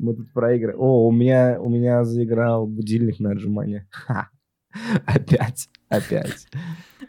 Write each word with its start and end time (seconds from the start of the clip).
Мы 0.00 0.14
тут 0.14 0.32
проиграли. 0.32 0.76
О, 0.78 1.06
у 1.06 1.12
меня, 1.12 1.58
у 1.60 1.68
меня 1.68 2.04
заиграл 2.04 2.66
будильник 2.66 3.20
на 3.20 3.32
отжимание. 3.32 3.86
Ха. 3.90 4.30
Опять, 5.04 5.68
опять. 5.90 6.46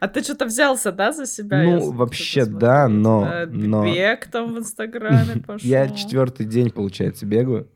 А 0.01 0.07
ты 0.09 0.21
что-то 0.21 0.45
взялся, 0.45 0.91
да, 0.91 1.13
за 1.13 1.25
себя? 1.25 1.63
Ну, 1.63 1.91
вообще, 1.91 2.45
да, 2.45 2.89
но... 2.89 3.45
но... 3.47 3.85
Бег 3.85 4.27
там 4.27 4.53
в 4.53 4.59
Инстаграме 4.59 5.41
пошел. 5.45 5.69
Я 5.69 5.87
четвертый 5.89 6.45
день, 6.45 6.69
получается, 6.69 7.25
бегаю. 7.25 7.69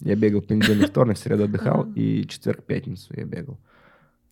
Я 0.00 0.16
бегал 0.16 0.42
понедельник, 0.42 0.88
вторник, 0.88 1.16
среду 1.16 1.44
отдыхал, 1.44 1.86
и 1.94 2.26
четверг, 2.26 2.64
пятницу 2.64 3.14
я 3.14 3.24
бегал. 3.24 3.58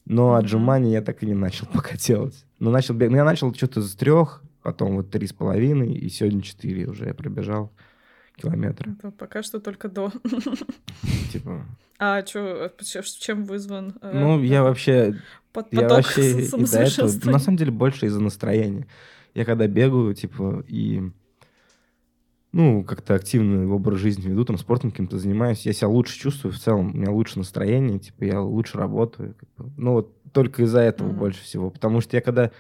Но 0.04 0.34
отжимания 0.34 0.90
я 0.90 1.02
так 1.02 1.22
и 1.22 1.26
не 1.26 1.34
начал 1.34 1.66
пока 1.72 1.96
делать. 1.96 2.44
Но 2.58 2.70
начал 2.70 2.94
бегать. 2.94 3.12
Ну, 3.12 3.18
я 3.18 3.24
начал 3.24 3.54
что-то 3.54 3.82
с 3.82 3.94
трех, 3.94 4.42
потом 4.62 4.96
вот 4.96 5.10
три 5.10 5.28
с 5.28 5.32
половиной, 5.32 5.94
и 5.94 6.08
сегодня 6.08 6.42
четыре 6.42 6.86
уже 6.86 7.06
я 7.06 7.14
пробежал 7.14 7.70
километры. 8.36 8.92
Это 8.92 9.10
пока 9.10 9.42
что 9.42 9.60
только 9.60 9.88
до. 9.88 10.12
Типа. 11.32 11.66
А 11.98 12.24
что, 12.26 12.72
чем 13.20 13.44
вызван? 13.44 13.94
Э, 14.02 14.12
ну, 14.12 14.42
я 14.42 14.62
вообще... 14.62 15.16
Я 15.70 15.88
вообще 15.88 16.42
и 16.42 16.50
до 16.50 16.78
этого... 16.78 17.30
На 17.30 17.38
самом 17.38 17.56
деле, 17.56 17.70
больше 17.70 18.06
из-за 18.06 18.20
настроения. 18.20 18.86
Я 19.34 19.44
когда 19.44 19.66
бегаю, 19.66 20.14
типа, 20.14 20.64
и 20.66 21.02
ну, 22.52 22.84
как-то 22.84 23.14
активно 23.14 23.72
образ 23.72 23.98
жизни 23.98 24.28
веду, 24.28 24.44
там, 24.44 24.58
спортом 24.58 24.90
каким-то 24.90 25.18
занимаюсь, 25.18 25.64
я 25.64 25.72
себя 25.72 25.88
лучше 25.88 26.18
чувствую 26.18 26.52
в 26.52 26.58
целом, 26.58 26.90
у 26.90 26.96
меня 26.96 27.10
лучше 27.10 27.38
настроение, 27.38 27.98
типа, 27.98 28.24
я 28.24 28.40
лучше 28.40 28.78
работаю. 28.78 29.34
Ну, 29.76 29.92
вот 29.92 30.14
только 30.32 30.62
из-за 30.64 30.80
этого 30.80 31.10
больше 31.10 31.42
всего. 31.42 31.70
Потому 31.70 32.00
что 32.00 32.16
я 32.16 32.20
когда 32.20 32.50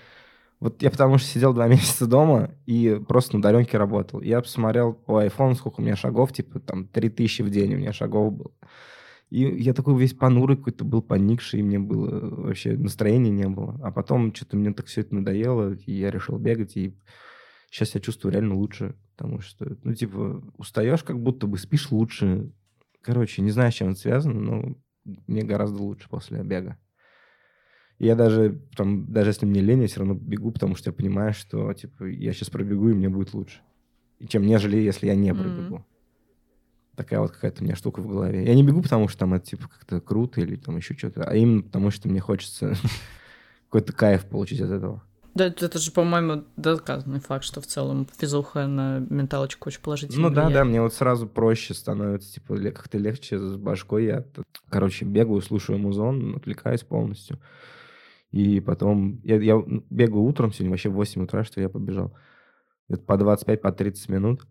вот 0.62 0.80
я 0.80 0.92
потому 0.92 1.18
что 1.18 1.26
сидел 1.26 1.52
два 1.52 1.66
месяца 1.68 2.06
дома 2.06 2.54
и 2.66 3.00
просто 3.08 3.32
на 3.32 3.40
удаленке 3.40 3.78
работал. 3.78 4.20
Я 4.20 4.40
посмотрел 4.40 4.92
по 4.92 5.18
айфону, 5.18 5.56
сколько 5.56 5.80
у 5.80 5.82
меня 5.82 5.96
шагов, 5.96 6.32
типа 6.32 6.60
там 6.60 6.86
3000 6.86 7.42
в 7.42 7.50
день 7.50 7.74
у 7.74 7.78
меня 7.78 7.92
шагов 7.92 8.32
было. 8.32 8.52
И 9.28 9.40
я 9.40 9.74
такой 9.74 9.98
весь 9.98 10.14
понурый 10.14 10.56
какой-то 10.56 10.84
был, 10.84 11.02
поникший, 11.02 11.60
и 11.60 11.62
мне 11.64 11.80
было 11.80 12.44
вообще 12.44 12.76
настроения 12.76 13.30
не 13.30 13.48
было. 13.48 13.80
А 13.82 13.90
потом 13.90 14.32
что-то 14.32 14.56
мне 14.56 14.72
так 14.72 14.86
все 14.86 15.00
это 15.00 15.16
надоело, 15.16 15.74
и 15.74 15.92
я 15.92 16.12
решил 16.12 16.38
бегать, 16.38 16.76
и 16.76 16.96
сейчас 17.68 17.96
я 17.96 18.00
чувствую 18.00 18.32
реально 18.32 18.54
лучше, 18.54 18.94
потому 19.16 19.40
что, 19.40 19.76
ну, 19.82 19.94
типа, 19.94 20.44
устаешь 20.58 21.02
как 21.02 21.18
будто 21.18 21.48
бы, 21.48 21.58
спишь 21.58 21.90
лучше. 21.90 22.52
Короче, 23.00 23.42
не 23.42 23.50
знаю, 23.50 23.72
с 23.72 23.74
чем 23.74 23.88
это 23.88 23.98
связано, 23.98 24.38
но 24.38 24.76
мне 25.26 25.42
гораздо 25.42 25.82
лучше 25.82 26.08
после 26.08 26.44
бега 26.44 26.78
я 28.02 28.16
даже, 28.16 28.60
там, 28.76 29.06
даже 29.06 29.30
если 29.30 29.46
мне 29.46 29.60
лень, 29.60 29.82
я 29.82 29.86
все 29.86 30.00
равно 30.00 30.14
бегу, 30.14 30.50
потому 30.50 30.74
что 30.74 30.90
я 30.90 30.92
понимаю, 30.92 31.32
что, 31.32 31.72
типа, 31.72 32.04
я 32.04 32.32
сейчас 32.32 32.50
пробегу, 32.50 32.88
и 32.88 32.94
мне 32.94 33.08
будет 33.08 33.32
лучше. 33.32 33.60
Чем 34.26 34.44
нежели, 34.44 34.76
если 34.76 35.06
я 35.06 35.14
не 35.14 35.32
пробегу. 35.32 35.76
Mm-hmm. 35.76 36.96
Такая 36.96 37.20
вот 37.20 37.30
какая-то 37.30 37.62
у 37.62 37.64
меня 37.64 37.76
штука 37.76 38.00
в 38.00 38.08
голове. 38.08 38.44
Я 38.44 38.54
не 38.54 38.64
бегу, 38.64 38.82
потому 38.82 39.06
что 39.06 39.20
там 39.20 39.34
это, 39.34 39.46
типа, 39.46 39.68
как-то 39.68 40.00
круто 40.00 40.40
или 40.40 40.56
там 40.56 40.76
еще 40.76 40.94
что-то, 40.94 41.24
а 41.24 41.34
именно 41.36 41.62
потому 41.62 41.90
что 41.92 42.08
мне 42.08 42.20
хочется 42.20 42.74
какой-то 43.66 43.92
кайф 43.92 44.24
получить 44.26 44.60
от 44.60 44.70
этого. 44.70 45.02
Да, 45.34 45.46
это 45.46 45.78
же, 45.78 45.92
по-моему, 45.92 46.44
доказанный 46.56 47.20
факт, 47.20 47.44
что 47.44 47.60
в 47.60 47.66
целом 47.66 48.06
физуха 48.18 48.66
на 48.66 48.98
менталочку 48.98 49.68
очень 49.68 49.80
положительно 49.80 50.22
Ну 50.22 50.28
влияет. 50.28 50.52
да, 50.52 50.58
да, 50.58 50.64
мне 50.64 50.82
вот 50.82 50.92
сразу 50.92 51.26
проще 51.26 51.72
становится, 51.72 52.34
типа, 52.34 52.56
как-то 52.56 52.98
легче 52.98 53.38
с 53.38 53.56
башкой. 53.56 54.06
Я, 54.06 54.24
короче, 54.68 55.04
бегаю, 55.04 55.40
слушаю 55.40 55.78
музон, 55.78 56.34
отвлекаюсь 56.36 56.82
полностью. 56.82 57.38
И 58.32 58.60
потом 58.60 59.20
я, 59.22 59.36
я 59.36 59.62
бегаю 59.90 60.22
утром 60.22 60.52
сегодня, 60.52 60.70
вообще 60.70 60.88
в 60.88 60.94
8 60.94 61.22
утра, 61.22 61.44
что 61.44 61.60
я 61.60 61.68
побежал. 61.68 62.16
Это 62.88 63.02
по 63.02 63.16
25, 63.16 63.60
по 63.60 63.72
30 63.72 64.08
минут. 64.08 64.46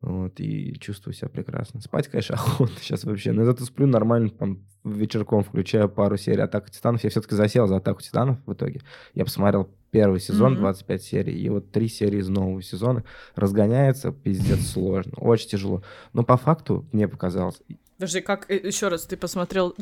Вот, 0.00 0.38
и 0.38 0.78
чувствую 0.80 1.14
себя 1.14 1.28
прекрасно. 1.28 1.80
Спать, 1.80 2.08
конечно, 2.08 2.34
охота 2.34 2.72
сейчас 2.80 3.04
вообще. 3.04 3.32
Но 3.32 3.44
зато 3.44 3.64
сплю 3.64 3.86
нормально, 3.86 4.30
там, 4.30 4.66
вечерком 4.84 5.42
включаю 5.42 5.88
пару 5.88 6.16
серий 6.16 6.42
«Атака 6.42 6.70
титанов». 6.70 7.02
Я 7.04 7.10
все-таки 7.10 7.34
засел 7.34 7.66
за 7.66 7.76
«Атаку 7.76 8.02
титанов» 8.02 8.38
в 8.44 8.52
итоге. 8.52 8.82
Я 9.14 9.24
посмотрел 9.24 9.70
первый 9.90 10.20
сезон, 10.20 10.54
mm-hmm. 10.54 10.60
25 10.60 11.02
серий, 11.02 11.40
и 11.40 11.48
вот 11.48 11.70
три 11.72 11.88
серии 11.88 12.18
из 12.18 12.28
нового 12.28 12.60
сезона. 12.62 13.04
Разгоняется, 13.34 14.12
пиздец, 14.12 14.66
сложно, 14.66 15.12
очень 15.16 15.48
тяжело. 15.48 15.82
Но 16.12 16.22
по 16.22 16.36
факту 16.36 16.86
мне 16.92 17.08
показалось... 17.08 17.62
Подожди, 17.96 18.20
как, 18.20 18.50
э, 18.50 18.56
еще 18.56 18.88
раз, 18.88 19.06
ты 19.06 19.16
посмотрел 19.16 19.74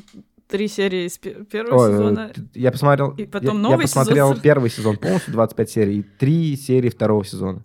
три 0.53 0.69
серии 0.69 1.07
из 1.07 1.17
первого 1.19 1.87
Ой, 1.87 1.93
сезона. 1.93 2.33
Я 2.53 2.71
посмотрел. 2.71 3.13
И 3.13 3.25
потом 3.25 3.57
я, 3.57 3.63
новый 3.63 3.77
я 3.77 3.83
посмотрел 3.83 4.29
сезон. 4.29 4.43
первый 4.43 4.71
сезон 4.71 4.97
полностью 4.99 5.33
25 5.33 5.71
серий 5.71 5.99
и 6.01 6.03
три 6.03 6.57
серии 6.57 6.91
второго 6.91 7.25
сезона. 7.25 7.65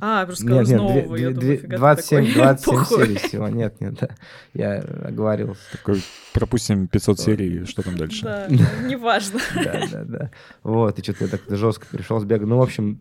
А, 0.00 0.20
я 0.20 0.26
просто 0.26 0.44
сказал 0.44 0.60
нет, 0.60 0.68
нет, 0.68 0.78
нового, 0.78 1.16
две, 1.16 1.22
я 1.24 1.30
две, 1.32 1.58
думаю, 1.58 1.78
27, 1.78 2.34
27 2.34 2.84
серий 2.84 3.16
всего, 3.16 3.48
нет, 3.48 3.80
нет, 3.80 3.94
да, 4.00 4.08
я 4.54 4.78
оговорился. 4.78 5.60
Такой, 5.72 6.00
пропустим 6.32 6.86
500 6.86 7.18
серий, 7.18 7.64
что 7.64 7.82
там 7.82 7.96
дальше? 7.96 8.22
Да, 8.22 8.46
неважно. 8.86 9.40
Да, 9.56 9.82
да, 9.90 10.04
да. 10.04 10.30
Вот, 10.62 11.00
и 11.00 11.02
что-то 11.02 11.24
я 11.24 11.30
так 11.30 11.40
жестко 11.48 11.88
перешел 11.90 12.20
с 12.20 12.24
бега. 12.24 12.46
Ну, 12.46 12.58
в 12.58 12.62
общем, 12.62 13.00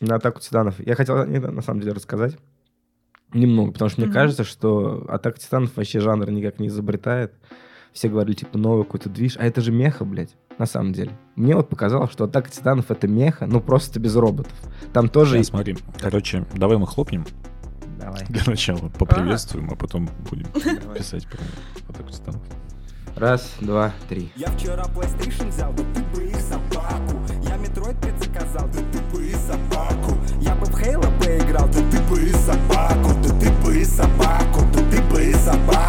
на 0.00 0.16
атаку 0.16 0.40
титанов. 0.40 0.84
Я 0.84 0.96
хотел, 0.96 1.24
на 1.24 1.62
самом 1.62 1.80
деле, 1.82 1.92
рассказать 1.92 2.36
немного, 3.32 3.70
потому 3.70 3.88
что 3.88 4.00
мне 4.00 4.12
кажется, 4.12 4.42
что 4.42 5.06
атака 5.08 5.38
титанов 5.38 5.76
вообще 5.76 6.00
жанр 6.00 6.28
никак 6.32 6.58
не 6.58 6.66
изобретает 6.66 7.32
все 7.98 8.08
говорили, 8.08 8.36
типа, 8.36 8.56
новый 8.56 8.84
какой-то 8.84 9.08
движ, 9.08 9.36
а 9.38 9.44
это 9.44 9.60
же 9.60 9.72
меха, 9.72 10.04
блядь, 10.04 10.36
на 10.56 10.66
самом 10.66 10.92
деле. 10.92 11.10
Мне 11.34 11.56
вот 11.56 11.68
показалось, 11.68 12.12
что 12.12 12.24
Атака 12.24 12.48
Титанов— 12.48 12.86
это 12.92 13.08
меха, 13.08 13.46
ну, 13.46 13.60
просто 13.60 13.98
без 13.98 14.14
роботов. 14.14 14.52
Там 14.92 15.08
тоже... 15.08 15.38
Да, 15.38 15.42
смотри, 15.42 15.76
короче, 15.98 16.46
давай 16.54 16.78
мы 16.78 16.86
хлопнем. 16.86 17.26
Давай. 17.98 18.24
Для 18.28 18.42
начала 18.46 18.88
поприветствуем, 18.88 19.68
а, 19.70 19.72
а 19.72 19.76
потом 19.76 20.08
будем 20.30 20.46
давай. 20.80 20.98
писать 20.98 21.26
про 21.26 21.40
Атаку 21.92 22.12
Титанов. 22.12 22.42
Раз, 23.16 23.56
два, 23.60 23.92
три. 24.08 24.30
Я 24.36 24.46
вчера 24.46 24.84
PlayStation 24.84 25.48
взял, 25.48 25.72
да 25.72 25.82
ты 25.92 26.02
бы 26.14 26.24
их 26.24 26.36
собаку. 26.36 27.18
Я 27.42 27.56
Metroid 27.56 28.00
предзаказал, 28.00 28.68
да 28.68 28.78
ты 28.92 29.00
бы 29.12 29.26
и 29.26 29.34
собаку. 29.34 30.16
Я 30.40 30.54
бы 30.54 30.66
в 30.66 30.80
Halo 30.80 31.18
поиграл, 31.18 31.66
да 31.66 31.80
ты 31.90 32.00
бы 32.08 32.22
и 32.22 32.32
собаку. 32.32 33.10
Да 33.24 33.40
ты 33.40 33.50
бы 33.64 33.76
и 33.76 33.84
собаку, 33.84 34.60
да 34.72 34.88
ты 34.88 35.02
бы 35.12 35.24
и 35.24 35.32
собаку. 35.34 35.87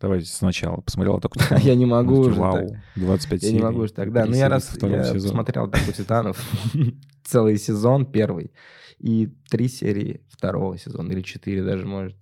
Давайте 0.00 0.26
сначала. 0.26 0.80
Посмотрел 0.80 1.20
так. 1.20 1.32
Я 1.62 1.74
не 1.74 1.86
могу 1.86 2.20
уже 2.20 2.40
Вау, 2.40 2.76
25 2.96 3.42
Я 3.42 3.52
не 3.52 3.60
могу 3.60 3.80
уже 3.80 3.92
так. 3.92 4.12
Да, 4.12 4.24
ну 4.24 4.34
я 4.34 4.48
раз 4.48 4.70
я 4.82 5.12
посмотрел 5.12 5.64
«Атаку 5.64 5.92
титанов» 5.96 6.42
целый 7.24 7.58
сезон 7.58 8.06
первый 8.06 8.52
и 8.98 9.28
три 9.50 9.68
серии 9.68 10.26
второго 10.30 10.76
сезона, 10.78 11.12
или 11.12 11.22
четыре 11.22 11.62
даже, 11.62 11.86
может. 11.86 12.16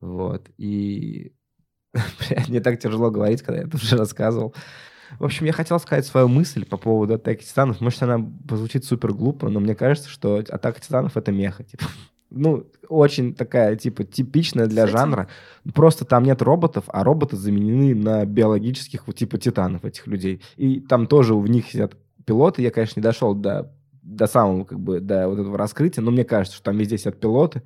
Вот. 0.00 0.48
И 0.56 1.34
мне 2.48 2.60
так 2.60 2.80
тяжело 2.80 3.10
говорить, 3.10 3.42
когда 3.42 3.60
я 3.60 3.66
это 3.66 3.76
уже 3.76 3.96
рассказывал. 3.96 4.54
В 5.18 5.24
общем, 5.24 5.46
я 5.46 5.52
хотел 5.52 5.78
сказать 5.78 6.06
свою 6.06 6.28
мысль 6.28 6.64
по 6.64 6.76
поводу 6.76 7.14
«Атаки 7.14 7.44
титанов». 7.44 7.80
Может, 7.80 8.02
она 8.02 8.18
позвучит 8.48 8.84
супер 8.84 9.12
глупо, 9.12 9.48
но 9.48 9.60
мне 9.60 9.74
кажется, 9.74 10.08
что 10.08 10.36
«Атака 10.36 10.80
титанов»— 10.80 11.16
это 11.18 11.30
меха. 11.30 11.64
Типа 11.64 11.84
ну, 12.30 12.66
очень 12.88 13.34
такая, 13.34 13.76
типа, 13.76 14.04
типичная 14.04 14.66
для 14.66 14.86
Кстати. 14.86 15.00
жанра. 15.00 15.28
Просто 15.74 16.04
там 16.04 16.24
нет 16.24 16.42
роботов, 16.42 16.84
а 16.88 17.04
роботы 17.04 17.36
заменены 17.36 17.94
на 17.94 18.24
биологических, 18.24 19.06
вот, 19.06 19.16
типа, 19.16 19.38
титанов 19.38 19.84
этих 19.84 20.06
людей. 20.06 20.42
И 20.56 20.80
там 20.80 21.06
тоже 21.06 21.34
в 21.34 21.46
них 21.48 21.68
сидят 21.70 21.96
пилоты. 22.24 22.62
Я, 22.62 22.70
конечно, 22.70 23.00
не 23.00 23.04
дошел 23.04 23.34
до, 23.34 23.72
до 24.02 24.26
самого, 24.26 24.64
как 24.64 24.80
бы, 24.80 25.00
до 25.00 25.28
вот 25.28 25.38
этого 25.38 25.56
раскрытия, 25.56 26.02
но 26.02 26.10
мне 26.10 26.24
кажется, 26.24 26.56
что 26.56 26.64
там 26.64 26.78
везде 26.78 26.98
сидят 26.98 27.20
пилоты 27.20 27.62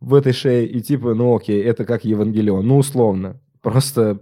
в 0.00 0.14
этой 0.14 0.32
шее, 0.32 0.66
и 0.66 0.80
типа, 0.80 1.14
ну 1.14 1.34
окей, 1.34 1.62
это 1.62 1.84
как 1.84 2.04
Евангелион, 2.04 2.66
ну 2.66 2.76
условно. 2.78 3.40
Просто... 3.62 4.20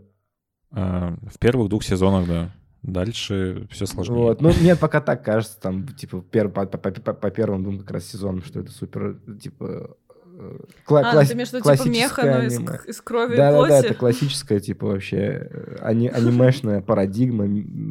А, 0.70 1.16
в 1.26 1.38
первых 1.38 1.68
двух 1.68 1.82
сезонах, 1.82 2.26
да. 2.26 2.52
Дальше 2.82 3.66
все 3.70 3.86
сложнее. 3.86 4.16
Вот. 4.16 4.40
Ну, 4.40 4.52
мне 4.60 4.74
пока 4.74 5.00
так 5.00 5.24
кажется, 5.24 5.60
там, 5.60 5.86
типа, 5.86 6.20
пер, 6.22 6.48
по, 6.48 6.66
по, 6.66 6.78
по, 6.78 7.12
по 7.12 7.30
первым 7.30 7.62
двум 7.62 7.78
как 7.78 7.92
раз 7.92 8.06
сезонам, 8.06 8.42
что 8.42 8.58
это 8.60 8.72
супер, 8.72 9.20
типа, 9.40 9.96
э, 10.24 10.58
Кла- 10.84 11.02
а, 11.04 11.12
класс- 11.12 11.28
ты 11.28 11.34
имеешь 11.34 11.50
в 11.50 11.52
виду, 11.52 11.70
типа, 11.76 11.88
меха, 11.88 12.22
но 12.24 12.42
из, 12.42 12.86
из 12.86 13.00
крови 13.00 13.36
да, 13.36 13.50
и 13.50 13.54
плоти? 13.54 13.68
Да, 13.68 13.80
да, 13.82 13.86
это 13.86 13.94
классическая, 13.94 14.58
типа, 14.58 14.86
вообще 14.86 15.16
э, 15.48 15.76
ани- 15.80 16.08
анимешная 16.08 16.80
парадигма, 16.80 17.44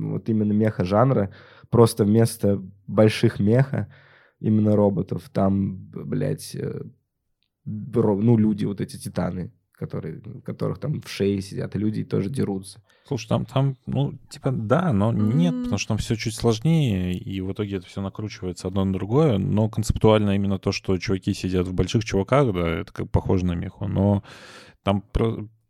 вот 0.09 0.27
именно 0.27 0.51
меха 0.51 0.83
жанра. 0.83 1.33
Просто 1.69 2.03
вместо 2.03 2.61
больших 2.85 3.39
меха, 3.39 3.87
именно 4.41 4.75
роботов, 4.75 5.29
там, 5.31 5.77
блядь, 5.93 6.53
э, 6.53 6.81
ну, 7.63 8.37
люди, 8.37 8.65
вот 8.65 8.81
эти 8.81 8.97
титаны, 8.97 9.53
которые, 9.81 10.21
которых 10.45 10.77
там 10.77 11.01
в 11.01 11.09
шее 11.09 11.41
сидят, 11.41 11.75
и 11.75 11.79
люди 11.79 12.03
тоже 12.03 12.29
дерутся. 12.29 12.83
Слушай, 13.07 13.29
там, 13.29 13.45
там, 13.45 13.77
ну, 13.87 14.13
типа, 14.29 14.51
да, 14.51 14.93
но 14.93 15.11
нет, 15.11 15.55
потому 15.63 15.79
что 15.79 15.87
там 15.87 15.97
все 15.97 16.15
чуть 16.15 16.35
сложнее, 16.35 17.17
и 17.17 17.41
в 17.41 17.51
итоге 17.51 17.77
это 17.77 17.87
все 17.87 17.99
накручивается 17.99 18.67
одно 18.67 18.85
на 18.85 18.93
другое, 18.93 19.39
но 19.39 19.69
концептуально 19.69 20.35
именно 20.35 20.59
то, 20.59 20.71
что 20.71 20.95
чуваки 20.99 21.33
сидят 21.33 21.67
в 21.67 21.73
больших 21.73 22.05
чуваках, 22.05 22.53
да, 22.53 22.67
это 22.81 22.93
как 22.93 23.09
похоже 23.09 23.47
на 23.47 23.53
меху, 23.53 23.87
но 23.87 24.23
там 24.83 25.03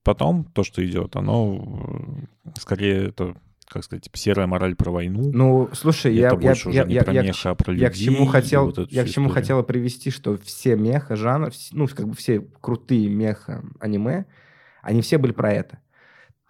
потом 0.03 0.43
то, 0.43 0.63
что 0.63 0.85
идет, 0.85 1.15
оно 1.15 2.27
скорее 2.57 3.07
это 3.07 3.37
как 3.71 3.83
сказать, 3.85 4.03
типа 4.03 4.17
серая 4.17 4.47
мораль 4.47 4.75
про 4.75 4.91
войну. 4.91 5.31
Ну, 5.33 5.69
слушай, 5.73 6.13
я, 6.13 6.37
я, 6.39 6.53
я, 6.71 6.85
я, 6.85 7.03
про 7.03 7.13
я, 7.13 7.23
меха, 7.23 7.49
а 7.51 7.55
про 7.55 7.71
людей, 7.71 7.85
я 7.85 7.89
к 7.89 7.95
чему 7.95 8.25
хотел, 8.25 8.65
вот 8.65 8.91
я 8.91 9.03
к 9.03 9.07
чему 9.07 9.27
историю. 9.27 9.33
хотела 9.33 9.63
привести, 9.63 10.11
что 10.11 10.37
все 10.43 10.75
меха 10.75 11.15
жанры, 11.15 11.51
ну, 11.71 11.87
как 11.87 12.07
бы 12.07 12.15
все 12.15 12.41
крутые 12.59 13.07
меха 13.07 13.63
аниме, 13.79 14.25
они 14.81 15.01
все 15.01 15.17
были 15.17 15.31
про 15.31 15.53
это 15.53 15.79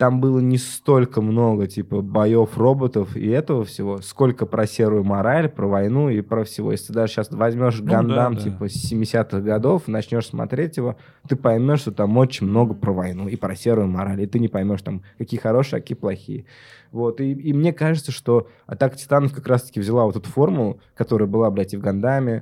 там 0.01 0.19
было 0.19 0.39
не 0.39 0.57
столько 0.57 1.21
много, 1.21 1.67
типа, 1.67 2.01
боев 2.01 2.57
роботов 2.57 3.15
и 3.15 3.29
этого 3.29 3.63
всего, 3.63 4.01
сколько 4.01 4.47
про 4.47 4.65
серую 4.65 5.03
мораль, 5.03 5.47
про 5.47 5.67
войну 5.67 6.09
и 6.09 6.21
про 6.21 6.43
всего. 6.43 6.71
Если 6.71 6.87
ты 6.87 6.93
даже 6.93 7.13
сейчас 7.13 7.29
возьмешь 7.29 7.77
ну, 7.81 7.85
Гандам, 7.85 8.33
да, 8.33 8.41
типа, 8.41 8.67
с 8.67 8.91
70-х 8.91 9.41
годов, 9.41 9.87
начнешь 9.87 10.25
смотреть 10.25 10.77
его, 10.77 10.95
ты 11.29 11.35
поймешь, 11.35 11.81
что 11.81 11.91
там 11.91 12.17
очень 12.17 12.47
много 12.47 12.73
про 12.73 12.91
войну 12.91 13.27
и 13.27 13.35
про 13.35 13.55
серую 13.55 13.89
мораль, 13.89 14.19
и 14.23 14.25
ты 14.25 14.39
не 14.39 14.47
поймешь, 14.47 14.81
там, 14.81 15.03
какие 15.19 15.39
хорошие, 15.39 15.77
а 15.77 15.81
какие 15.81 15.95
плохие. 15.95 16.45
Вот, 16.91 17.21
и, 17.21 17.33
и 17.33 17.53
мне 17.53 17.71
кажется, 17.71 18.11
что 18.11 18.47
Атака 18.65 18.97
Титанов 18.97 19.35
как 19.35 19.45
раз-таки 19.45 19.79
взяла 19.79 20.05
вот 20.05 20.15
эту 20.15 20.27
формулу, 20.27 20.79
которая 20.95 21.27
была, 21.27 21.51
блядь, 21.51 21.75
и 21.75 21.77
в 21.77 21.81
Гандаме. 21.81 22.41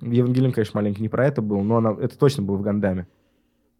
Евангелион, 0.00 0.52
конечно, 0.52 0.80
маленький 0.80 1.02
не 1.02 1.08
про 1.08 1.26
это 1.26 1.42
был, 1.42 1.60
но 1.62 1.78
она, 1.78 1.96
это 2.00 2.16
точно 2.16 2.44
было 2.44 2.54
в 2.54 2.62
Гандаме. 2.62 3.08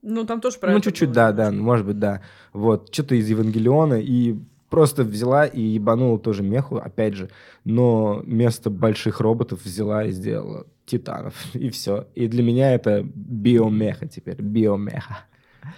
Ну, 0.02 0.24
там 0.24 0.40
тоже 0.40 0.58
про 0.58 0.72
Ну, 0.72 0.80
чуть-чуть, 0.80 1.12
да, 1.12 1.32
да, 1.32 1.50
может 1.50 1.86
быть, 1.86 1.98
да. 1.98 2.22
Вот, 2.52 2.92
что-то 2.92 3.14
из 3.14 3.28
Евангелиона, 3.28 4.00
и 4.00 4.36
просто 4.70 5.04
взяла 5.04 5.46
и 5.46 5.60
ебанула 5.60 6.18
тоже 6.18 6.42
меху, 6.42 6.76
опять 6.76 7.14
же, 7.14 7.30
но 7.64 8.22
вместо 8.24 8.70
больших 8.70 9.20
роботов 9.20 9.60
взяла 9.64 10.04
и 10.04 10.12
сделала 10.12 10.66
титанов, 10.86 11.34
и 11.54 11.70
все. 11.70 12.06
И 12.14 12.28
для 12.28 12.42
меня 12.42 12.74
это 12.74 13.02
биомеха 13.14 14.06
теперь, 14.06 14.40
биомеха. 14.40 15.18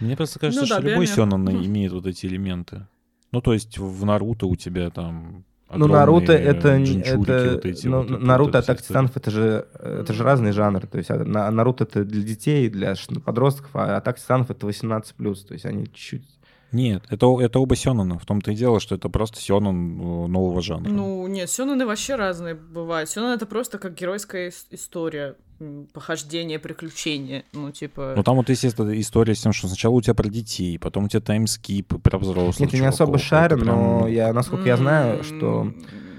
Мне 0.01 0.17
просто 0.17 0.39
кажется, 0.39 0.63
ну, 0.63 0.67
что 0.67 0.81
да, 0.81 0.89
любой 0.89 1.07
сёнэн 1.07 1.49
имеет 1.67 1.93
вот 1.93 2.07
эти 2.07 2.27
элементы. 2.27 2.87
Ну, 3.33 3.41
то 3.41 3.53
есть 3.53 3.79
в 3.79 4.05
Наруто 4.05 4.47
у 4.47 4.57
тебя 4.57 4.91
там 4.91 5.45
ну, 5.75 5.87
Наруто 5.87 6.33
это... 6.33 6.69
это 6.69 7.17
вот 7.17 7.65
эти, 7.65 7.87
ну, 7.87 8.03
вот, 8.03 8.21
Наруто, 8.21 8.59
вот 8.59 8.65
Атака 8.65 8.83
Титанов 8.83 9.17
это 9.17 9.31
же, 9.31 9.67
это 9.79 10.13
же 10.13 10.23
разные 10.25 10.53
жанры. 10.53 10.87
То 10.87 10.99
есть 10.99 11.11
а, 11.11 11.17
Наруто 11.25 11.85
это 11.85 12.05
для 12.05 12.23
детей, 12.23 12.69
для 12.69 12.95
подростков, 13.25 13.71
а 13.75 13.97
Атака 13.97 14.19
Титанов 14.19 14.51
это 14.51 14.67
18+. 14.67 15.15
То 15.17 15.55
есть 15.55 15.65
они 15.65 15.89
чуть 15.93 16.25
нет, 16.73 17.03
это, 17.11 17.27
это 17.41 17.59
оба 17.59 17.75
сёнэна. 17.75 18.19
В 18.19 18.27
том-то 18.27 18.53
и 18.53 18.55
дело, 18.55 18.79
что 18.79 18.95
это 18.95 19.09
просто 19.09 19.41
сёнэн 19.41 20.01
э, 20.01 20.27
нового 20.29 20.63
жанра. 20.63 20.89
Ну, 20.89 21.27
нет, 21.27 21.51
сёнэны 21.51 21.85
вообще 21.85 22.15
разные 22.15 22.55
бывают. 22.55 23.11
Сёнэн— 23.11 23.33
это 23.37 23.47
просто 23.47 23.79
как 23.79 23.95
геройская 23.95 24.53
история 24.71 25.35
похождение, 25.93 26.59
приключения, 26.59 27.45
ну, 27.53 27.71
типа... 27.71 28.15
Ну, 28.17 28.23
там 28.23 28.37
вот 28.37 28.49
есть 28.49 28.65
эта 28.65 28.99
история 28.99 29.35
с 29.35 29.41
тем, 29.41 29.53
что 29.53 29.69
сначала 29.69 29.95
у 29.95 30.01
тебя 30.01 30.15
про 30.15 30.29
детей, 30.29 30.79
потом 30.79 31.05
у 31.05 31.09
тебя 31.09 31.21
таймскип 31.21 32.03
про 32.03 32.19
взрослых 32.19 32.61
Нет, 32.61 32.73
я 32.73 32.81
не 32.81 32.87
особо 32.87 33.19
шарю, 33.19 33.59
прям... 33.59 33.67
но 33.69 34.09
я, 34.09 34.33
насколько 34.33 34.67
я 34.67 34.77
знаю, 34.77 35.23
что... 35.23 35.73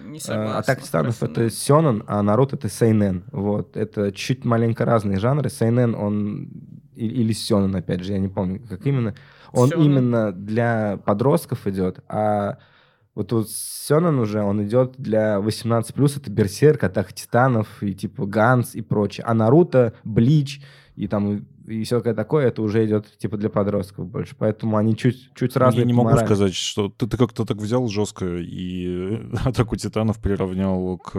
Не 0.05 0.17
э, 0.17 0.21
согласна, 0.21 0.59
Атака 0.59 0.81
Титанов— 0.81 1.23
это 1.23 1.49
Сёнэн, 1.49 2.03
а 2.05 2.21
Народ— 2.21 2.53
это 2.53 2.69
Сейнен. 2.69 3.23
Вот. 3.31 3.77
Это 3.77 4.11
чуть 4.11 4.43
маленько 4.43 4.83
разные 4.83 5.19
жанры. 5.19 5.49
Сейнен, 5.49 5.95
он... 5.95 6.49
Или 6.95 7.31
Сёнэн, 7.31 7.73
опять 7.75 8.03
же, 8.03 8.11
я 8.11 8.19
не 8.19 8.27
помню, 8.27 8.61
как 8.67 8.85
именно. 8.85 9.15
Он 9.53 9.69
Сёнэн. 9.69 9.85
именно 9.85 10.31
для 10.33 10.99
подростков 11.05 11.65
идет, 11.65 12.03
а 12.09 12.57
вот 13.13 13.31
вот 13.31 13.49
Сёнэн 13.49 14.19
уже, 14.19 14.41
он 14.41 14.63
идет 14.63 14.93
для 14.97 15.37
18+, 15.39 16.17
это 16.17 16.31
Берсерк, 16.31 16.83
Атака 16.83 17.13
Титанов, 17.13 17.83
и 17.83 17.93
типа 17.93 18.25
Ганс 18.25 18.73
и 18.75 18.81
прочее. 18.81 19.25
А 19.27 19.33
Наруто, 19.33 19.93
Блич, 20.03 20.61
и 20.95 21.07
там 21.07 21.45
и 21.71 21.83
все 21.83 22.01
такое, 22.01 22.47
это 22.47 22.62
уже 22.62 22.85
идет 22.85 23.18
типа 23.18 23.38
для 23.38 23.50
подростков 23.50 24.07
больше. 24.07 24.35
Поэтому 24.38 24.77
они 24.77 24.95
чуть, 24.95 25.31
чуть 25.35 25.56
разные. 25.56 25.81
Я 25.81 25.85
не 25.85 25.94
могу 25.94 26.09
морали. 26.09 26.25
сказать, 26.25 26.53
что 26.53 26.89
ты, 26.89 27.07
ты 27.07 27.18
как-то 27.18 27.45
так 27.45 27.57
взял 27.57 27.88
жестко 27.88 28.25
и 28.25 29.19
атаку 29.45 29.75
титанов 29.75 30.19
приравнял 30.19 30.97
к 30.97 31.12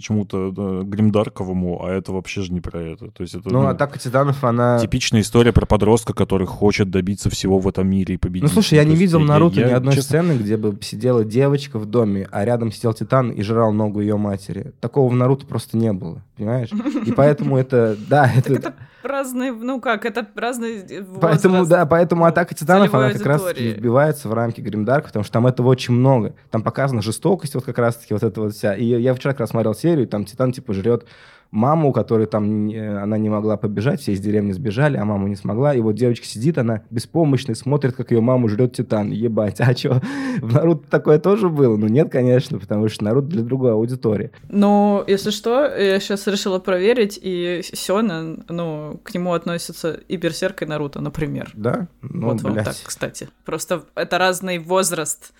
чему-то 0.00 0.50
да, 0.50 0.82
гримдарковому, 0.82 1.84
а 1.84 1.90
это 1.90 2.12
вообще 2.12 2.42
же 2.42 2.52
не 2.52 2.60
про 2.60 2.80
это. 2.80 3.10
То 3.10 3.22
есть 3.22 3.34
это, 3.34 3.48
ну, 3.50 3.62
ну, 3.62 3.68
атака 3.68 3.98
титанов, 3.98 4.42
она... 4.44 4.78
Типичная 4.78 5.20
история 5.20 5.52
про 5.52 5.66
подростка, 5.66 6.12
который 6.12 6.46
хочет 6.46 6.90
добиться 6.90 7.30
всего 7.30 7.58
в 7.58 7.68
этом 7.68 7.88
мире 7.88 8.14
и 8.14 8.18
победить. 8.18 8.48
Ну, 8.48 8.52
слушай, 8.52 8.74
я 8.74 8.84
не 8.84 8.96
видел 8.96 9.20
Наруто 9.20 9.60
я, 9.60 9.68
ни 9.68 9.72
одной 9.72 9.94
честно... 9.94 10.22
сцены, 10.22 10.38
где 10.38 10.56
бы 10.56 10.76
сидела 10.82 11.24
девочка 11.24 11.78
в 11.78 11.86
доме, 11.86 12.28
а 12.30 12.44
рядом 12.44 12.72
сидел 12.72 12.92
титан 12.92 13.30
и 13.30 13.42
жрал 13.42 13.72
ногу 13.72 14.00
ее 14.00 14.16
матери. 14.16 14.72
Такого 14.80 15.10
в 15.10 15.14
Наруто 15.14 15.46
просто 15.46 15.76
не 15.76 15.92
было, 15.92 16.22
понимаешь? 16.36 16.70
И 17.06 17.12
поэтому 17.12 17.56
это, 17.56 17.96
да, 18.08 18.30
это 18.36 18.74
разные, 19.02 19.52
ну 19.52 19.80
как, 19.80 20.04
это 20.04 20.26
разные 20.34 20.82
возраст, 21.02 21.20
Поэтому, 21.20 21.66
да, 21.66 21.86
поэтому 21.86 22.24
«Атака 22.24 22.54
титанов», 22.54 22.94
она 22.94 23.10
как 23.12 23.24
раз-таки 23.24 23.72
вбивается 23.72 24.28
в 24.28 24.32
рамки 24.32 24.60
Гримдарка, 24.60 25.08
потому 25.08 25.24
что 25.24 25.32
там 25.32 25.46
этого 25.46 25.68
очень 25.68 25.94
много. 25.94 26.34
Там 26.50 26.62
показана 26.62 27.02
жестокость 27.02 27.54
вот 27.54 27.64
как 27.64 27.78
раз-таки 27.78 28.14
вот 28.14 28.22
эта 28.22 28.40
вот 28.40 28.54
вся. 28.54 28.74
И 28.74 28.84
я 28.84 29.14
вчера 29.14 29.32
как 29.32 29.40
раз 29.40 29.50
смотрел 29.50 29.74
серию, 29.74 30.06
там 30.06 30.24
Титан 30.24 30.52
типа 30.52 30.72
жрет 30.72 31.06
маму, 31.50 31.92
которой 31.92 32.26
там 32.26 32.70
она 32.70 33.18
не 33.18 33.28
могла 33.28 33.56
побежать, 33.56 34.00
все 34.00 34.12
из 34.12 34.20
деревни 34.20 34.52
сбежали, 34.52 34.96
а 34.96 35.04
мама 35.04 35.28
не 35.28 35.36
смогла. 35.36 35.74
И 35.74 35.80
вот 35.80 35.94
девочка 35.94 36.26
сидит, 36.26 36.58
она 36.58 36.82
беспомощная, 36.90 37.54
смотрит, 37.54 37.94
как 37.94 38.10
ее 38.10 38.20
маму 38.20 38.48
жрет 38.48 38.74
Титан. 38.74 39.10
Ебать, 39.10 39.60
а 39.60 39.74
что? 39.76 40.00
В 40.40 40.54
Наруто 40.54 40.88
такое 40.88 41.18
тоже 41.18 41.48
было? 41.48 41.76
Ну 41.76 41.88
нет, 41.88 42.10
конечно, 42.10 42.58
потому 42.58 42.88
что 42.88 43.04
Наруто 43.04 43.28
для 43.28 43.42
другой 43.42 43.72
аудитории. 43.72 44.30
Но, 44.48 45.04
если 45.06 45.30
что, 45.30 45.64
я 45.66 45.98
сейчас 46.00 46.26
решила 46.26 46.58
проверить, 46.58 47.18
и 47.20 47.62
Сёна, 47.62 48.38
ну, 48.48 49.00
к 49.02 49.14
нему 49.14 49.32
относятся 49.32 50.00
и 50.08 50.16
Берсерк, 50.16 50.62
и 50.62 50.66
Наруто, 50.66 51.00
например. 51.00 51.50
Да? 51.54 51.88
Ну, 52.02 52.28
вот 52.28 52.42
блядь. 52.42 52.54
вам 52.56 52.64
так, 52.64 52.76
кстати. 52.82 53.28
Просто 53.44 53.84
это 53.94 54.18
разный 54.18 54.58
возраст 54.58 55.32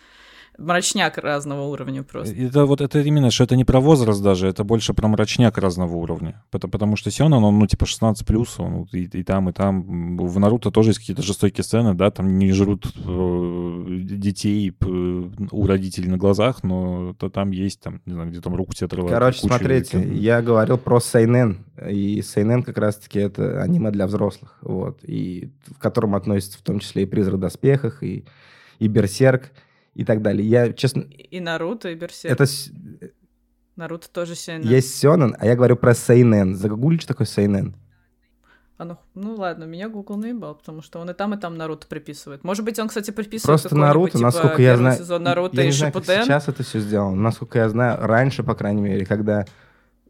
мрачняк 0.58 1.18
разного 1.18 1.62
уровня 1.62 2.02
просто. 2.02 2.34
Это 2.34 2.66
вот 2.66 2.80
это 2.80 3.00
именно, 3.00 3.30
что 3.30 3.44
это 3.44 3.56
не 3.56 3.64
про 3.64 3.80
возраст 3.80 4.22
даже, 4.22 4.46
это 4.48 4.64
больше 4.64 4.94
про 4.94 5.08
мрачняк 5.08 5.58
разного 5.58 5.96
уровня. 5.96 6.42
Потому, 6.50 6.70
потому 6.70 6.96
что 6.96 7.10
Сёнэн, 7.10 7.42
он, 7.42 7.58
ну, 7.58 7.66
типа 7.66 7.86
16 7.86 8.26
плюс, 8.26 8.58
он 8.58 8.86
и, 8.92 9.04
и 9.04 9.22
там, 9.22 9.48
и 9.48 9.52
там. 9.52 10.16
В 10.16 10.38
Наруто 10.38 10.70
тоже 10.70 10.90
есть 10.90 10.98
какие-то 11.00 11.22
жестокие 11.22 11.64
сцены, 11.64 11.94
да, 11.94 12.10
там 12.10 12.38
не 12.38 12.52
жрут 12.52 12.86
э, 12.86 13.86
детей 13.88 14.74
у 14.80 15.66
родителей 15.66 16.08
на 16.08 16.18
глазах, 16.18 16.62
но 16.62 17.14
то 17.14 17.30
там 17.30 17.50
есть, 17.50 17.80
там, 17.80 18.00
не 18.06 18.12
знаю, 18.12 18.30
где 18.30 18.40
там 18.40 18.54
руку 18.54 18.74
тебе 18.74 18.86
отрывают. 18.86 19.12
Короче, 19.12 19.40
смотрите, 19.40 20.02
и, 20.02 20.18
я 20.18 20.42
говорил 20.42 20.78
про 20.78 21.00
Сейнен, 21.00 21.64
и 21.88 22.22
Сейнен 22.22 22.62
как 22.62 22.78
раз-таки 22.78 23.18
это 23.18 23.62
аниме 23.62 23.90
для 23.90 24.06
взрослых, 24.06 24.58
вот, 24.62 24.98
и 25.02 25.50
в 25.66 25.78
котором 25.78 26.14
относится 26.14 26.58
в 26.58 26.62
том 26.62 26.80
числе 26.80 27.04
и 27.04 27.06
«Призрак 27.06 27.36
в 27.36 27.40
доспехах», 27.40 28.02
и, 28.02 28.24
и 28.78 28.88
«Берсерк», 28.88 29.52
и 29.94 30.04
так 30.04 30.22
далее. 30.22 30.48
Я, 30.48 30.72
честно... 30.72 31.02
И 31.02 31.40
Наруто, 31.40 31.90
и 31.90 31.94
Берсерк. 31.94 32.32
Это... 32.32 32.50
Наруто 33.76 34.10
тоже 34.10 34.34
Сейнен. 34.34 34.68
Есть 34.68 34.98
Сёнэн, 34.98 35.36
а 35.38 35.46
я 35.46 35.56
говорю 35.56 35.76
про 35.76 35.94
Сейнен. 35.94 36.54
Загугли, 36.54 36.98
что 36.98 37.08
такое 37.08 37.26
Сейнен? 37.26 37.74
А 38.80 38.84
ну, 38.86 38.96
ну 39.14 39.34
ладно, 39.34 39.64
меня 39.64 39.90
Google 39.90 40.16
наебал, 40.16 40.54
потому 40.54 40.80
что 40.80 41.00
он 41.00 41.10
и 41.10 41.12
там, 41.12 41.34
и 41.34 41.36
там 41.36 41.54
Наруто 41.54 41.86
приписывает. 41.86 42.44
Может 42.44 42.64
быть, 42.64 42.78
он, 42.78 42.88
кстати, 42.88 43.10
приписывает 43.10 43.60
Просто 43.60 43.76
Наруто, 43.76 44.12
типа, 44.12 44.22
насколько 44.22 44.62
я 44.62 44.78
знаю... 44.78 44.98
сезон 44.98 45.22
Наруто 45.22 45.56
я 45.56 45.64
и 45.64 45.66
не 45.66 45.72
знаю, 45.72 45.92
как 45.92 46.04
сейчас 46.04 46.48
это 46.48 46.62
все 46.62 46.80
сделано. 46.80 47.14
Насколько 47.14 47.58
я 47.58 47.68
знаю, 47.68 47.98
раньше, 48.00 48.42
по 48.42 48.54
крайней 48.54 48.80
мере, 48.80 49.04
когда 49.04 49.44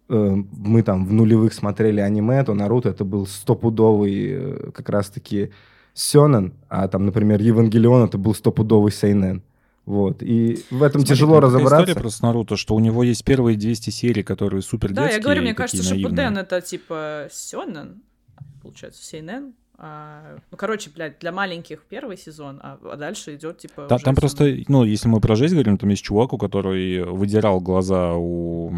э, 0.08 0.14
мы 0.14 0.84
там 0.84 1.04
в 1.04 1.12
нулевых 1.12 1.52
смотрели 1.52 1.98
аниме, 2.00 2.44
то 2.44 2.54
Наруто 2.54 2.90
это 2.90 3.04
был 3.04 3.26
стопудовый 3.26 4.28
э, 4.30 4.70
как 4.72 4.88
раз-таки 4.88 5.50
Сёнэн, 5.94 6.54
а 6.68 6.86
там, 6.86 7.06
например, 7.06 7.40
Евангелион 7.40 8.04
это 8.04 8.18
был 8.18 8.36
стопудовый 8.36 8.92
Сейнен. 8.92 9.42
Вот. 9.86 10.22
И 10.22 10.64
в 10.70 10.82
этом 10.82 11.00
Смотри, 11.00 11.16
тяжело 11.16 11.40
разобраться. 11.40 11.80
история 11.82 12.00
просто 12.00 12.24
Наруто, 12.24 12.56
что 12.56 12.74
у 12.74 12.80
него 12.80 13.02
есть 13.02 13.24
первые 13.24 13.56
200 13.56 13.90
серий, 13.90 14.22
которые 14.22 14.62
супер 14.62 14.92
Да, 14.92 15.08
я 15.08 15.18
говорю, 15.18 15.42
мне 15.42 15.54
кажется, 15.54 15.82
что 15.82 15.94
Шипуден 15.94 16.38
это 16.38 16.60
типа 16.60 17.28
Сёнэн, 17.32 18.02
получается, 18.62 19.02
Сейнен, 19.04 19.54
а, 19.82 20.36
ну, 20.50 20.56
короче, 20.58 20.90
блядь, 20.94 21.18
для 21.20 21.32
маленьких 21.32 21.82
первый 21.88 22.18
сезон, 22.18 22.60
а, 22.62 22.78
а 22.84 22.96
дальше 22.96 23.34
идет 23.34 23.58
типа. 23.58 23.86
Да, 23.88 23.96
там 23.98 24.14
просто, 24.14 24.54
ну, 24.68 24.84
если 24.84 25.08
мы 25.08 25.20
про 25.20 25.34
жизнь 25.36 25.54
говорим, 25.54 25.78
там 25.78 25.88
есть 25.88 26.04
чувак, 26.04 26.34
у 26.34 26.38
который 26.38 27.02
выдирал 27.04 27.60
глаза 27.60 28.12
у 28.14 28.70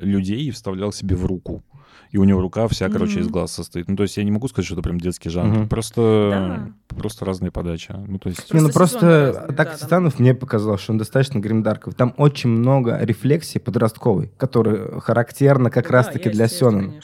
людей 0.00 0.44
и 0.44 0.50
вставлял 0.52 0.92
себе 0.92 1.16
в 1.16 1.26
руку 1.26 1.64
и 2.12 2.18
у 2.18 2.24
него 2.24 2.42
рука 2.42 2.68
вся, 2.68 2.90
короче, 2.90 3.18
mm-hmm. 3.18 3.22
из 3.22 3.28
глаз 3.28 3.52
состоит. 3.52 3.88
Ну, 3.88 3.96
то 3.96 4.02
есть 4.02 4.18
я 4.18 4.24
не 4.24 4.30
могу 4.30 4.46
сказать, 4.46 4.66
что 4.66 4.74
это 4.74 4.82
прям 4.82 5.00
детский 5.00 5.30
жанр. 5.30 5.60
Mm-hmm. 5.60 5.68
Просто, 5.68 6.72
да. 6.90 6.94
просто 6.94 7.24
разные 7.24 7.50
подачи. 7.50 7.94
Ну, 8.06 8.18
то 8.18 8.28
есть... 8.28 8.52
Не, 8.52 8.60
ну 8.60 8.68
просто 8.68 9.30
Атака 9.30 9.72
да, 9.72 9.76
Титанов 9.78 10.18
мне 10.18 10.34
показалось, 10.34 10.82
что 10.82 10.92
он 10.92 10.98
достаточно 10.98 11.38
гримдарков. 11.38 11.94
Там 11.94 12.12
очень 12.18 12.50
много 12.50 12.98
рефлексии 13.00 13.58
подростковой, 13.58 14.30
которая 14.36 15.00
характерна 15.00 15.70
как 15.70 15.86
да, 15.86 15.92
раз-таки 15.92 16.28
для 16.28 16.48
Сёнэн. 16.48 17.00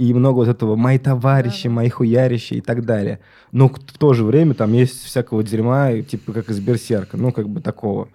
И 0.00 0.14
много 0.14 0.36
вот 0.36 0.48
этого 0.48 0.76
«мои 0.76 0.98
товарищи», 0.98 1.68
да, 1.68 1.74
«мои 1.74 1.90
хуярищи» 1.90 2.54
и 2.54 2.60
так 2.62 2.86
далее. 2.86 3.20
Но 3.52 3.68
в 3.68 3.98
то 3.98 4.14
же 4.14 4.24
время 4.24 4.54
там 4.54 4.72
есть 4.72 5.04
всякого 5.04 5.42
дерьма, 5.42 6.00
типа 6.00 6.32
как 6.32 6.48
из 6.48 6.58
Берсерка, 6.58 7.18
ну, 7.18 7.32
как 7.32 7.50
бы 7.50 7.60
такого 7.60 8.08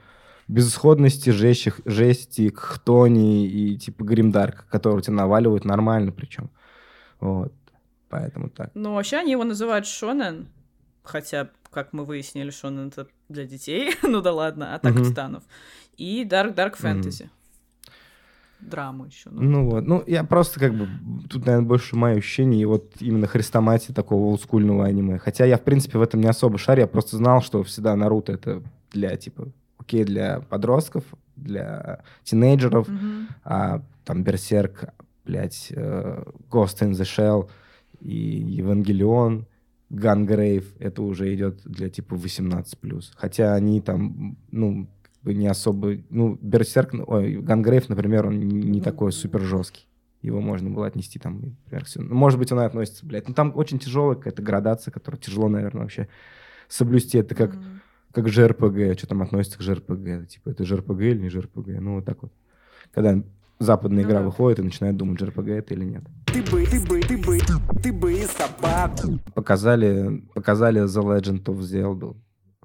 безысходности, 0.47 1.29
жести, 1.29 1.73
жести, 1.85 2.51
хтони 2.55 3.45
и 3.45 3.77
типа 3.77 4.03
гримдарк, 4.03 4.65
которые 4.67 5.03
тебя 5.03 5.13
наваливают 5.13 5.63
нормально 5.63 6.11
причем. 6.11 6.49
Вот. 7.19 7.53
Поэтому 8.09 8.49
так. 8.49 8.71
Ну, 8.73 8.95
вообще 8.95 9.17
они 9.17 9.33
его 9.33 9.43
называют 9.43 9.85
шонен, 9.85 10.47
хотя 11.03 11.51
как 11.69 11.93
мы 11.93 12.03
выяснили, 12.03 12.51
он 12.63 12.87
это 12.87 13.05
для 13.29 13.45
детей, 13.45 13.93
ну 14.01 14.21
да 14.21 14.33
ладно, 14.33 14.73
Атака 14.73 14.97
mm-hmm. 14.97 15.09
титанов, 15.09 15.43
и 15.97 16.25
Dark 16.27 16.55
Dark 16.55 16.79
Fantasy. 16.81 17.25
Mm-hmm 17.25 17.44
драму 18.59 19.05
еще. 19.05 19.29
Ну, 19.29 19.41
ну 19.41 19.69
вот, 19.69 19.85
ну 19.85 20.03
я 20.07 20.23
просто 20.23 20.59
как 20.59 20.73
бы, 20.73 20.87
тут, 21.29 21.45
наверное, 21.45 21.67
больше 21.67 21.95
мое 21.95 22.17
ощущение, 22.17 22.61
и 22.61 22.65
вот 22.65 22.93
именно 22.99 23.27
хрестоматии 23.27 23.91
такого 23.91 24.25
олдскульного 24.25 24.85
аниме. 24.85 25.17
Хотя 25.17 25.45
я, 25.45 25.57
в 25.57 25.63
принципе, 25.63 25.97
в 25.97 26.01
этом 26.01 26.21
не 26.21 26.27
особо 26.27 26.57
шарю, 26.57 26.81
я 26.81 26.87
просто 26.87 27.17
знал, 27.17 27.41
что 27.41 27.63
всегда 27.63 27.95
Наруто 27.95 28.33
это 28.33 28.63
для, 28.91 29.15
типа, 29.15 29.47
окей, 29.77 30.03
для 30.03 30.41
подростков, 30.41 31.03
для 31.35 32.01
тинейджеров, 32.23 32.87
mm-hmm. 32.87 33.25
а 33.43 33.81
там 34.03 34.23
Берсерк, 34.23 34.85
блядь, 35.25 35.67
э, 35.71 36.23
Ghost 36.49 36.81
in 36.81 36.91
the 36.91 37.03
Shell 37.03 37.49
и 37.99 38.15
Евангелион, 38.15 39.47
Gungrave, 39.89 40.73
это 40.79 41.03
уже 41.03 41.33
идет 41.33 41.61
для 41.63 41.89
типа 41.89 42.15
18+. 42.15 42.65
Хотя 43.15 43.53
они 43.53 43.81
там, 43.81 44.37
ну, 44.51 44.87
не 45.33 45.47
особо... 45.47 45.97
Ну, 46.09 46.37
Берсерк, 46.41 46.93
ой, 47.07 47.37
Gungrave, 47.37 47.89
например, 47.89 48.27
он 48.27 48.39
не 48.39 48.81
такой 48.81 49.11
супер 49.11 49.41
жесткий. 49.41 49.87
Его 50.21 50.41
можно 50.41 50.69
было 50.69 50.87
отнести 50.87 51.19
там, 51.19 51.41
например. 51.41 51.85
Ну, 51.95 52.15
может 52.15 52.39
быть, 52.39 52.51
он 52.51 52.59
и 52.61 52.65
относится, 52.65 53.05
блядь. 53.05 53.27
Ну, 53.27 53.33
там 53.33 53.51
очень 53.55 53.79
тяжелая 53.79 54.15
какая-то 54.15 54.41
градация, 54.41 54.91
которую 54.91 55.21
тяжело, 55.21 55.49
наверное, 55.49 55.83
вообще 55.83 56.07
соблюсти. 56.67 57.17
Это 57.19 57.35
как, 57.35 57.53
mm-hmm. 57.53 57.79
как 58.11 58.27
ЖРПГ. 58.29 58.97
Что 58.97 59.07
там 59.07 59.21
относится 59.21 59.59
к 59.59 59.61
ЖРПГ? 59.61 60.27
Типа, 60.27 60.49
это 60.49 60.65
ЖРПГ 60.65 61.01
или 61.01 61.21
не 61.21 61.29
ЖРПГ? 61.29 61.67
Ну, 61.79 61.95
вот 61.95 62.05
так 62.05 62.23
вот. 62.23 62.31
Когда 62.91 63.21
западная 63.59 64.03
ну, 64.03 64.09
игра 64.09 64.19
да. 64.19 64.25
выходит 64.25 64.59
и 64.59 64.63
начинает 64.63 64.97
думать, 64.97 65.19
ЖРПГ 65.19 65.47
это 65.49 65.73
или 65.73 65.85
нет. 65.85 66.03
Ты 66.25 66.41
бы, 66.41 66.65
ты 66.65 66.79
бы, 66.81 67.01
ты 67.01 67.17
бы, 67.17 67.39
ты 67.81 67.93
бы 67.93 68.15
собак. 68.23 68.99
Показали, 69.33 70.23
показали 70.33 70.83
The 70.83 71.03
Legend 71.03 71.43
of 71.43 71.59
Zelda 71.59 72.15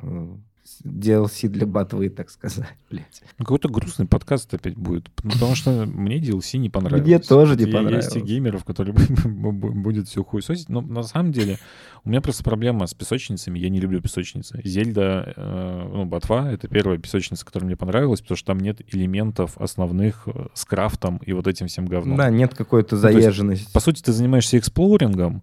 э, 0.02 0.37
DLC 0.85 1.49
для 1.49 1.67
ботвы, 1.67 2.09
так 2.09 2.31
сказать, 2.31 2.69
блядь. 2.91 3.23
Ну, 3.39 3.45
какой-то 3.45 3.69
грустный 3.69 4.07
подкаст 4.07 4.53
опять 4.55 4.77
будет, 4.77 5.11
потому 5.11 5.55
что 5.55 5.87
мне 5.87 6.19
DLC 6.19 6.59
не 6.59 6.71
понравилось. 6.71 7.07
Мне 7.07 7.19
тоже 7.19 7.57
не 7.57 7.67
понравилось. 7.67 8.07
Есть 8.07 8.17
и 8.17 8.21
геймеров, 8.21 8.65
которые 8.65 8.95
будет 9.25 10.09
все 10.09 10.25
хуесосить, 10.25 10.69
но 10.69 10.81
на 10.81 11.03
самом 11.03 11.33
деле 11.33 11.59
у 12.05 12.09
меня 12.09 12.21
просто 12.21 12.43
проблема 12.43 12.87
с 12.87 12.95
песочницами, 12.95 13.59
я 13.59 13.69
не 13.69 13.81
люблю 13.81 14.00
песочницы. 14.00 14.61
Зельда, 14.65 15.35
э, 15.37 15.89
ну, 15.93 16.07
BotW— 16.07 16.50
это 16.53 16.67
первая 16.69 16.99
песочница, 16.99 17.45
которая 17.45 17.67
мне 17.67 17.77
понравилась, 17.77 18.21
потому 18.21 18.37
что 18.37 18.47
там 18.47 18.61
нет 18.61 18.81
элементов 18.95 19.59
основных 19.59 20.27
э, 20.27 20.47
с 20.55 20.65
крафтом 20.65 21.19
и 21.19 21.33
вот 21.33 21.47
этим 21.47 21.67
всем 21.67 21.87
говном. 21.87 22.17
Да, 22.17 22.31
нет 22.31 22.55
какой-то 22.55 22.97
заезженности. 22.97 23.43
Ну, 23.43 23.53
есть, 23.53 23.73
по 23.73 23.81
сути, 23.81 24.03
ты 24.03 24.12
занимаешься 24.12 24.59
exploring 24.59 25.22
ом, 25.22 25.42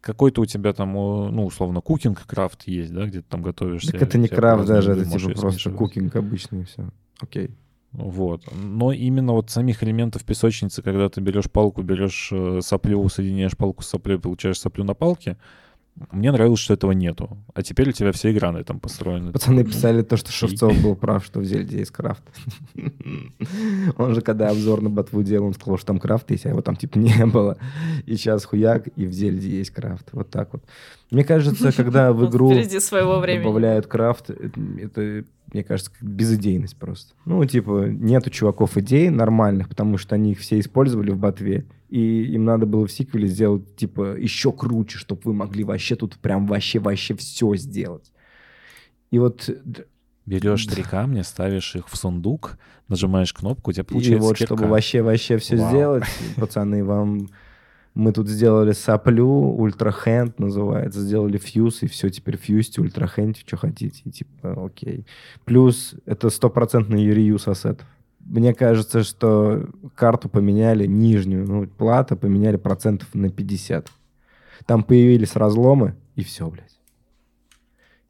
какой-то 0.00 0.40
у 0.40 0.46
тебя 0.46 0.72
там, 0.72 0.92
ну, 0.92 1.44
условно, 1.44 1.80
cooking 1.80 2.26
крафт 2.26 2.64
есть, 2.66 2.92
да, 2.92 3.06
где 3.06 3.20
ты 3.20 3.26
там 3.28 3.42
готовишься. 3.42 3.92
Так 3.92 4.02
это 4.02 4.18
не 4.18 4.28
крафт 4.28 4.66
даже, 4.66 4.92
это 4.92 5.04
типа 5.04 5.40
просто 5.40 5.70
cooking 5.70 6.14
обычный, 6.16 6.64
все. 6.64 6.90
Окей. 7.20 7.50
Вот. 7.92 8.42
Но 8.52 8.92
именно 8.92 9.32
вот 9.32 9.50
самих 9.50 9.82
элементов 9.82 10.24
песочницы, 10.24 10.82
когда 10.82 11.08
ты 11.08 11.20
берешь 11.20 11.50
палку, 11.50 11.82
берешь 11.82 12.28
э, 12.32 12.60
соплю, 12.62 13.08
соединяешь 13.08 13.56
палку 13.56 13.82
с 13.82 13.88
соплей, 13.88 14.18
получаешь 14.18 14.60
соплю 14.60 14.84
на 14.84 14.94
палке, 14.94 15.38
мне 16.12 16.30
нравилось, 16.32 16.60
что 16.60 16.74
этого 16.74 16.92
нету. 16.92 17.38
А 17.54 17.62
теперь 17.62 17.88
у 17.88 17.92
тебя 17.92 18.12
вся 18.12 18.30
игра 18.30 18.52
на 18.52 18.58
этом 18.58 18.78
построена. 18.80 19.32
Пацаны 19.32 19.64
писали 19.64 20.02
то, 20.02 20.16
что 20.16 20.30
Шевцов 20.30 20.78
был 20.82 20.94
прав, 20.96 21.24
что 21.24 21.40
в 21.40 21.44
Зельде 21.44 21.78
есть 21.78 21.90
крафт. 21.90 22.22
Он 23.96 24.14
же, 24.14 24.20
когда 24.20 24.50
обзор 24.50 24.80
на 24.80 24.90
ботву 24.90 25.22
делал, 25.22 25.46
он 25.46 25.54
сказал, 25.54 25.76
что 25.76 25.88
там 25.88 25.98
крафт 25.98 26.30
есть, 26.30 26.46
а 26.46 26.50
его 26.50 26.62
там 26.62 26.76
типа 26.76 26.98
не 26.98 27.26
было. 27.26 27.58
И 28.06 28.16
сейчас 28.16 28.44
хуяк, 28.44 28.88
и 28.96 29.06
в 29.06 29.12
Зельде 29.12 29.48
есть 29.48 29.70
крафт. 29.70 30.08
Вот 30.12 30.30
так 30.30 30.52
вот. 30.52 30.62
Мне 31.10 31.24
кажется, 31.24 31.72
когда 31.76 32.12
в 32.12 32.28
игру 32.28 32.52
добавляют 32.52 33.86
крафт, 33.86 34.30
это, 34.30 35.24
мне 35.52 35.64
кажется, 35.64 35.90
безыдейность 36.00 36.76
просто. 36.76 37.14
Ну, 37.24 37.44
типа, 37.44 37.86
нету 37.88 38.30
чуваков 38.30 38.76
идей 38.76 39.10
нормальных, 39.10 39.68
потому 39.68 39.98
что 39.98 40.14
они 40.14 40.32
их 40.32 40.40
все 40.40 40.58
использовали 40.58 41.10
в 41.10 41.18
ботве 41.18 41.66
и 41.88 42.24
им 42.34 42.44
надо 42.44 42.66
было 42.66 42.86
в 42.86 42.92
сиквеле 42.92 43.28
сделать, 43.28 43.76
типа, 43.76 44.16
еще 44.18 44.52
круче, 44.52 44.98
чтобы 44.98 45.22
вы 45.24 45.32
могли 45.32 45.64
вообще 45.64 45.96
тут 45.96 46.18
прям 46.18 46.46
вообще-вообще 46.46 47.14
все 47.14 47.54
сделать. 47.56 48.12
И 49.10 49.18
вот... 49.18 49.48
Берешь 50.26 50.66
три 50.66 50.82
камня, 50.82 51.24
ставишь 51.24 51.74
их 51.74 51.88
в 51.88 51.96
сундук, 51.96 52.58
нажимаешь 52.88 53.32
кнопку, 53.32 53.70
у 53.70 53.72
тебя 53.72 53.84
получается 53.84 54.16
И 54.16 54.20
вот, 54.20 54.36
кирка. 54.36 54.54
чтобы 54.54 54.68
вообще-вообще 54.68 55.38
все 55.38 55.56
Вау. 55.56 55.68
сделать, 55.70 56.04
пацаны, 56.36 56.84
вам... 56.84 57.28
Мы 57.94 58.12
тут 58.12 58.28
сделали 58.28 58.72
соплю, 58.72 59.28
ультрахенд 59.28 60.38
называется, 60.38 61.00
сделали 61.00 61.36
фьюз, 61.38 61.82
и 61.82 61.88
все, 61.88 62.10
теперь 62.10 62.36
фьюзьте, 62.36 62.80
ультрахенте, 62.80 63.42
что 63.44 63.56
хотите, 63.56 64.02
и 64.04 64.10
типа, 64.10 64.66
окей. 64.66 65.04
Плюс 65.44 65.94
это 66.06 66.30
стопроцентный 66.30 67.04
реюз 67.06 67.48
ассетов 67.48 67.86
мне 68.28 68.52
кажется, 68.52 69.02
что 69.02 69.68
карту 69.94 70.28
поменяли 70.28 70.86
нижнюю, 70.86 71.46
ну, 71.46 71.66
плата 71.66 72.14
поменяли 72.14 72.56
процентов 72.56 73.14
на 73.14 73.30
50. 73.30 73.90
Там 74.66 74.82
появились 74.82 75.34
разломы, 75.34 75.94
и 76.14 76.22
все, 76.22 76.48
блядь. 76.48 76.77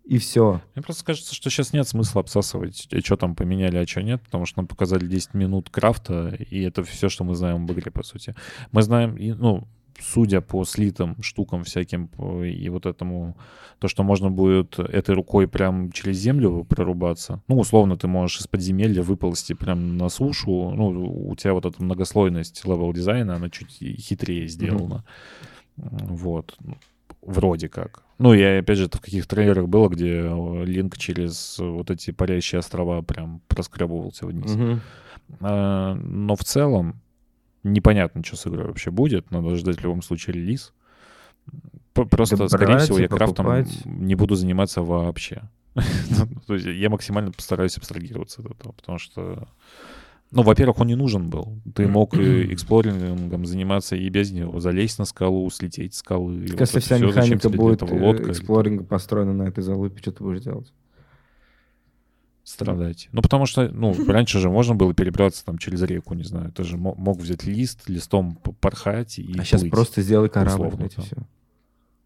И 0.08 0.16
все. 0.16 0.62
Мне 0.74 0.82
просто 0.82 1.04
кажется, 1.04 1.34
что 1.34 1.50
сейчас 1.50 1.74
нет 1.74 1.86
смысла 1.86 2.22
обсасывать, 2.22 2.88
что 3.04 3.16
там 3.18 3.34
поменяли, 3.34 3.76
а 3.76 3.86
что 3.86 4.02
нет, 4.02 4.22
потому 4.22 4.46
что 4.46 4.60
нам 4.60 4.66
показали 4.66 5.06
10 5.06 5.34
минут 5.34 5.68
крафта, 5.68 6.28
и 6.28 6.62
это 6.62 6.82
все, 6.82 7.10
что 7.10 7.24
мы 7.24 7.34
знаем 7.34 7.64
об 7.64 7.72
игре, 7.72 7.90
по 7.90 8.02
сути. 8.02 8.34
Мы 8.72 8.80
знаем, 8.80 9.18
ну, 9.38 9.68
судя 10.00 10.40
по 10.40 10.64
слитым 10.64 11.22
штукам 11.22 11.62
всяким 11.62 12.06
и 12.42 12.68
вот 12.70 12.86
этому, 12.86 13.36
то, 13.80 13.88
что 13.88 14.02
можно 14.02 14.30
будет 14.30 14.78
этой 14.78 15.14
рукой 15.14 15.46
прям 15.46 15.92
через 15.92 16.16
землю 16.16 16.64
прорубаться. 16.64 17.42
Ну, 17.46 17.58
условно, 17.58 17.98
ты 17.98 18.08
можешь 18.08 18.40
из 18.40 18.46
подземелья 18.46 19.02
выползти 19.02 19.52
прям 19.52 19.98
на 19.98 20.08
сушу. 20.08 20.70
Ну, 20.70 21.28
у 21.28 21.36
тебя 21.36 21.52
вот 21.52 21.66
эта 21.66 21.82
многослойность 21.82 22.64
level 22.64 22.94
дизайна, 22.94 23.36
она 23.36 23.50
чуть 23.50 23.72
хитрее 23.72 24.48
сделана. 24.48 25.04
Mm-hmm. 25.76 26.06
Вот. 26.06 26.56
Вроде 27.22 27.68
как. 27.68 28.02
Ну, 28.18 28.32
и 28.34 28.42
опять 28.42 28.78
же, 28.78 28.86
это 28.86 28.98
в 28.98 29.00
каких 29.00 29.26
трейлерах 29.26 29.68
было, 29.68 29.88
где 29.88 30.22
Линк 30.64 30.96
через 30.96 31.58
вот 31.58 31.90
эти 31.90 32.10
парящие 32.10 32.58
острова 32.60 33.02
прям 33.02 33.40
проскребывался 33.48 34.26
вниз. 34.26 34.56
А, 35.40 35.94
но 35.94 36.36
в 36.36 36.44
целом, 36.44 37.00
непонятно, 37.62 38.24
что 38.24 38.36
с 38.36 38.46
игрой 38.46 38.66
вообще 38.66 38.90
будет. 38.90 39.30
Надо 39.30 39.54
ждать 39.56 39.78
в 39.78 39.82
любом 39.82 40.02
случае 40.02 40.34
релиз. 40.34 40.72
Просто, 41.92 42.36
Добрать, 42.36 42.52
скорее 42.52 42.78
всего, 42.78 42.98
я 42.98 43.08
крафтом 43.08 43.46
не 43.84 44.14
буду 44.14 44.34
заниматься 44.34 44.82
вообще. 44.82 45.42
То 46.46 46.54
есть 46.54 46.66
я 46.66 46.90
максимально 46.90 47.32
постараюсь 47.32 47.76
абстрагироваться 47.76 48.40
от 48.40 48.52
этого, 48.52 48.72
потому 48.72 48.98
что... 48.98 49.48
Ну, 50.30 50.42
во-первых, 50.42 50.80
он 50.80 50.88
не 50.88 50.94
нужен 50.94 51.30
был. 51.30 51.58
Ты 51.74 51.88
мог 51.88 52.14
эксплорингом 52.14 53.46
заниматься 53.46 53.96
и 53.96 54.08
без 54.10 54.30
него. 54.30 54.60
Залезть 54.60 54.98
на 54.98 55.06
скалу, 55.06 55.48
слететь 55.50 55.94
с 55.94 55.98
скалы. 55.98 56.46
Если 56.58 56.80
вся 56.80 56.98
механика 56.98 57.48
будет 57.48 57.82
э, 57.82 58.30
эксплоринга 58.30 58.84
построена 58.84 59.32
на 59.32 59.44
этой 59.44 59.62
залупе, 59.62 60.00
что 60.00 60.12
ты 60.12 60.22
будешь 60.22 60.42
делать? 60.42 60.72
страдать. 62.48 63.08
Ну, 63.12 63.20
потому 63.20 63.44
что, 63.46 63.68
ну, 63.68 63.94
раньше 64.08 64.38
же 64.38 64.48
можно 64.48 64.74
было 64.74 64.94
перебраться 64.94 65.44
там 65.44 65.58
через 65.58 65.82
реку, 65.82 66.14
не 66.14 66.24
знаю. 66.24 66.50
Ты 66.50 66.64
же 66.64 66.76
мог 66.78 67.18
взять 67.18 67.44
лист, 67.44 67.88
листом 67.88 68.36
порхать 68.36 69.18
и 69.18 69.34
А 69.38 69.44
сейчас 69.44 69.64
просто 69.64 70.00
сделай 70.00 70.30
корабль, 70.30 70.68
условно, 70.68 70.88
все. 70.88 71.16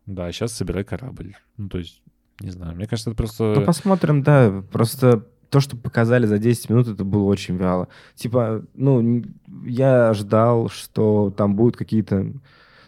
Да, 0.06 0.30
сейчас 0.32 0.52
собирай 0.52 0.82
корабль. 0.82 1.36
Ну, 1.56 1.68
то 1.68 1.78
есть, 1.78 2.02
не 2.40 2.50
знаю, 2.50 2.74
мне 2.74 2.86
кажется, 2.86 3.10
это 3.10 3.16
просто... 3.16 3.54
Ну, 3.56 3.64
посмотрим, 3.64 4.22
да, 4.24 4.64
просто 4.72 5.26
то, 5.52 5.60
что 5.60 5.76
показали 5.76 6.24
за 6.24 6.38
10 6.38 6.70
минут, 6.70 6.88
это 6.88 7.04
было 7.04 7.24
очень 7.24 7.58
вяло. 7.58 7.88
Типа, 8.14 8.64
ну, 8.72 9.22
я 9.66 10.14
ждал, 10.14 10.70
что 10.70 11.30
там 11.36 11.56
будут 11.56 11.76
какие-то 11.76 12.32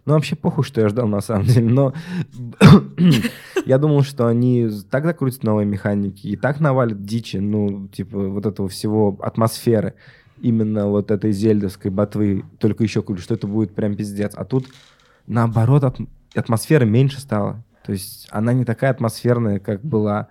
ну, 0.06 0.14
вообще 0.14 0.34
похуй, 0.34 0.64
что 0.64 0.80
я 0.80 0.88
ждал, 0.88 1.06
на 1.06 1.20
самом 1.20 1.44
деле. 1.44 1.68
Но 1.68 1.92
я 3.66 3.76
думал, 3.76 4.02
что 4.02 4.26
они 4.26 4.70
так 4.90 5.04
закрутят 5.04 5.42
новые 5.42 5.66
механики 5.66 6.26
и 6.26 6.36
так 6.36 6.58
навалят 6.60 7.04
дичи, 7.04 7.36
ну, 7.36 7.88
типа, 7.88 8.28
вот 8.28 8.46
этого 8.46 8.70
всего 8.70 9.18
атмосферы 9.20 9.94
именно 10.40 10.88
вот 10.88 11.10
этой 11.10 11.32
зельдовской 11.32 11.90
ботвы, 11.90 12.44
только 12.58 12.82
еще 12.82 13.02
говорю, 13.02 13.22
что 13.22 13.34
это 13.34 13.46
будет 13.46 13.74
прям 13.74 13.94
пиздец. 13.94 14.32
А 14.36 14.46
тут, 14.46 14.66
наоборот, 15.26 15.84
от, 15.84 15.98
атмосфера 16.34 16.86
меньше 16.86 17.20
стала. 17.20 17.62
То 17.84 17.92
есть 17.92 18.26
она 18.30 18.54
не 18.54 18.64
такая 18.64 18.90
атмосферная, 18.90 19.58
как 19.58 19.82
была 19.82 20.28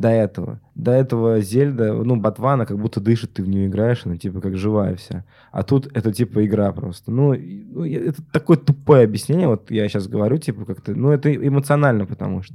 до 0.00 0.08
этого. 0.08 0.60
До 0.74 0.92
этого 0.92 1.40
Зельда, 1.40 1.92
ну, 1.92 2.16
Ботвана 2.16 2.64
как 2.64 2.78
будто 2.78 3.00
дышит, 3.00 3.34
ты 3.34 3.42
в 3.42 3.48
нее 3.48 3.66
играешь, 3.66 4.06
она 4.06 4.16
типа 4.16 4.40
как 4.40 4.56
живая 4.56 4.96
вся. 4.96 5.24
А 5.52 5.62
тут 5.62 5.94
это 5.94 6.10
типа 6.10 6.46
игра 6.46 6.72
просто. 6.72 7.12
Ну, 7.12 7.34
ну 7.34 7.84
это 7.84 8.22
такое 8.32 8.56
тупое 8.56 9.04
объяснение, 9.04 9.46
вот 9.46 9.70
я 9.70 9.86
сейчас 9.88 10.08
говорю, 10.08 10.38
типа 10.38 10.64
как-то, 10.64 10.94
ну, 10.94 11.10
это 11.10 11.30
эмоционально, 11.34 12.06
потому 12.06 12.42
что. 12.42 12.54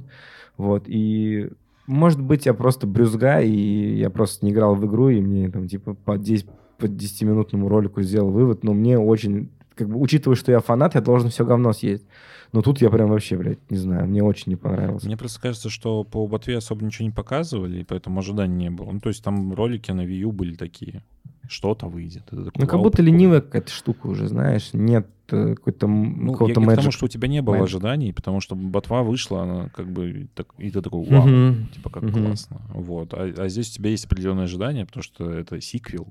Вот, 0.56 0.84
и 0.88 1.50
может 1.86 2.20
быть, 2.20 2.46
я 2.46 2.54
просто 2.54 2.88
брюзга, 2.88 3.40
и 3.40 3.96
я 3.96 4.10
просто 4.10 4.44
не 4.44 4.50
играл 4.50 4.74
в 4.74 4.84
игру, 4.84 5.10
и 5.10 5.20
мне 5.20 5.48
там 5.48 5.68
типа 5.68 5.94
по 5.94 6.18
10, 6.18 6.48
по 6.78 6.86
10-минутному 6.86 7.68
ролику 7.68 8.02
сделал 8.02 8.32
вывод, 8.32 8.64
но 8.64 8.74
мне 8.74 8.98
очень 8.98 9.50
как 9.76 9.88
бы, 9.88 10.00
учитывая, 10.00 10.34
что 10.34 10.50
я 10.50 10.58
фанат, 10.58 10.96
я 10.96 11.00
должен 11.00 11.30
все 11.30 11.44
говно 11.44 11.72
съесть. 11.72 12.06
Но 12.52 12.62
тут 12.62 12.80
я 12.80 12.90
прям 12.90 13.08
вообще, 13.08 13.36
блядь, 13.36 13.70
не 13.70 13.76
знаю, 13.76 14.06
мне 14.06 14.22
очень 14.22 14.50
не 14.50 14.56
понравилось. 14.56 15.04
Мне 15.04 15.16
просто 15.16 15.40
кажется, 15.40 15.70
что 15.70 16.04
по 16.04 16.26
ботве 16.26 16.56
особо 16.56 16.84
ничего 16.84 17.06
не 17.06 17.12
показывали, 17.12 17.80
и 17.80 17.84
поэтому 17.84 18.20
ожиданий 18.20 18.56
не 18.56 18.70
было. 18.70 18.90
Ну, 18.90 19.00
то 19.00 19.08
есть 19.08 19.22
там 19.22 19.54
ролики 19.54 19.90
на 19.90 20.02
Wii 20.06 20.18
U 20.20 20.32
были 20.32 20.54
такие. 20.54 21.02
Что-то 21.48 21.86
выйдет. 21.86 22.24
Такой, 22.24 22.50
ну, 22.56 22.66
как 22.66 22.80
будто 22.80 23.02
ленивая 23.02 23.40
какая-то 23.40 23.70
штука 23.70 24.08
уже, 24.08 24.26
знаешь. 24.26 24.70
Нет 24.72 25.06
э, 25.30 25.54
какой-то 25.54 25.86
ну, 25.86 26.32
какого-то 26.32 26.60
я, 26.60 26.66
Потому 26.66 26.90
что 26.90 27.04
у 27.04 27.08
тебя 27.08 27.28
не 27.28 27.40
было 27.40 27.56
magic. 27.56 27.64
ожиданий, 27.64 28.12
потому 28.12 28.40
что 28.40 28.56
ботва 28.56 29.04
вышла, 29.04 29.42
она 29.42 29.68
как 29.68 29.86
бы... 29.86 30.26
Так, 30.34 30.48
и 30.58 30.70
ты 30.70 30.82
такой, 30.82 31.04
вау, 31.04 31.28
uh-huh. 31.28 31.72
типа 31.72 31.90
как 31.90 32.02
uh-huh. 32.02 32.26
классно. 32.26 32.62
Вот. 32.70 33.14
А, 33.14 33.32
а 33.36 33.48
здесь 33.48 33.70
у 33.70 33.74
тебя 33.74 33.90
есть 33.90 34.06
определенные 34.06 34.44
ожидания, 34.44 34.86
потому 34.86 35.04
что 35.04 35.30
это 35.30 35.60
сиквел. 35.60 36.08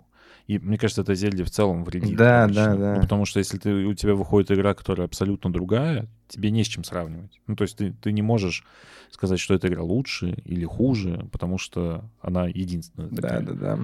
И 0.48 0.60
мне 0.60 0.78
кажется, 0.78 1.02
это 1.02 1.16
Зельде 1.16 1.44
в 1.44 1.50
целом 1.50 1.84
вредит. 1.84 2.18
Да, 2.18 2.48
да, 2.48 2.76
да. 2.76 2.96
Ну, 2.96 3.02
потому 3.02 3.26
что 3.26 3.40
если 3.40 3.58
ты, 3.58 3.74
у 3.86 3.94
тебя 3.96 4.14
выходит 4.14 4.52
игра, 4.52 4.76
которая 4.76 5.08
абсолютно 5.08 5.52
другая, 5.52 6.08
тебе 6.28 6.52
не 6.52 6.64
с 6.64 6.68
чем 6.68 6.84
сравнивать. 6.84 7.42
Ну, 7.48 7.56
то 7.56 7.64
есть 7.64 7.78
ты, 7.78 7.94
ты 7.94 8.12
не 8.12 8.22
можешь 8.22 8.64
сказать, 9.10 9.40
что 9.40 9.56
эта 9.56 9.68
игра 9.68 9.82
лучше 9.82 10.38
или 10.46 10.66
хуже, 10.66 11.28
потому 11.32 11.58
что 11.58 12.06
она 12.22 12.48
единственная. 12.48 13.10
Да, 13.10 13.40
да, 13.40 13.54
да. 13.54 13.80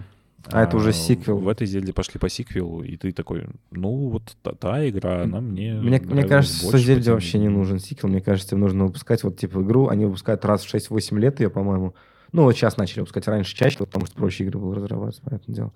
А, 0.48 0.62
а 0.62 0.63
это 0.63 0.77
уже 0.77 0.91
сиквел. 0.91 1.38
В 1.38 1.48
этой 1.48 1.68
Зельде 1.68 1.94
пошли 1.94 2.20
по 2.20 2.30
сиквелу, 2.30 2.84
и 2.84 2.98
ты 2.98 3.12
такой, 3.12 3.46
ну 3.70 4.10
вот 4.10 4.36
та, 4.41 4.53
та 4.53 4.89
игра, 4.89 5.24
она 5.24 5.39
мне 5.39 5.75
Мне, 5.75 6.00
мне 6.00 6.24
кажется, 6.24 6.68
что 6.68 6.77
Зельде 6.77 7.12
вообще 7.12 7.38
не 7.38 7.50
нужен 7.50 7.80
сиквел. 7.80 8.12
Мне 8.12 8.22
кажется, 8.22 8.56
им 8.56 8.62
нужно 8.62 8.86
выпускать 8.86 9.24
вот 9.24 9.38
типа 9.38 9.62
игру, 9.62 9.88
они 9.88 10.06
выпускают 10.06 10.44
раз 10.46 10.63
в 10.63 10.74
6-8 10.74 11.20
лет 11.20 11.39
ее, 11.39 11.50
по-моему. 11.50 11.96
Ну, 12.32 12.44
вот 12.44 12.54
сейчас 12.54 12.78
начали 12.78 13.02
выпускать, 13.02 13.28
раньше 13.28 13.56
чаще, 13.56 13.78
потому 13.78 14.06
что 14.06 14.16
проще 14.16 14.46
игры 14.46 14.60
было 14.60 14.76
разрабатывать, 14.76 15.22
понятное 15.22 15.56
дело. 15.56 15.74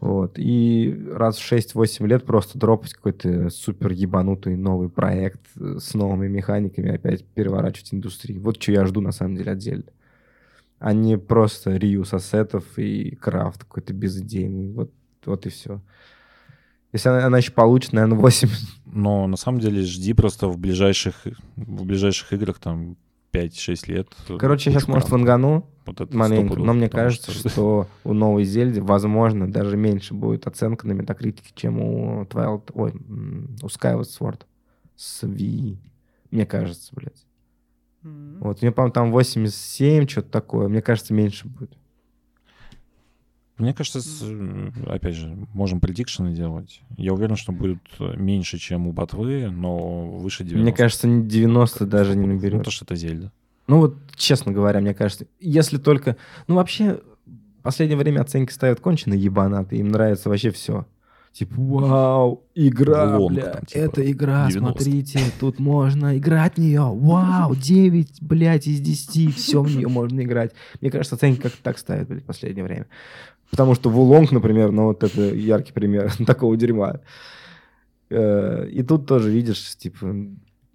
Вот. 0.00 0.34
И 0.36 0.96
раз 1.12 1.38
в 1.38 1.52
6-8 1.52 2.06
лет 2.06 2.24
просто 2.24 2.56
дропать 2.56 2.94
какой-то 2.94 3.50
супер 3.50 3.90
ебанутый 3.90 4.56
новый 4.56 4.88
проект 4.88 5.40
с 5.56 5.94
новыми 5.94 6.28
механиками, 6.28 6.94
опять 6.94 7.24
переворачивать 7.24 7.94
индустрию. 7.94 8.40
Вот 8.42 8.62
что 8.62 8.72
я 8.72 8.86
жду 8.86 9.00
на 9.00 9.10
самом 9.10 9.36
деле 9.36 9.52
отдельно. 9.52 9.90
А 10.78 10.92
не 10.92 11.18
просто 11.18 11.76
реюз 11.76 12.14
ассетов 12.14 12.64
и 12.78 13.16
крафт 13.16 13.64
какой-то 13.64 13.92
безыдейный. 13.92 14.70
Вот, 14.72 14.92
вот 15.24 15.46
и 15.46 15.48
все. 15.48 15.80
Если 16.92 17.08
она, 17.08 17.26
она 17.26 17.38
еще 17.38 17.50
получит, 17.50 17.92
наверное, 17.92 18.18
8. 18.18 18.48
Но 18.86 19.26
на 19.26 19.36
самом 19.36 19.58
деле 19.58 19.82
жди 19.82 20.14
просто 20.14 20.46
в 20.46 20.58
ближайших, 20.58 21.26
в 21.56 21.84
ближайших 21.84 22.32
играх 22.32 22.60
там 22.60 22.96
5-6 23.32 23.90
лет. 23.92 24.08
Короче, 24.38 24.70
я 24.70 24.78
сейчас, 24.78 24.88
может, 24.88 25.10
вангану 25.10 25.68
вот 25.86 26.12
маленько, 26.14 26.58
но 26.58 26.72
мне 26.72 26.88
кажется, 26.88 27.30
что... 27.30 27.48
что 27.48 27.88
у 28.04 28.12
новой 28.12 28.44
Зельды, 28.44 28.82
возможно, 28.82 29.50
даже 29.50 29.76
меньше 29.76 30.14
будет 30.14 30.46
оценка 30.46 30.86
на 30.86 30.92
метакритике, 30.92 31.50
чем 31.54 31.80
у 31.80 32.24
Twilight, 32.24 32.70
ой, 32.74 32.92
у 32.92 33.66
Skyward 33.66 34.02
Sword 34.02 34.40
с 34.96 35.24
Wii. 35.24 35.78
Мне 36.30 36.46
кажется, 36.46 36.92
блядь. 36.94 37.26
Mm-hmm. 38.02 38.38
Вот, 38.40 38.62
мне, 38.62 38.70
по-моему, 38.70 38.92
там 38.92 39.10
87, 39.10 40.06
что-то 40.06 40.30
такое. 40.30 40.68
Мне 40.68 40.82
кажется, 40.82 41.14
меньше 41.14 41.48
будет. 41.48 41.76
Мне 43.58 43.74
кажется, 43.74 44.00
опять 44.86 45.14
же, 45.14 45.36
можем 45.52 45.80
предикшены 45.80 46.32
делать. 46.32 46.80
Я 46.96 47.12
уверен, 47.12 47.36
что 47.36 47.52
будет 47.52 47.80
меньше, 47.98 48.58
чем 48.58 48.86
у 48.86 48.92
Ботвы, 48.92 49.50
но 49.50 50.06
выше 50.18 50.44
90. 50.44 50.62
Мне 50.62 50.72
кажется, 50.72 51.08
90 51.08 51.78
как 51.80 51.88
даже 51.88 52.16
не 52.16 52.26
наберет. 52.26 52.58
Ну, 52.58 52.64
то, 52.64 52.70
что 52.70 52.84
это 52.84 52.94
Зельда. 52.94 53.32
Ну 53.66 53.80
вот, 53.80 53.96
честно 54.16 54.52
говоря, 54.52 54.80
мне 54.80 54.94
кажется, 54.94 55.26
если 55.40 55.76
только... 55.76 56.16
Ну 56.46 56.54
вообще, 56.54 57.00
в 57.26 57.62
последнее 57.62 57.98
время 57.98 58.20
оценки 58.20 58.52
ставят 58.52 58.80
кончено 58.80 59.14
ебанаты, 59.14 59.76
им 59.76 59.88
нравится 59.88 60.28
вообще 60.28 60.50
все. 60.50 60.86
Типа, 61.32 61.54
вау, 61.56 62.44
игра, 62.54 63.18
Лонг, 63.18 63.34
бля, 63.34 63.52
там, 63.52 63.64
типа, 63.66 63.82
это 63.82 64.10
игра, 64.10 64.48
90. 64.48 64.58
смотрите, 64.58 65.20
тут 65.38 65.58
можно 65.58 66.16
играть 66.16 66.54
в 66.54 66.58
нее. 66.58 66.80
Вау, 66.82 67.54
9, 67.54 68.22
блядь, 68.22 68.66
из 68.66 68.80
10, 68.80 69.36
все 69.36 69.62
в 69.62 69.76
нее 69.76 69.88
можно 69.88 70.20
играть. 70.22 70.52
Мне 70.80 70.90
кажется, 70.90 71.16
оценки 71.16 71.40
как-то 71.40 71.62
так 71.62 71.78
ставят, 71.78 72.08
блядь, 72.08 72.24
в 72.24 72.26
последнее 72.26 72.64
время. 72.64 72.86
Потому 73.50 73.74
что 73.74 73.90
Вулонг, 73.90 74.30
например, 74.30 74.72
ну 74.72 74.84
вот 74.84 75.02
это 75.02 75.34
яркий 75.34 75.72
пример 75.72 76.12
такого 76.26 76.56
дерьма. 76.56 77.00
Э, 78.10 78.68
и 78.70 78.82
тут 78.82 79.06
тоже 79.06 79.30
видишь, 79.30 79.76
типа, 79.76 80.14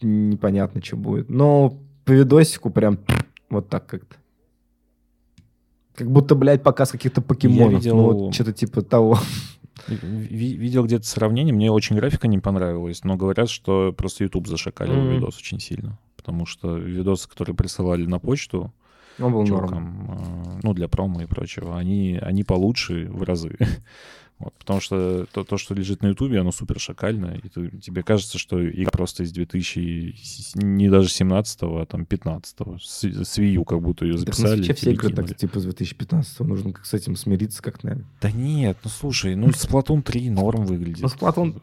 непонятно, 0.02 0.84
что 0.84 0.98
будет. 0.98 1.30
Но 1.30 1.80
по 2.06 2.12
видосику 2.12 2.70
прям 2.70 3.00
вот 3.50 3.70
так 3.70 3.86
как-то. 3.86 4.16
Как 5.96 6.10
будто, 6.10 6.36
блядь, 6.36 6.64
показ 6.64 6.92
каких-то 6.92 7.22
покемонов. 7.22 7.84
видел... 7.84 7.96
Ну, 7.96 8.04
вот 8.12 8.34
что-то 8.34 8.52
типа 8.52 8.82
того. 8.82 9.20
Видел 9.88 10.86
где-то 10.86 11.06
сравнение, 11.06 11.54
мне 11.54 11.72
очень 11.72 11.96
графика 11.96 12.28
не 12.28 12.40
понравилась, 12.40 13.04
но 13.04 13.16
говорят, 13.16 13.50
что 13.50 13.92
просто 13.92 14.24
YouTube 14.24 14.48
зашакалил 14.48 14.94
mm-hmm. 14.94 15.16
видос 15.16 15.38
очень 15.38 15.60
сильно. 15.60 16.00
Потому 16.16 16.46
что 16.46 16.78
видосы, 16.78 17.28
которые 17.28 17.56
присылали 17.56 18.06
на 18.06 18.20
почту, 18.20 18.72
он 19.20 19.34
был 19.34 19.46
чувакам, 19.46 20.06
норм. 20.08 20.44
Э, 20.56 20.60
ну, 20.64 20.74
для 20.74 20.88
промо 20.88 21.22
и 21.22 21.26
прочего, 21.26 21.78
они, 21.78 22.20
они 22.22 22.44
получше 22.44 23.08
в 23.10 23.24
разы. 23.24 23.58
Вот, 24.40 24.54
потому 24.56 24.82
что 24.82 25.26
то, 25.32 25.44
то, 25.46 25.58
что 25.58 25.74
лежит 25.74 26.02
на 26.02 26.08
Ютубе, 26.08 26.40
оно 26.40 26.52
супер 26.52 26.78
шакальное. 26.78 27.38
И 27.38 27.50
ты, 27.50 27.70
тебе 27.78 28.04
кажется, 28.04 28.38
что 28.38 28.68
игра 28.68 28.92
просто 28.92 29.24
из 29.24 29.32
2000, 29.32 30.56
не 30.56 30.90
даже 30.90 31.08
17-го, 31.08 31.78
а 31.78 31.86
там 31.86 32.02
15-го. 32.02 32.78
С, 32.80 33.04
с 33.04 33.40
Wii 33.40 33.52
U 33.54 33.64
как 33.64 33.82
будто 33.82 34.06
ее 34.06 34.18
записали. 34.18 34.62
Так, 34.62 34.70
ну, 34.70 34.76
все 34.76 34.92
игры 34.92 35.14
так 35.14 35.38
типа 35.38 35.60
с 35.60 35.68
2015-го. 35.68 36.44
Нужно 36.44 36.74
с 36.84 36.94
этим 36.94 37.16
смириться 37.16 37.62
как 37.62 37.84
наверное. 37.84 38.08
Да 38.22 38.32
нет, 38.32 38.78
ну 38.84 38.90
слушай, 38.90 39.36
ну 39.36 39.48
Splatoon 39.48 40.02
3 40.02 40.32
норм 40.32 40.66
выглядит. 40.66 41.04
Ну 41.04 41.08
Splatoon... 41.08 41.62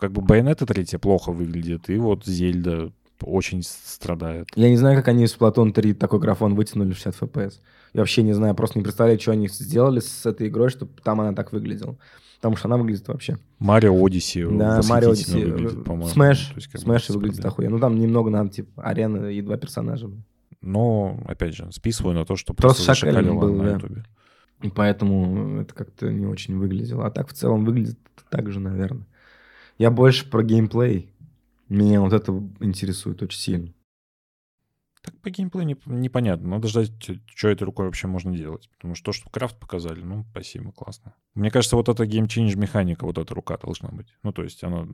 Как 0.00 0.10
бы 0.10 0.22
Bayonetta 0.22 0.66
3 0.66 0.98
плохо 0.98 1.30
выглядит, 1.30 1.88
и 1.88 1.96
вот 1.98 2.24
Зельда 2.24 2.90
очень 3.24 3.62
страдает. 3.62 4.48
Я 4.54 4.68
не 4.68 4.76
знаю, 4.76 4.96
как 4.96 5.08
они 5.08 5.24
из 5.24 5.36
Splatoon 5.36 5.72
3 5.72 5.94
такой 5.94 6.20
графон 6.20 6.54
вытянули 6.54 6.92
в 6.92 6.96
60 6.96 7.22
FPS. 7.22 7.54
Я 7.94 8.00
вообще 8.00 8.22
не 8.22 8.32
знаю, 8.32 8.54
просто 8.54 8.78
не 8.78 8.82
представляю, 8.82 9.20
что 9.20 9.32
они 9.32 9.48
сделали 9.48 10.00
с 10.00 10.24
этой 10.26 10.48
игрой, 10.48 10.70
чтобы 10.70 10.92
там 11.02 11.20
она 11.20 11.32
так 11.32 11.52
выглядела. 11.52 11.96
Потому 12.36 12.56
что 12.56 12.68
она 12.68 12.76
выглядит 12.76 13.06
вообще... 13.06 13.38
Mario 13.60 14.04
Odyssey. 14.04 14.48
Да, 14.48 14.80
Mario 14.88 15.12
Odyssey. 15.12 15.68
Smash. 16.12 16.54
Smash 16.74 17.10
выглядит 17.10 17.44
охуенно. 17.44 17.76
Ну, 17.76 17.80
там 17.80 17.96
немного 17.96 18.30
надо, 18.30 18.50
типа, 18.50 18.82
арена 18.82 19.26
и 19.28 19.40
два 19.42 19.56
персонажа. 19.56 20.10
Но, 20.60 21.20
опять 21.26 21.54
же, 21.54 21.70
списываю 21.70 22.14
на 22.14 22.24
то, 22.24 22.34
что 22.34 22.52
просто, 22.52 22.84
просто 22.84 23.06
шакалил 23.06 23.38
был, 23.38 23.54
на 23.54 23.78
да. 23.78 23.88
И 24.62 24.70
поэтому 24.70 25.60
это 25.60 25.74
как-то 25.74 26.10
не 26.12 26.26
очень 26.26 26.56
выглядело. 26.58 27.06
А 27.06 27.10
так 27.10 27.28
в 27.28 27.32
целом 27.32 27.64
выглядит 27.64 27.98
так 28.28 28.50
же, 28.50 28.58
наверное. 28.58 29.06
Я 29.78 29.90
больше 29.90 30.28
про 30.28 30.42
геймплей. 30.42 31.11
Меня 31.72 32.02
вот 32.02 32.12
это 32.12 32.32
интересует 32.60 33.22
очень 33.22 33.38
сильно. 33.38 33.74
Так 35.00 35.18
по 35.22 35.30
геймплею 35.30 35.66
не, 35.66 35.76
непонятно. 35.86 36.46
Надо 36.50 36.68
ждать, 36.68 36.92
что 37.34 37.48
этой 37.48 37.62
рукой 37.62 37.86
вообще 37.86 38.08
можно 38.08 38.36
делать. 38.36 38.68
Потому 38.76 38.94
что 38.94 39.06
то, 39.06 39.12
что 39.12 39.30
крафт 39.30 39.58
показали, 39.58 40.02
ну, 40.02 40.26
спасибо, 40.30 40.70
классно. 40.70 41.14
Мне 41.34 41.50
кажется, 41.50 41.76
вот 41.76 41.88
эта 41.88 42.04
game 42.04 42.25
change 42.25 42.56
механика, 42.56 43.06
вот 43.06 43.16
эта 43.16 43.34
рука 43.34 43.56
должна 43.56 43.88
быть. 43.88 44.14
Ну, 44.22 44.32
то 44.32 44.42
есть 44.42 44.62
она 44.62 44.86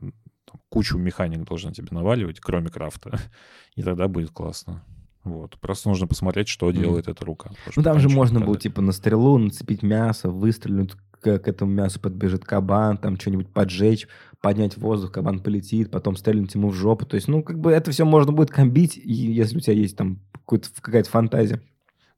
там, 0.45 0.61
кучу 0.69 0.97
механик 0.97 1.43
должна 1.43 1.73
тебе 1.73 1.89
наваливать, 1.91 2.39
кроме 2.39 2.69
крафта. 2.69 3.19
И 3.75 3.83
тогда 3.83 4.07
будет 4.07 4.31
классно. 4.31 4.85
Вот. 5.29 5.57
Просто 5.59 5.89
нужно 5.89 6.07
посмотреть, 6.07 6.47
что 6.47 6.71
делает 6.71 7.07
mm. 7.07 7.11
эта 7.11 7.25
рука. 7.25 7.51
Ну, 7.75 7.83
там 7.83 7.99
же 7.99 8.09
можно 8.09 8.39
было, 8.39 8.57
типа, 8.57 8.81
на 8.81 8.91
стрелу 8.91 9.37
нацепить 9.37 9.83
мясо, 9.83 10.29
выстрелить 10.29 10.93
к, 11.21 11.39
к 11.39 11.47
этому 11.47 11.71
мясу 11.71 11.99
подбежит 11.99 12.45
кабан, 12.45 12.97
там 12.97 13.19
что-нибудь 13.19 13.49
поджечь, 13.49 14.07
поднять 14.41 14.77
воздух, 14.77 15.11
кабан 15.11 15.41
полетит, 15.41 15.91
потом 15.91 16.15
стрельнуть 16.15 16.55
ему 16.55 16.69
в 16.69 16.75
жопу. 16.75 17.05
То 17.05 17.15
есть, 17.15 17.27
ну, 17.27 17.43
как 17.43 17.59
бы 17.59 17.71
это 17.71 17.91
все 17.91 18.05
можно 18.05 18.31
будет 18.31 18.51
комбить, 18.51 18.95
если 18.97 19.57
у 19.57 19.59
тебя 19.59 19.73
есть 19.73 19.97
там 19.97 20.19
какая-то 20.45 21.09
фантазия. 21.09 21.61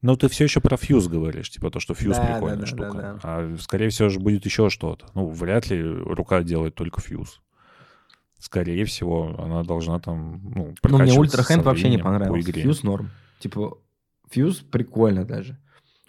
Но 0.01 0.15
ты 0.15 0.29
все 0.29 0.45
еще 0.45 0.61
про 0.61 0.77
фьюз 0.77 1.07
говоришь, 1.07 1.51
типа 1.51 1.69
то, 1.69 1.79
что 1.79 1.93
фьюз 1.93 2.17
да, 2.17 2.25
прикольная 2.25 2.57
да, 2.57 2.65
штука. 2.65 2.93
Да, 2.93 3.13
да. 3.13 3.19
А 3.23 3.55
скорее 3.59 3.89
всего 3.89 4.09
же 4.09 4.19
будет 4.19 4.45
еще 4.45 4.69
что-то. 4.69 5.05
Ну, 5.13 5.27
вряд 5.27 5.69
ли 5.69 5.81
рука 5.81 6.41
делает 6.41 6.73
только 6.73 7.01
фьюз. 7.01 7.39
Скорее 8.41 8.85
всего, 8.85 9.35
она 9.37 9.63
должна 9.63 9.99
там, 9.99 10.41
ну, 10.55 10.73
Ну, 10.83 10.97
мне 10.97 11.13
ультрахенд 11.13 11.63
вообще 11.63 11.89
не 11.89 11.99
понравился. 11.99 12.51
По 12.51 12.59
фьюз 12.59 12.81
норм. 12.81 13.11
Типа, 13.39 13.77
fuse 14.31 14.57
прикольно 14.57 15.25
даже. 15.25 15.59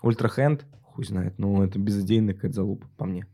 Ultrahand, 0.02 0.64
хуй 0.82 1.04
знает, 1.04 1.38
ну, 1.38 1.62
это 1.62 1.78
безыдейная 1.78 2.32
какая-то 2.32 2.54
залупа 2.54 2.88
по 2.96 3.04
мне. 3.04 3.26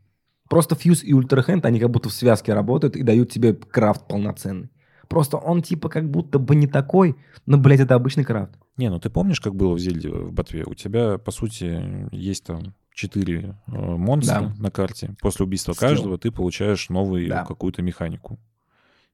Просто 0.49 0.75
fuse 0.75 1.03
и 1.05 1.13
Ultrahand, 1.13 1.65
они 1.65 1.79
как 1.79 1.91
будто 1.91 2.09
в 2.09 2.13
связке 2.13 2.53
работают 2.53 2.97
и 2.97 3.03
дают 3.03 3.31
тебе 3.31 3.53
крафт 3.53 4.05
полноценный. 4.05 4.69
Просто 5.07 5.37
он 5.37 5.61
типа 5.61 5.87
как 5.87 6.09
будто 6.11 6.37
бы 6.37 6.55
не 6.55 6.67
такой, 6.67 7.15
но, 7.45 7.57
блядь, 7.57 7.79
это 7.79 7.95
обычный 7.95 8.25
крафт. 8.25 8.51
Не, 8.75 8.89
ну 8.89 8.99
ты 8.99 9.09
помнишь, 9.09 9.39
как 9.39 9.55
было 9.55 9.75
в 9.75 9.79
Зельде 9.79 10.09
в 10.09 10.33
Ботве? 10.33 10.65
У 10.65 10.73
тебя, 10.73 11.17
по 11.17 11.31
сути, 11.31 12.09
есть 12.11 12.43
там 12.43 12.75
четыре 12.93 13.55
э, 13.67 13.71
монстра 13.71 14.41
да. 14.41 14.53
на 14.57 14.71
карте. 14.71 15.15
После 15.21 15.45
убийства 15.45 15.71
Скилл. 15.71 15.87
каждого 15.87 16.17
ты 16.17 16.31
получаешь 16.31 16.89
новую 16.89 17.29
да. 17.29 17.45
какую-то 17.45 17.81
механику, 17.81 18.39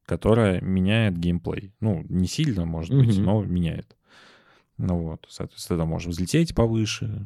которая 0.06 0.62
меняет 0.62 1.18
геймплей. 1.18 1.74
Ну, 1.80 2.06
не 2.10 2.28
сильно, 2.28 2.66
может 2.66 2.92
угу. 2.94 3.04
быть, 3.04 3.18
но 3.18 3.44
меняет. 3.44 3.96
Ну 4.78 5.00
вот, 5.00 5.26
соответственно, 5.30 5.84
ты 5.84 5.86
можешь 5.86 6.10
взлететь 6.10 6.54
повыше, 6.54 7.26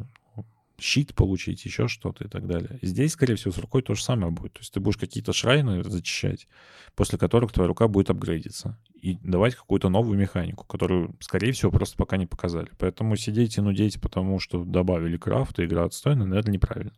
щит 0.80 1.13
получить, 1.15 1.65
еще 1.65 1.88
что-то 1.88 2.24
и 2.24 2.28
так 2.28 2.48
далее. 2.48 2.80
Здесь, 2.82 3.13
скорее 3.13 3.36
всего, 3.36 3.52
с 3.52 3.58
рукой 3.58 3.82
то 3.82 3.96
же 3.96 4.04
самое 4.04 4.32
будет. 4.32 4.54
То 4.54 4.60
есть 4.60 4.74
ты 4.74 4.80
будешь 4.80 4.98
какие-то 4.98 5.34
шрайны 5.34 5.84
зачищать, 5.84 6.48
после 6.96 7.18
которых 7.18 7.52
твоя 7.52 7.68
рука 7.68 7.88
будет 7.88 8.10
апгрейдиться 8.10 8.78
и 8.94 9.18
давать 9.24 9.56
какую-то 9.56 9.89
новую 9.89 10.18
механику, 10.18 10.65
которую, 10.65 11.15
скорее 11.20 11.52
всего, 11.52 11.72
просто 11.72 11.98
пока 11.98 12.18
не 12.18 12.28
показали. 12.28 12.70
Поэтому 12.78 13.15
сидеть 13.15 13.58
и 13.58 13.62
нудеть, 13.62 14.00
потому 14.02 14.39
что 14.39 14.63
добавили 14.63 15.18
крафт, 15.18 15.60
и 15.60 15.65
игра 15.65 15.86
отстойная, 15.86 16.26
наверное, 16.26 16.54
неправильно. 16.54 16.94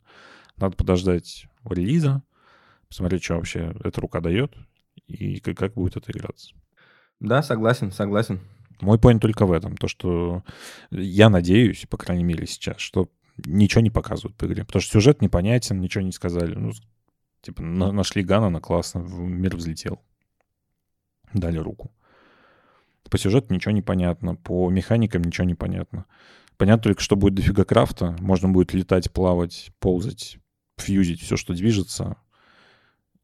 Надо 0.58 0.76
подождать 0.76 1.48
релиза, 1.64 2.24
посмотреть, 2.88 3.24
что 3.24 3.36
вообще 3.36 3.74
эта 3.84 4.02
рука 4.02 4.20
дает, 4.20 4.54
и 5.08 5.40
как, 5.40 5.58
как 5.58 5.74
будет 5.74 5.98
это 5.98 6.12
играться. 6.12 6.54
Да, 7.20 7.44
согласен, 7.44 7.92
согласен. 7.92 8.40
Мой 8.82 8.98
point 8.98 9.20
только 9.20 9.46
в 9.46 9.52
этом, 9.52 9.78
то, 9.78 9.88
что 9.88 10.44
я 10.90 11.30
надеюсь, 11.30 11.86
по 11.88 11.98
крайней 11.98 12.24
мере 12.24 12.48
сейчас, 12.48 12.80
что 12.80 13.10
ничего 13.46 13.82
не 13.82 13.92
показывают 13.92 14.36
по 14.38 14.46
игре. 14.46 14.66
Потому 14.66 14.82
что 14.82 14.94
сюжет 14.94 15.22
непонятен, 15.22 15.80
ничего 15.80 16.04
не 16.04 16.12
сказали. 16.12 16.56
Ну, 16.56 16.72
типа, 17.42 17.62
на, 17.62 17.92
нашли 17.92 18.24
Ганана, 18.24 18.60
классно, 18.60 19.00
мир 19.00 19.56
взлетел. 19.56 20.02
Дали 21.34 21.58
руку. 21.58 21.92
По 23.10 23.18
сюжету 23.18 23.54
ничего 23.54 23.74
не 23.74 23.82
понятно, 23.82 24.36
по 24.36 24.70
механикам 24.70 25.24
ничего 25.24 25.46
не 25.46 25.56
понятно. 25.56 26.06
Понятно 26.58 26.84
только, 26.84 27.02
что 27.02 27.16
будет 27.16 27.36
дофига 27.36 27.66
крафта. 27.66 28.16
Можно 28.20 28.50
будет 28.50 28.74
летать, 28.74 29.12
плавать, 29.12 29.72
ползать, 29.80 30.38
фьюзить 30.78 31.22
все, 31.22 31.36
что 31.36 31.54
движется. 31.54 32.18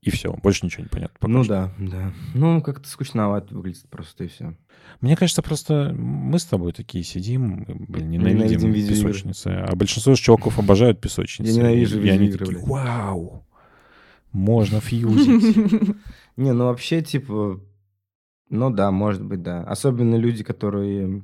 И 0.02 0.12
все, 0.12 0.32
больше 0.32 0.66
ничего 0.66 0.84
не 0.84 0.90
понятно. 0.90 1.28
Ну 1.28 1.44
что. 1.44 1.54
да, 1.54 1.74
да. 1.80 2.14
Ну, 2.36 2.62
как-то 2.62 2.88
скучновато 2.88 3.56
выглядит 3.56 3.90
просто, 3.90 4.26
и 4.26 4.28
все. 4.28 4.56
Мне 5.02 5.16
кажется, 5.16 5.42
просто 5.42 5.94
мы 5.94 6.38
с 6.40 6.46
тобой 6.46 6.72
такие 6.72 7.04
сидим, 7.04 7.66
блин, 7.88 8.12
ненавидим, 8.12 8.70
ненавидим 8.70 8.90
песочницы. 8.90 9.48
А 9.48 9.76
большинство 9.76 10.14
чуваков 10.16 10.60
обожают 10.60 11.02
песочницы. 11.02 11.52
Я 11.52 11.58
ненавижу 11.58 12.02
и 12.02 12.10
они 12.10 12.32
такие, 12.32 12.60
вау, 12.60 13.46
можно 14.32 14.80
фьюзить. 14.80 15.58
Не, 16.38 16.54
ну 16.54 16.66
вообще, 16.66 17.02
типа, 17.02 17.60
ну 18.50 18.70
да, 18.70 18.92
может 18.92 19.24
быть, 19.24 19.42
да. 19.42 19.64
Особенно 19.64 20.16
люди, 20.16 20.44
которые 20.44 21.24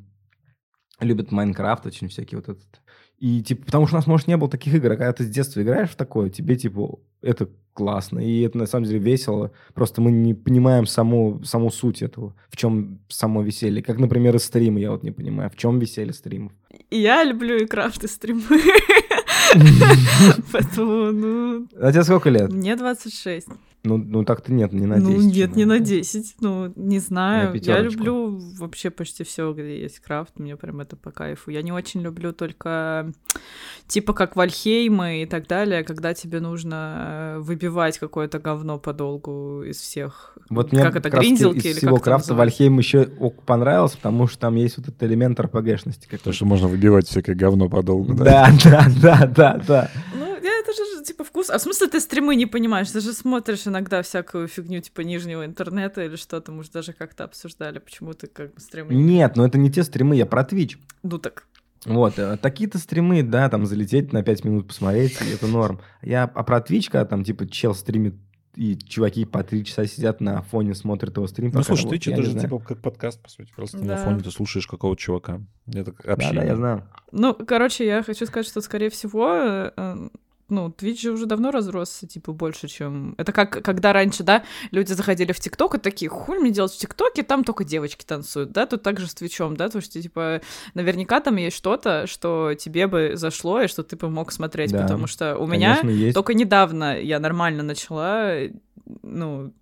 любят 0.99 1.31
Майнкрафт, 1.31 1.85
очень 1.85 2.07
всякие 2.07 2.39
вот 2.39 2.49
этот. 2.49 2.81
И 3.23 3.41
типа, 3.41 3.63
потому 3.67 3.87
что 3.87 3.95
у 3.95 3.99
нас, 3.99 4.05
может, 4.05 4.27
не 4.27 4.35
было 4.35 4.49
таких 4.49 4.75
игр, 4.75 4.91
а 4.91 4.97
когда 4.97 5.13
ты 5.13 5.23
с 5.23 5.29
детства 5.29 5.61
играешь 5.61 5.91
в 5.91 5.95
такое, 5.95 6.29
тебе 6.29 6.57
типа 6.57 6.99
это 7.21 7.47
классно, 7.71 8.19
и 8.19 8.41
это 8.41 8.57
на 8.57 8.65
самом 8.65 8.83
деле 8.83 8.99
весело. 8.99 9.53
Просто 9.73 10.01
мы 10.01 10.11
не 10.11 10.33
понимаем 10.33 10.85
саму, 10.85 11.41
саму 11.45 11.71
суть 11.71 12.01
этого, 12.01 12.35
в 12.49 12.57
чем 12.57 12.99
само 13.07 13.41
веселье. 13.41 13.81
Как, 13.81 13.97
например, 13.97 14.35
из 14.35 14.43
стрима, 14.43 14.81
я 14.81 14.91
вот 14.91 15.03
не 15.03 15.11
понимаю, 15.11 15.49
в 15.49 15.55
чем 15.55 15.79
веселье 15.79 16.11
стримов. 16.11 16.51
Я 16.91 17.23
люблю 17.23 17.55
и 17.55 17.65
крафт, 17.65 18.03
и 18.03 18.09
стримы. 18.09 18.41
Поэтому, 20.51 21.13
ну... 21.13 21.67
А 21.79 21.93
тебе 21.93 22.03
сколько 22.03 22.29
лет? 22.29 22.51
Мне 22.51 22.75
26. 22.75 23.47
Ну, 23.85 23.97
ну 23.97 24.23
так-то 24.23 24.53
нет, 24.53 24.71
не 24.71 24.85
на 24.85 24.95
10. 24.95 25.09
Ну, 25.09 25.21
нет, 25.21 25.55
не 25.57 25.65
на 25.65 25.79
10. 25.79 26.35
Ну, 26.39 26.71
не 26.75 26.99
знаю. 26.99 27.53
Я 27.55 27.81
люблю 27.81 28.39
вообще 28.57 28.89
почти 28.89 29.23
все, 29.25 29.51
где 29.51 29.81
есть 29.81 29.99
крафт. 29.99 30.39
Мне 30.39 30.55
прям 30.55 30.79
это 30.79 30.95
по 30.95 31.11
кайфу. 31.11 31.51
Я 31.51 31.61
не 31.61 31.73
очень 31.73 32.01
люблю 32.01 32.31
только 32.31 33.11
типа 33.87 34.13
как 34.13 34.35
Вальхеймы 34.35 35.23
и 35.23 35.25
так 35.25 35.47
далее, 35.47 35.83
когда 35.83 36.13
тебе 36.13 36.39
нужно 36.39 37.35
э, 37.35 37.39
выбивать 37.39 37.97
какое-то 37.99 38.39
говно 38.39 38.79
подолгу 38.79 39.63
из 39.63 39.77
всех. 39.77 40.37
Вот 40.49 40.71
мне 40.71 40.81
как 40.81 40.95
это, 40.95 41.09
гринзелки 41.09 41.57
из 41.57 41.65
или 41.65 41.73
всего 41.73 41.95
как 41.95 42.05
крафта 42.05 42.33
Вальхейм 42.35 42.77
еще 42.77 43.09
понравился, 43.45 43.97
потому 43.97 44.27
что 44.27 44.39
там 44.39 44.55
есть 44.55 44.77
вот 44.77 44.87
этот 44.87 45.03
элемент 45.03 45.39
РПГшности. 45.39 46.07
То, 46.23 46.31
что 46.31 46.45
можно 46.45 46.69
выбивать 46.69 47.07
всякое 47.07 47.35
говно 47.35 47.67
подолгу, 47.67 48.13
да? 48.13 48.23
Да, 48.23 48.49
да, 48.63 48.87
да, 49.01 49.27
да, 49.27 49.61
да. 49.67 49.91
Ну, 50.15 50.22
это 51.03 51.11
типа, 51.11 51.23
вкус. 51.23 51.49
А 51.49 51.57
в 51.57 51.61
смысле 51.61 51.87
ты 51.87 51.99
стримы 51.99 52.35
не 52.35 52.45
понимаешь? 52.45 52.89
Ты 52.89 53.01
же 53.01 53.13
смотришь 53.13 53.67
иногда 53.67 54.01
всякую 54.01 54.47
фигню, 54.47 54.81
типа, 54.81 55.01
нижнего 55.01 55.45
интернета 55.45 56.03
или 56.03 56.15
что-то. 56.15 56.51
Мы 56.51 56.63
же 56.63 56.71
даже 56.71 56.93
как-то 56.93 57.25
обсуждали, 57.25 57.79
почему 57.79 58.13
ты 58.13 58.27
как 58.27 58.53
бы 58.53 58.59
стримы... 58.59 58.93
Нет, 58.93 59.35
но 59.35 59.45
это 59.45 59.57
не 59.57 59.71
те 59.71 59.83
стримы, 59.83 60.15
я 60.15 60.25
про 60.25 60.43
Twitch. 60.43 60.77
Ну 61.03 61.17
так... 61.19 61.45
Вот, 61.85 62.17
э, 62.17 62.37
такие-то 62.37 62.77
стримы, 62.77 63.23
да, 63.23 63.49
там 63.49 63.65
залететь 63.65 64.13
на 64.13 64.23
5 64.23 64.45
минут 64.45 64.67
посмотреть, 64.69 65.17
это 65.21 65.47
норм. 65.47 65.81
Я 66.01 66.23
а 66.23 66.43
про 66.43 66.59
Twitch, 66.59 66.85
когда 66.89 67.03
там, 67.03 67.25
типа, 67.25 67.45
чел 67.45 67.75
стримит 67.75 68.15
и 68.55 68.77
чуваки 68.77 69.25
по 69.25 69.43
три 69.43 69.65
часа 69.65 69.85
сидят 69.85 70.21
на 70.21 70.41
фоне, 70.43 70.75
смотрят 70.75 71.17
его 71.17 71.27
стрим. 71.27 71.51
Ну, 71.53 71.63
слушай, 71.63 71.85
Twitch 71.89 72.11
это 72.11 72.23
же 72.23 72.39
типа 72.39 72.59
как 72.59 72.81
подкаст, 72.81 73.21
по 73.21 73.29
сути. 73.29 73.51
Просто 73.53 73.79
да. 73.79 73.85
на 73.85 73.97
фоне 73.97 74.21
ты 74.21 74.31
слушаешь 74.31 74.67
какого-то 74.67 75.01
чувака. 75.01 75.41
Это 75.67 75.91
общение. 76.05 76.33
Да, 76.33 76.41
да, 76.41 76.43
я 76.43 76.55
знаю. 76.55 76.89
Ну, 77.11 77.33
короче, 77.33 77.85
я 77.85 78.03
хочу 78.03 78.25
сказать, 78.25 78.47
что, 78.47 78.61
скорее 78.61 78.89
всего, 78.89 79.27
э, 79.75 80.09
ну, 80.49 80.67
Twitch 80.69 81.01
же 81.01 81.11
уже 81.11 81.25
давно 81.25 81.51
разросся, 81.51 82.07
типа, 82.07 82.31
больше, 82.33 82.67
чем... 82.67 83.15
Это 83.17 83.31
как, 83.31 83.63
когда 83.63 83.93
раньше, 83.93 84.23
да, 84.23 84.43
люди 84.71 84.93
заходили 84.93 85.31
в 85.31 85.39
ТикТок 85.39 85.75
и 85.75 85.79
такие, 85.79 86.09
хуй 86.09 86.39
мне 86.39 86.51
делать 86.51 86.73
в 86.73 86.77
ТикТоке, 86.77 87.23
там 87.23 87.43
только 87.43 87.63
девочки 87.63 88.03
танцуют, 88.05 88.51
да, 88.51 88.65
тут 88.65 88.83
также 88.83 89.07
с 89.07 89.13
Твичом, 89.13 89.55
да, 89.55 89.65
потому 89.65 89.81
что, 89.81 90.01
типа, 90.01 90.41
наверняка 90.73 91.19
там 91.21 91.37
есть 91.37 91.55
что-то, 91.55 92.07
что 92.07 92.53
тебе 92.55 92.87
бы 92.87 93.11
зашло 93.15 93.61
и 93.61 93.67
что 93.67 93.83
ты 93.83 93.95
бы 93.95 94.09
мог 94.09 94.31
смотреть, 94.31 94.71
да, 94.71 94.83
потому 94.83 95.07
что 95.07 95.37
у 95.37 95.47
меня 95.47 95.79
есть. 95.83 96.13
только 96.13 96.33
недавно 96.33 96.99
я 96.99 97.19
нормально 97.19 97.63
начала, 97.63 98.33
ну, 99.01 99.53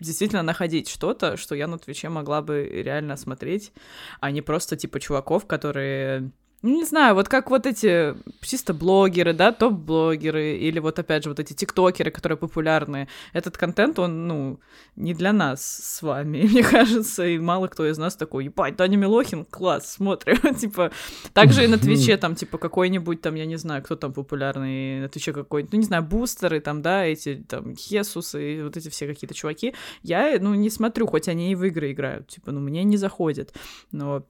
действительно 0.00 0.42
находить 0.42 0.88
что-то, 0.88 1.36
что 1.36 1.54
я 1.54 1.66
на 1.66 1.78
Твиче 1.78 2.08
могла 2.08 2.40
бы 2.40 2.68
реально 2.72 3.16
смотреть, 3.16 3.72
а 4.20 4.30
не 4.30 4.42
просто, 4.42 4.76
типа, 4.76 5.00
чуваков, 5.00 5.46
которые 5.46 6.30
ну, 6.62 6.76
не 6.76 6.84
знаю, 6.84 7.14
вот 7.14 7.28
как 7.28 7.50
вот 7.50 7.66
эти 7.66 8.14
чисто 8.42 8.74
блогеры, 8.74 9.32
да, 9.32 9.50
топ-блогеры, 9.50 10.58
или 10.58 10.78
вот 10.78 10.98
опять 10.98 11.24
же 11.24 11.30
вот 11.30 11.40
эти 11.40 11.54
тиктокеры, 11.54 12.10
которые 12.10 12.36
популярны. 12.36 13.08
Этот 13.32 13.56
контент, 13.56 13.98
он, 13.98 14.26
ну, 14.28 14.60
не 14.94 15.14
для 15.14 15.32
нас 15.32 15.62
с 15.62 16.02
вами, 16.02 16.42
мне 16.50 16.62
кажется, 16.62 17.26
и 17.26 17.38
мало 17.38 17.68
кто 17.68 17.86
из 17.86 17.96
нас 17.96 18.14
такой, 18.14 18.44
ебать, 18.44 18.76
Даня 18.76 18.96
Милохин, 18.96 19.46
класс, 19.46 19.92
смотрим, 19.92 20.54
типа, 20.58 20.92
также 21.32 21.64
и 21.64 21.66
на 21.66 21.78
Твиче, 21.78 22.18
там, 22.18 22.34
типа, 22.34 22.58
какой-нибудь, 22.58 23.22
там, 23.22 23.36
я 23.36 23.46
не 23.46 23.56
знаю, 23.56 23.82
кто 23.82 23.96
там 23.96 24.12
популярный 24.12 25.00
на 25.00 25.08
Твиче 25.08 25.32
какой-нибудь, 25.32 25.72
ну, 25.72 25.78
не 25.78 25.86
знаю, 25.86 26.02
бустеры, 26.02 26.60
там, 26.60 26.82
да, 26.82 27.06
эти, 27.06 27.42
там, 27.48 27.74
Хесусы, 27.74 28.62
вот 28.62 28.76
эти 28.76 28.90
все 28.90 29.06
какие-то 29.06 29.34
чуваки, 29.34 29.74
я, 30.02 30.36
ну, 30.38 30.54
не 30.54 30.68
смотрю, 30.68 31.06
хоть 31.06 31.28
они 31.28 31.52
и 31.52 31.54
в 31.54 31.64
игры 31.64 31.92
играют, 31.92 32.28
типа, 32.28 32.52
ну, 32.52 32.60
мне 32.60 32.84
не 32.84 32.98
заходит, 32.98 33.54
но 33.92 34.26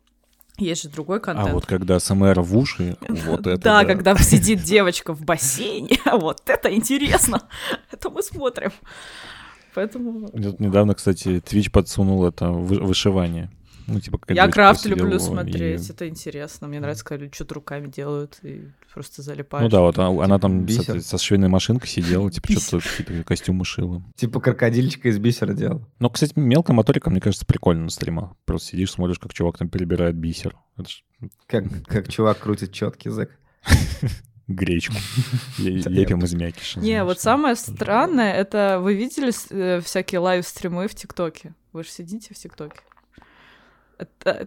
есть 0.61 0.83
же 0.83 0.89
другой 0.89 1.19
а 1.19 1.21
контент. 1.21 1.49
А 1.49 1.53
вот 1.53 1.67
когда 1.67 1.99
СМР 1.99 2.41
в 2.41 2.57
уши, 2.57 2.97
вот 3.09 3.47
это 3.47 3.63
да. 3.63 3.85
когда 3.85 4.15
сидит 4.19 4.63
девочка 4.63 5.13
в 5.13 5.25
бассейне, 5.25 5.99
вот 6.13 6.43
это 6.47 6.75
интересно. 6.75 7.43
Это 7.91 8.11
мы 8.11 8.23
смотрим. 8.23 8.73
Поэтому... 9.75 10.29
Недавно, 10.33 10.95
кстати, 10.95 11.41
Twitch 11.41 11.71
подсунул 11.71 12.27
это 12.27 12.51
вышивание. 12.51 13.51
Ну, 13.87 14.01
типа, 14.01 14.21
я 14.29 14.49
крафт 14.49 14.85
люблю 14.87 15.19
смотреть, 15.19 15.89
и... 15.89 15.93
это 15.93 16.09
интересно. 16.09 16.69
Мне 16.69 16.81
нравится, 16.81 17.05
когда 17.05 17.25
люди 17.25 17.35
что-то 17.35 17.55
руками 17.55 17.89
делают 17.89 18.39
и 18.43 18.69
просто 18.93 19.23
залипают. 19.23 19.65
Ну 19.65 19.69
да, 19.71 19.81
вот 19.83 19.99
она, 19.99 20.25
она 20.25 20.39
там 20.39 20.69
со, 20.69 21.01
со 21.01 21.19
швейной 21.19 21.49
машинкой 21.49 21.89
сидела, 21.89 22.31
типа 22.31 22.53
что-то 22.53 22.87
типа, 22.97 23.25
костюмы 23.25 23.65
шила. 23.65 24.03
Типа 24.17 24.41
крокодильчика 24.41 25.09
из 25.09 25.19
бисера 25.19 25.53
делал. 25.53 25.87
Но, 25.99 26.11
кстати, 26.11 26.33
мелкая 26.37 26.75
моторика, 26.75 27.11
мне 27.11 27.21
кажется, 27.21 27.47
прикольно 27.47 27.85
на 27.85 27.91
стримах. 27.91 28.33
Просто 28.45 28.71
сидишь, 28.71 28.93
смотришь, 28.93 29.19
как 29.19 29.33
чувак 29.33 29.59
там 29.59 29.69
перебирает 29.69 30.17
бисер. 30.17 30.57
Ж... 30.79 31.03
Как, 31.47 31.65
как 31.87 32.09
чувак 32.09 32.39
крутит 32.39 32.73
четкий 32.73 33.09
язык. 33.09 33.31
гречку. 34.51 34.95
Лепим 35.59 36.25
из 36.25 36.35
мякиша. 36.35 36.81
Не, 36.81 37.05
вот 37.05 37.21
самое 37.21 37.57
странное, 37.57 38.35
это 38.35 38.79
вы 38.81 38.95
видели 38.95 39.33
э, 39.51 39.81
всякие 39.81 40.19
лайв-стримы 40.19 40.89
в 40.89 40.95
ТикТоке? 40.95 41.55
Вы 41.73 41.85
же 41.85 41.91
сидите 41.91 42.35
в 42.35 42.37
ТикТоке? 42.37 42.81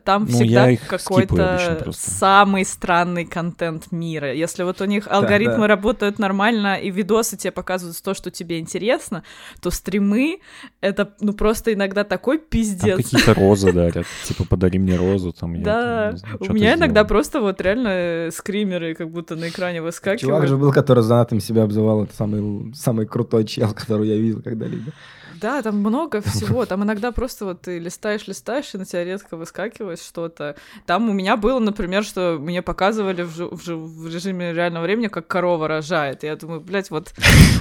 Там 0.03 0.25
ну, 0.25 0.29
всегда 0.29 0.75
какой-то 0.75 1.91
самый 1.91 2.65
странный 2.65 3.25
контент 3.25 3.91
мира. 3.91 4.33
Если 4.33 4.63
вот 4.63 4.81
у 4.81 4.85
них 4.85 5.07
алгоритмы 5.09 5.55
да, 5.55 5.61
да. 5.61 5.67
работают 5.67 6.19
нормально, 6.19 6.75
и 6.75 6.91
видосы 6.91 7.37
тебе 7.37 7.51
показывают 7.51 8.01
то, 8.01 8.13
что 8.13 8.31
тебе 8.31 8.59
интересно, 8.59 9.23
то 9.61 9.71
стримы— 9.71 10.39
это 10.81 11.13
ну 11.19 11.33
просто 11.33 11.73
иногда 11.73 12.03
такой 12.03 12.39
пиздец. 12.39 12.95
Там 12.95 13.19
какие-то 13.19 13.33
розы 13.39 13.73
дарят. 13.73 14.05
Типа, 14.25 14.45
подари 14.45 14.79
мне 14.79 14.95
розу. 14.95 15.33
Там, 15.33 15.61
да, 15.63 16.15
у 16.39 16.53
меня 16.53 16.75
иногда 16.75 17.03
просто 17.03 17.41
вот 17.41 17.61
реально 17.61 18.29
скримеры 18.31 18.93
как 18.95 19.09
будто 19.09 19.35
на 19.35 19.49
экране 19.49 19.81
выскакивают. 19.81 20.21
Чувак 20.21 20.47
же 20.47 20.57
был, 20.57 20.71
который 20.71 21.03
занатым 21.03 21.39
себя 21.39 21.63
обзывал. 21.63 22.03
Это 22.03 22.15
самый, 22.15 22.73
самый 22.75 23.05
крутой 23.05 23.45
чел, 23.45 23.73
который 23.75 24.07
я 24.07 24.17
видел 24.17 24.41
когда-либо. 24.41 24.91
Да, 25.39 25.61
там 25.61 25.77
много 25.77 26.21
всего. 26.21 26.65
Там 26.65 26.83
иногда 26.83 27.11
просто 27.11 27.45
вот 27.45 27.61
ты 27.61 27.79
листаешь, 27.79 28.27
листаешь, 28.27 28.73
и 28.73 28.77
на 28.77 28.85
тебя 28.85 29.03
резко 29.03 29.37
выскакивает 29.37 30.01
что-то. 30.01 30.55
Там 30.85 31.09
у 31.09 31.13
меня 31.13 31.37
было, 31.37 31.59
например, 31.59 32.03
что 32.03 32.37
мне 32.39 32.61
показывали 32.61 33.23
в, 33.23 33.37
в, 33.37 33.67
в 33.67 34.07
режиме 34.07 34.53
реального 34.53 34.83
времени, 34.83 35.07
как 35.07 35.27
корова 35.27 35.67
рожает. 35.67 36.23
И 36.23 36.27
я 36.27 36.35
думаю, 36.35 36.61
блядь, 36.61 36.89
вот... 36.89 37.13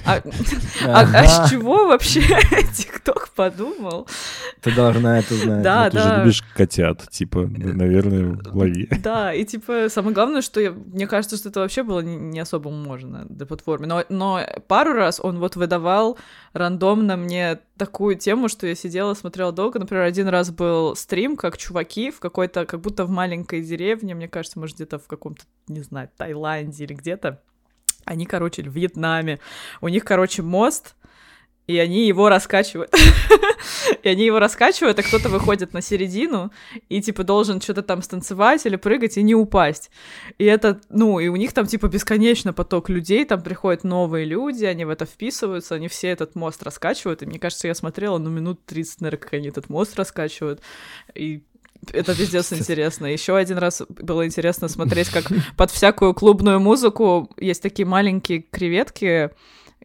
А, 0.05 0.17
а, 0.87 1.01
а 1.01 1.27
с 1.27 1.51
чего 1.51 1.87
вообще 1.87 2.21
ТикТок 2.75 3.31
подумал? 3.31 4.07
Ты 4.61 4.75
должна 4.75 5.19
это 5.19 5.35
знать. 5.35 5.63
Да, 5.63 5.85
ну, 5.85 5.91
да. 5.91 5.91
Ты 5.91 6.09
же 6.09 6.21
любишь 6.21 6.43
котят, 6.55 7.09
типа, 7.11 7.47
наверное, 7.47 8.39
лови. 8.47 8.89
Да, 9.03 9.33
и 9.33 9.45
типа 9.45 9.87
самое 9.89 10.15
главное, 10.15 10.43
что 10.43 10.61
я, 10.61 10.73
мне 10.73 11.07
кажется, 11.07 11.37
что 11.37 11.49
это 11.49 11.61
вообще 11.61 11.83
было 11.83 12.01
не, 12.01 12.17
не 12.17 12.41
особо 12.41 12.71
можно 12.71 13.25
для 13.29 13.47
платформы. 13.47 13.87
Но, 13.87 14.05
но 14.09 14.41
пару 14.69 14.93
раз 14.93 15.21
он 15.23 15.39
вот 15.39 15.57
выдавал 15.57 16.19
рандомно 16.53 17.17
мне 17.17 17.59
такую 17.85 18.14
тему, 18.14 18.49
что 18.49 18.68
я 18.68 18.77
сидела, 18.77 19.12
смотрела 19.14 19.51
долго. 19.51 19.81
Например, 19.81 20.05
один 20.05 20.29
раз 20.29 20.53
был 20.53 20.95
стрим, 20.95 21.37
как 21.37 21.59
чуваки 21.59 22.12
в 22.12 22.21
какой-то, 22.21 22.64
как 22.64 22.81
будто 22.81 23.05
в 23.05 23.11
маленькой 23.11 23.61
деревне, 23.62 24.14
мне 24.14 24.29
кажется, 24.29 24.61
может, 24.61 24.77
где-то 24.77 25.01
в 25.01 25.09
каком-то, 25.09 25.42
не 25.66 25.81
знаю, 25.81 26.09
Таиланде 26.16 26.85
или 26.85 26.95
где-то. 26.95 27.42
Они, 28.05 28.25
короче, 28.25 28.62
в 28.62 28.68
Вьетнаме. 28.68 29.40
У 29.81 29.88
них, 29.88 30.05
короче, 30.05 30.42
мост, 30.42 30.95
и 31.66 31.79
они 31.79 32.07
его 32.07 32.29
раскачивают. 32.29 32.92
и 34.03 34.09
они 34.09 34.25
его 34.25 34.38
раскачивают, 34.38 34.98
а 34.98 35.03
кто-то 35.03 35.29
выходит 35.29 35.72
на 35.72 35.81
середину 35.81 36.51
и, 36.88 37.01
типа, 37.01 37.25
должен 37.25 37.61
что-то 37.61 37.83
там 37.83 38.03
станцевать 38.03 38.66
или 38.66 38.77
прыгать 38.77 39.16
и 39.16 39.22
не 39.22 39.35
упасть. 39.35 39.90
И 40.38 40.44
это, 40.44 40.81
ну, 40.90 41.20
и 41.20 41.29
у 41.29 41.37
них 41.37 41.53
там, 41.53 41.66
типа, 41.66 41.87
бесконечно 41.88 42.53
поток 42.53 42.88
людей, 42.88 43.25
там 43.25 43.42
приходят 43.42 43.85
новые 43.85 44.25
люди, 44.25 44.64
они 44.64 44.85
в 44.85 44.90
это 44.90 45.07
вписываются, 45.07 45.77
они 45.77 45.88
все 45.88 46.09
этот 46.09 46.35
мост 46.35 46.62
раскачивают, 46.62 47.22
и 47.22 47.27
мне 47.27 47.38
кажется, 47.38 47.68
я 47.68 47.75
смотрела, 47.75 48.18
ну, 48.18 48.31
минут 48.31 48.64
30, 48.66 49.01
наверное, 49.01 49.20
как 49.22 49.33
они 49.35 49.48
этот 49.48 49.68
мост 49.68 49.96
раскачивают, 49.96 50.61
и 51.14 51.42
это 51.92 52.14
пиздец 52.14 52.53
интересно. 52.53 53.07
Еще 53.07 53.37
один 53.37 53.59
раз 53.59 53.83
было 53.88 54.25
интересно 54.25 54.68
смотреть, 54.68 55.09
как 55.09 55.25
под 55.57 55.70
всякую 55.70 56.14
клубную 56.14 56.61
музыку 56.61 57.31
есть 57.37 57.62
такие 57.62 57.87
маленькие 57.87 58.42
креветки, 58.42 59.31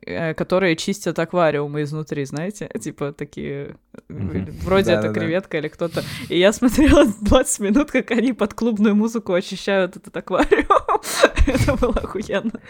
которые 0.05 0.75
чистят 0.75 1.17
аквариумы 1.19 1.83
изнутри, 1.83 2.25
знаете, 2.25 2.69
типа 2.79 3.13
такие, 3.13 3.75
mm-hmm. 4.09 4.61
вроде 4.63 4.91
да, 4.91 4.99
это 4.99 5.07
да, 5.09 5.13
креветка 5.13 5.51
да. 5.53 5.57
или 5.59 5.67
кто-то. 5.67 6.03
И 6.29 6.37
я 6.37 6.53
смотрела 6.53 7.05
20 7.21 7.59
минут, 7.59 7.91
как 7.91 8.11
они 8.11 8.33
под 8.33 8.53
клубную 8.53 8.95
музыку 8.95 9.33
очищают 9.33 9.97
этот 9.97 10.15
аквариум. 10.15 10.67
это 11.47 11.75
было 11.75 11.93
охуенно. 11.93 12.61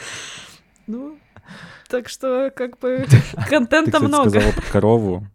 Ну, 0.88 1.18
так 1.90 2.10
что, 2.10 2.52
как 2.56 2.80
бы, 2.80 3.06
контента 3.50 4.00
Ты, 4.00 4.08
много. 4.08 4.30
сказала 4.30 4.52
про 4.52 4.72
корову. 4.72 5.28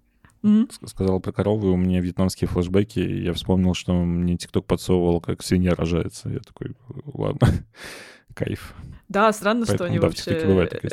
Mm-hmm. 0.43 0.87
Сказала 0.87 1.19
про 1.21 1.33
корову, 1.33 1.69
и 1.69 1.73
у 1.73 1.77
меня 1.77 2.01
вьетнамские 2.01 2.49
флешбеки, 2.49 2.99
и 2.99 3.25
я 3.25 3.33
вспомнил, 3.33 3.75
что 3.75 3.93
мне 3.93 4.37
ТикТок 4.37 4.67
подсовывал, 4.67 5.21
как 5.21 5.43
свинья 5.43 5.75
рожается. 5.75 6.31
Я 6.31 6.41
такой, 6.41 6.75
ладно, 7.05 7.49
кайф. 8.35 8.75
Да, 9.09 9.33
странно, 9.33 9.67
Поэтому, 9.67 9.77
что 9.77 9.85
они 9.85 9.99
да, 9.99 10.07
вообще... 10.07 10.31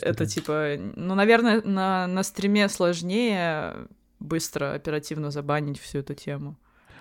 Это 0.02 0.25
типа... 0.25 0.75
Ну, 0.95 1.15
наверное, 1.15 1.62
на, 1.62 2.06
на 2.08 2.23
стриме 2.23 2.67
сложнее 2.67 3.73
быстро, 4.19 4.73
оперативно 4.73 5.32
забанить 5.32 5.80
всю 5.80 5.99
эту 5.99 6.13
тему. 6.13 6.58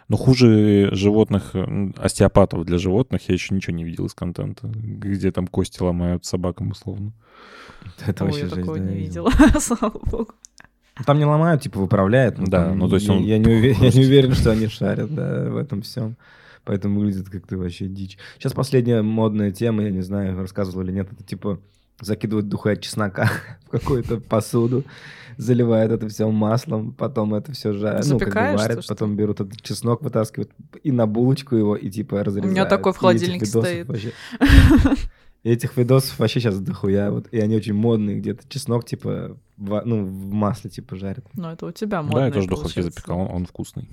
Но 0.09 0.16
хуже 0.16 0.88
животных, 0.92 1.55
остеопатов 1.96 2.64
для 2.64 2.79
животных 2.79 3.29
я 3.29 3.35
еще 3.35 3.55
ничего 3.55 3.77
не 3.77 3.85
видел 3.85 4.07
из 4.07 4.14
контента, 4.14 4.68
где 4.72 5.31
там 5.31 5.46
кости 5.46 5.83
ломают 5.83 6.24
собакам 6.24 6.70
условно. 6.70 7.12
Это 8.07 8.24
Ой, 8.24 8.31
вообще 8.31 8.46
я 8.46 8.51
такого 8.51 8.77
не 8.77 8.94
видела, 8.94 9.31
слава 9.61 9.98
богу. 9.98 10.33
Ну, 10.98 11.05
там 11.05 11.18
не 11.18 11.27
ломают, 11.27 11.62
типа 11.62 11.79
выправляют. 11.79 12.37
Да, 12.38 12.66
там, 12.66 12.79
ну 12.79 12.88
то 12.88 12.96
есть 12.96 13.09
он... 13.09 13.22
Я, 13.22 13.38
не 13.38 13.46
уверен, 13.46 13.83
я 13.83 13.90
не 13.90 14.05
уверен, 14.05 14.35
что 14.35 14.51
они 14.51 14.66
шарят 14.68 15.14
да, 15.14 15.51
в 15.51 15.57
этом 15.57 15.83
всем. 15.83 16.16
Поэтому 16.68 17.00
выглядит 17.00 17.31
как-то 17.31 17.57
вообще 17.57 17.87
дичь. 17.87 18.18
Сейчас 18.37 18.52
последняя 18.52 19.00
модная 19.00 19.52
тема, 19.52 19.85
я 19.85 19.90
не 19.90 20.02
знаю, 20.02 20.37
рассказывал 20.37 20.83
или 20.83 20.92
нет, 20.92 21.09
это 21.11 21.24
типа 21.24 21.59
закидывают 21.98 22.50
духой 22.50 22.74
от 22.74 22.83
чеснока 22.83 23.31
в 23.66 23.70
какую-то 23.70 24.18
посуду, 24.20 24.85
заливают 25.38 25.92
это 25.92 26.09
все 26.11 26.31
маслом, 26.31 26.92
потом 26.92 27.35
это 27.35 27.52
все 27.52 27.72
жарят, 27.72 28.07
ну, 28.07 28.18
как 28.18 28.35
бы 28.35 28.59
варят, 28.59 28.87
потом 28.87 29.16
берут 29.16 29.40
этот 29.40 29.62
чеснок, 29.62 30.02
вытаскивают 30.02 30.50
и 30.83 30.92
на 30.92 31.07
булочку 31.07 31.57
его, 31.57 31.74
и 31.74 31.88
типа 31.88 32.22
разрезают. 32.22 32.44
У 32.44 32.50
меня 32.50 32.66
такой 32.66 32.92
в 32.92 32.98
холодильнике 32.98 33.46
стоит. 33.46 33.88
Вообще... 33.88 34.12
этих 35.42 35.74
видосов 35.78 36.18
вообще 36.18 36.40
сейчас 36.40 36.61
дохуя, 36.61 37.11
вот, 37.11 37.28
и 37.33 37.40
они 37.40 37.57
очень 37.57 37.72
модные, 37.72 38.18
где-то 38.18 38.46
чеснок, 38.46 38.85
типа, 38.85 39.38
в, 39.57 39.83
ну, 39.87 40.04
в 40.04 40.33
масле, 40.35 40.68
типа, 40.68 40.96
жарят. 40.96 41.24
Ну, 41.33 41.48
это 41.48 41.64
у 41.64 41.72
тебя 41.72 42.02
модный, 42.02 42.20
Да, 42.20 42.26
я 42.26 42.33
тоже 42.33 42.46
духовке 42.46 42.83
запекал, 42.83 43.20
он 43.20 43.46
вкусный, 43.46 43.88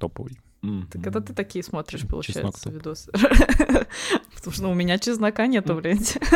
топовый. 0.00 0.40
Так 0.62 1.06
это 1.06 1.20
ты 1.20 1.32
такие 1.32 1.64
смотришь, 1.64 2.06
получается, 2.06 2.70
видосы. 2.70 3.10
Потому 4.34 4.52
что 4.52 4.68
у 4.68 4.74
меня 4.74 4.98
чеснока 4.98 5.46
нету, 5.46 5.74
блядь. 5.74 6.18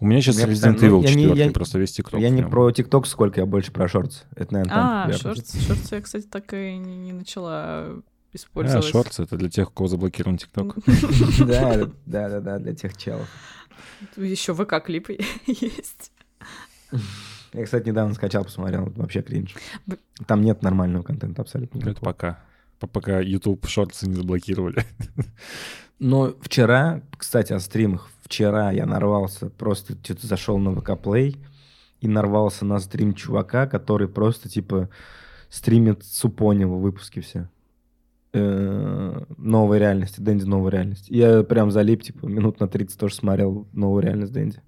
У 0.00 0.06
меня 0.06 0.20
сейчас 0.20 0.38
Resident 0.38 0.80
Evil 0.80 1.06
4, 1.06 1.50
просто 1.52 1.78
весь 1.78 1.92
ТикТок. 1.92 2.20
Я 2.20 2.28
не 2.28 2.42
про 2.42 2.70
ТикТок 2.72 3.06
сколько, 3.06 3.40
я 3.40 3.46
больше 3.46 3.72
про 3.72 3.88
шортс. 3.88 4.24
Это, 4.34 4.52
наверное, 4.52 5.04
А, 5.06 5.12
шортс, 5.12 5.54
шортс 5.66 5.92
я, 5.92 6.00
кстати, 6.00 6.26
так 6.26 6.52
и 6.52 6.76
не 6.76 7.12
начала 7.12 8.02
использовать. 8.32 8.84
А, 8.84 8.88
шортс— 8.88 9.20
это 9.20 9.36
для 9.36 9.48
тех, 9.48 9.70
у 9.70 9.72
кого 9.72 9.88
заблокирован 9.88 10.36
ТикТок. 10.36 10.76
Да, 11.38 11.88
да, 12.06 12.28
да, 12.28 12.40
да, 12.40 12.58
для 12.58 12.74
тех 12.74 12.96
челов. 12.96 13.28
Еще 14.16 14.52
ВК-клипы 14.52 15.18
есть. 15.46 16.12
Я, 17.52 17.64
кстати, 17.64 17.88
недавно 17.88 18.14
скачал, 18.14 18.44
посмотрел, 18.44 18.92
вообще 18.96 19.22
кринж. 19.22 19.54
Там 20.26 20.42
нет 20.42 20.62
нормального 20.62 21.04
контента 21.04 21.42
абсолютно. 21.42 21.78
Это 21.88 22.00
пока 22.00 22.40
пока 22.86 23.20
YouTube 23.20 23.66
шорты 23.66 24.06
не 24.08 24.14
заблокировали. 24.14 24.84
Но 25.98 26.34
вчера, 26.40 27.02
кстати, 27.16 27.52
о 27.52 27.60
стримах. 27.60 28.10
Вчера 28.22 28.70
я 28.72 28.86
нарвался, 28.86 29.50
просто 29.50 29.94
что-то 30.02 30.26
зашел 30.26 30.58
на 30.58 30.74
ВК 30.74 30.90
Play 30.90 31.36
и 32.00 32.08
нарвался 32.08 32.64
на 32.64 32.78
стрим 32.80 33.14
чувака, 33.14 33.66
который 33.66 34.08
просто, 34.08 34.48
типа, 34.48 34.88
стримит 35.50 36.04
Супонева 36.04 36.76
выпуски 36.76 37.20
все. 37.20 37.48
Э, 38.32 39.24
новой 39.36 39.78
реальности, 39.78 40.20
Дэнди 40.20 40.44
новой 40.44 40.72
реальности. 40.72 41.12
Я 41.12 41.42
прям 41.44 41.70
залип, 41.70 42.02
типа, 42.02 42.26
минут 42.26 42.60
на 42.60 42.66
30 42.66 42.98
тоже 42.98 43.14
смотрел 43.14 43.68
новую 43.72 44.02
реальность 44.02 44.32
Дэнди. 44.32 44.60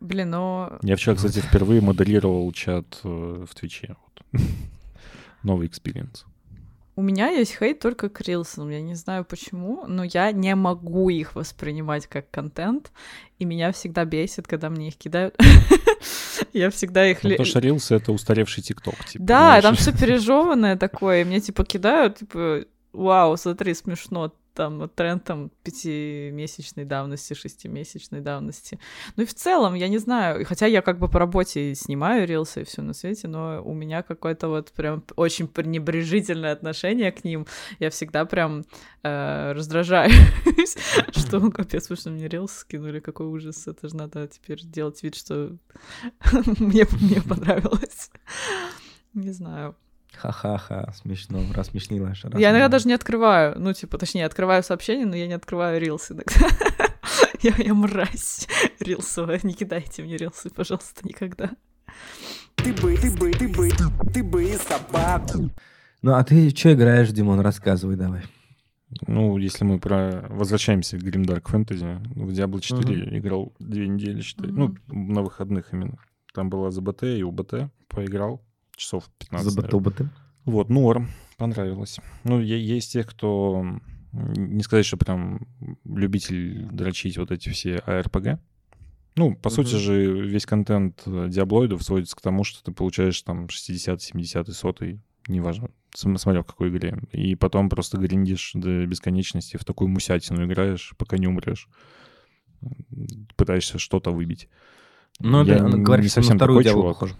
Блин, 0.00 0.30
но... 0.30 0.78
Я 0.82 0.96
вчера, 0.96 1.14
кстати, 1.14 1.38
впервые 1.38 1.80
модерировал 1.80 2.50
чат 2.52 3.00
э, 3.04 3.44
в 3.48 3.54
Твиче. 3.54 3.96
Вот. 4.32 4.42
Новый 5.42 5.68
experience. 5.68 6.26
У 6.96 7.02
меня 7.02 7.28
есть 7.28 7.56
хейт 7.58 7.80
только 7.80 8.08
к 8.08 8.20
рилсам. 8.20 8.70
Я 8.70 8.80
не 8.80 8.94
знаю 8.94 9.24
почему, 9.24 9.84
но 9.86 10.04
я 10.04 10.30
не 10.30 10.54
могу 10.54 11.10
их 11.10 11.34
воспринимать 11.34 12.06
как 12.06 12.30
контент. 12.30 12.92
И 13.38 13.44
меня 13.44 13.72
всегда 13.72 14.04
бесит, 14.04 14.46
когда 14.46 14.70
мне 14.70 14.88
их 14.88 14.96
кидают. 14.96 15.36
Я 16.52 16.70
всегда 16.70 17.06
их... 17.06 17.22
Ну, 17.22 17.30
потому 17.30 17.46
что 17.46 17.58
рилсы— 17.58 17.94
это 17.96 18.12
устаревший 18.12 18.62
тикток. 18.62 19.04
Типа, 19.06 19.24
да, 19.24 19.60
там 19.60 19.74
все 19.74 19.92
пережеванное 19.92 20.76
такое. 20.76 21.22
И 21.22 21.24
мне 21.24 21.40
типа 21.40 21.64
кидают, 21.64 22.18
типа, 22.18 22.64
вау, 22.92 23.36
смотри, 23.36 23.74
смешно 23.74 24.32
там 24.54 24.88
тренд 24.88 25.24
там 25.24 25.50
пятимесячной 25.62 26.84
давности, 26.84 27.34
шестимесячной 27.34 28.20
давности. 28.20 28.78
Ну 29.16 29.24
и 29.24 29.26
в 29.26 29.34
целом, 29.34 29.74
я 29.74 29.88
не 29.88 29.98
знаю, 29.98 30.44
хотя 30.46 30.66
я 30.66 30.82
как 30.82 30.98
бы 30.98 31.08
по 31.08 31.18
работе 31.18 31.74
снимаю 31.74 32.26
рилсы 32.26 32.62
и 32.62 32.64
все 32.64 32.82
на 32.82 32.94
свете, 32.94 33.28
но 33.28 33.62
у 33.64 33.74
меня 33.74 34.02
какое-то 34.02 34.48
вот 34.48 34.72
прям 34.72 35.04
очень 35.16 35.48
пренебрежительное 35.48 36.52
отношение 36.52 37.12
к 37.12 37.24
ним. 37.24 37.46
Я 37.78 37.90
всегда 37.90 38.24
прям 38.24 38.64
э, 39.02 39.52
раздражаюсь, 39.52 40.14
что 41.10 41.50
капец, 41.50 41.90
вы 41.90 41.96
что 41.96 42.10
мне 42.10 42.28
рилсы 42.28 42.60
скинули, 42.60 43.00
какой 43.00 43.26
ужас, 43.26 43.66
это 43.66 43.88
же 43.88 43.96
надо 43.96 44.28
теперь 44.28 44.60
делать 44.62 45.02
вид, 45.02 45.14
что 45.14 45.56
мне, 46.58 46.86
понравилось. 46.86 48.10
Не 49.12 49.30
знаю. 49.30 49.76
Ха-ха-ха, 50.16 50.92
смешно, 50.94 51.44
рассмешнила. 51.54 52.08
Раз 52.08 52.40
я 52.40 52.50
иногда 52.50 52.68
даже 52.68 52.88
не 52.88 52.94
открываю, 52.94 53.54
ну, 53.58 53.72
типа, 53.72 53.98
точнее, 53.98 54.26
открываю 54.26 54.62
сообщение, 54.62 55.06
но 55.06 55.16
я 55.16 55.26
не 55.26 55.34
открываю 55.34 55.80
рилсы 55.80 56.12
иногда. 56.14 56.32
я, 57.42 57.54
я 57.58 57.74
мразь 57.74 58.48
рилсовая, 58.80 59.40
не 59.42 59.54
кидайте 59.54 60.02
мне 60.02 60.16
рилсы, 60.16 60.50
пожалуйста, 60.50 61.06
никогда. 61.06 61.50
Ты 62.56 62.72
бы, 62.72 62.96
ты 62.96 63.10
бы, 63.10 63.32
ты 63.32 63.48
бы, 63.48 63.70
ты 64.12 64.22
бы 64.22 64.46
собаку. 64.56 65.50
Ну, 66.02 66.14
а 66.14 66.22
ты 66.24 66.50
что 66.50 66.72
играешь, 66.72 67.10
Димон? 67.10 67.40
Рассказывай 67.40 67.96
давай. 67.96 68.22
Ну, 69.06 69.38
если 69.38 69.64
мы 69.64 69.78
про... 69.78 70.26
Возвращаемся 70.30 70.98
к 70.98 71.02
Grim 71.02 71.24
Dark 71.24 71.44
Fantasy. 71.50 71.98
В 72.14 72.30
Diablo 72.30 72.60
4 72.60 72.82
uh-huh. 72.82 73.18
играл 73.18 73.54
две 73.58 73.88
недели, 73.88 74.20
считай. 74.20 74.50
Uh-huh. 74.50 74.76
Ну, 74.86 75.12
на 75.12 75.22
выходных 75.22 75.72
именно. 75.72 75.98
Там 76.32 76.50
была 76.50 76.70
ЗБТ 76.70 77.04
и 77.04 77.22
УБТ. 77.22 77.70
Поиграл 77.88 78.42
часов 78.76 79.10
15. 79.18 79.52
Забатоботы. 79.52 80.08
Вот, 80.44 80.68
норм, 80.68 81.08
понравилось. 81.36 81.98
Ну, 82.24 82.40
есть 82.40 82.92
те, 82.92 83.02
кто, 83.02 83.64
не 84.12 84.62
сказать, 84.62 84.86
что 84.86 84.96
прям 84.96 85.46
любитель 85.84 86.66
дрочить 86.66 87.16
вот 87.18 87.30
эти 87.30 87.48
все 87.48 87.76
АРПГ. 87.78 88.40
Ну, 89.16 89.36
по 89.36 89.48
угу. 89.48 89.54
сути 89.54 89.76
же, 89.76 90.26
весь 90.26 90.44
контент 90.44 91.02
э, 91.06 91.28
диаблоидов 91.28 91.82
сводится 91.82 92.16
к 92.16 92.20
тому, 92.20 92.42
что 92.42 92.64
ты 92.64 92.72
получаешь 92.72 93.20
там 93.22 93.48
60, 93.48 94.02
70, 94.02 94.52
100, 94.52 94.74
неважно, 95.28 95.68
смотря 95.94 96.42
в 96.42 96.46
какой 96.46 96.68
игре. 96.70 96.98
И 97.12 97.36
потом 97.36 97.68
просто 97.68 97.96
гриндишь 97.96 98.52
до 98.54 98.84
бесконечности, 98.86 99.56
в 99.56 99.64
такую 99.64 99.88
мусятину 99.88 100.44
играешь, 100.44 100.94
пока 100.98 101.16
не 101.16 101.28
умрешь. 101.28 101.68
Пытаешься 103.36 103.78
что-то 103.78 104.10
выбить. 104.10 104.48
Ну, 105.20 105.44
я 105.44 105.60
да, 105.60 105.68
говоришь, 105.68 106.04
не 106.04 106.10
совсем 106.10 106.38
такой 106.38 106.64
чувак. 106.64 106.98
Похож. 106.98 107.14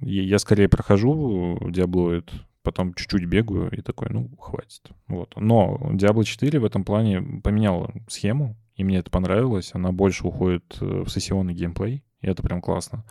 Я, 0.00 0.38
скорее 0.38 0.68
прохожу 0.68 1.58
диаблоид, 1.70 2.30
потом 2.62 2.94
чуть-чуть 2.94 3.26
бегаю 3.26 3.70
и 3.70 3.80
такой, 3.80 4.08
ну, 4.10 4.28
хватит. 4.38 4.90
Вот. 5.06 5.34
Но 5.36 5.78
Diablo 5.92 6.24
4 6.24 6.58
в 6.58 6.64
этом 6.64 6.84
плане 6.84 7.22
поменяла 7.42 7.92
схему, 8.08 8.56
и 8.74 8.82
мне 8.82 8.98
это 8.98 9.10
понравилось. 9.10 9.70
Она 9.74 9.92
больше 9.92 10.26
уходит 10.26 10.76
э, 10.80 11.02
в 11.04 11.08
сессионный 11.08 11.54
геймплей, 11.54 12.02
и 12.20 12.26
это 12.26 12.42
прям 12.42 12.60
классно. 12.60 13.04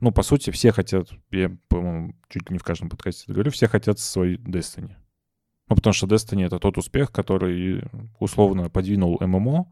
Ну, 0.00 0.12
по 0.12 0.22
сути, 0.22 0.50
все 0.50 0.72
хотят, 0.72 1.10
я, 1.30 1.54
по-моему, 1.68 2.14
чуть 2.28 2.48
ли 2.48 2.54
не 2.54 2.58
в 2.58 2.64
каждом 2.64 2.88
подкасте 2.88 3.24
это 3.24 3.34
говорю, 3.34 3.50
все 3.50 3.68
хотят 3.68 3.98
свой 3.98 4.36
Destiny. 4.36 4.92
Ну, 5.68 5.76
потому 5.76 5.92
что 5.92 6.06
Destiny— 6.06 6.44
это 6.46 6.58
тот 6.58 6.78
успех, 6.78 7.12
который 7.12 7.84
условно 8.18 8.70
подвинул 8.70 9.18
ММО 9.20 9.70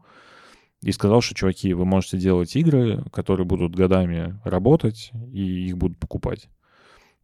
и 0.81 0.91
сказал, 0.91 1.21
что, 1.21 1.35
чуваки, 1.35 1.73
вы 1.73 1.85
можете 1.85 2.17
делать 2.17 2.55
игры, 2.55 3.03
которые 3.11 3.45
будут 3.45 3.75
годами 3.75 4.39
работать, 4.43 5.11
и 5.31 5.67
их 5.67 5.77
будут 5.77 5.97
покупать. 5.97 6.49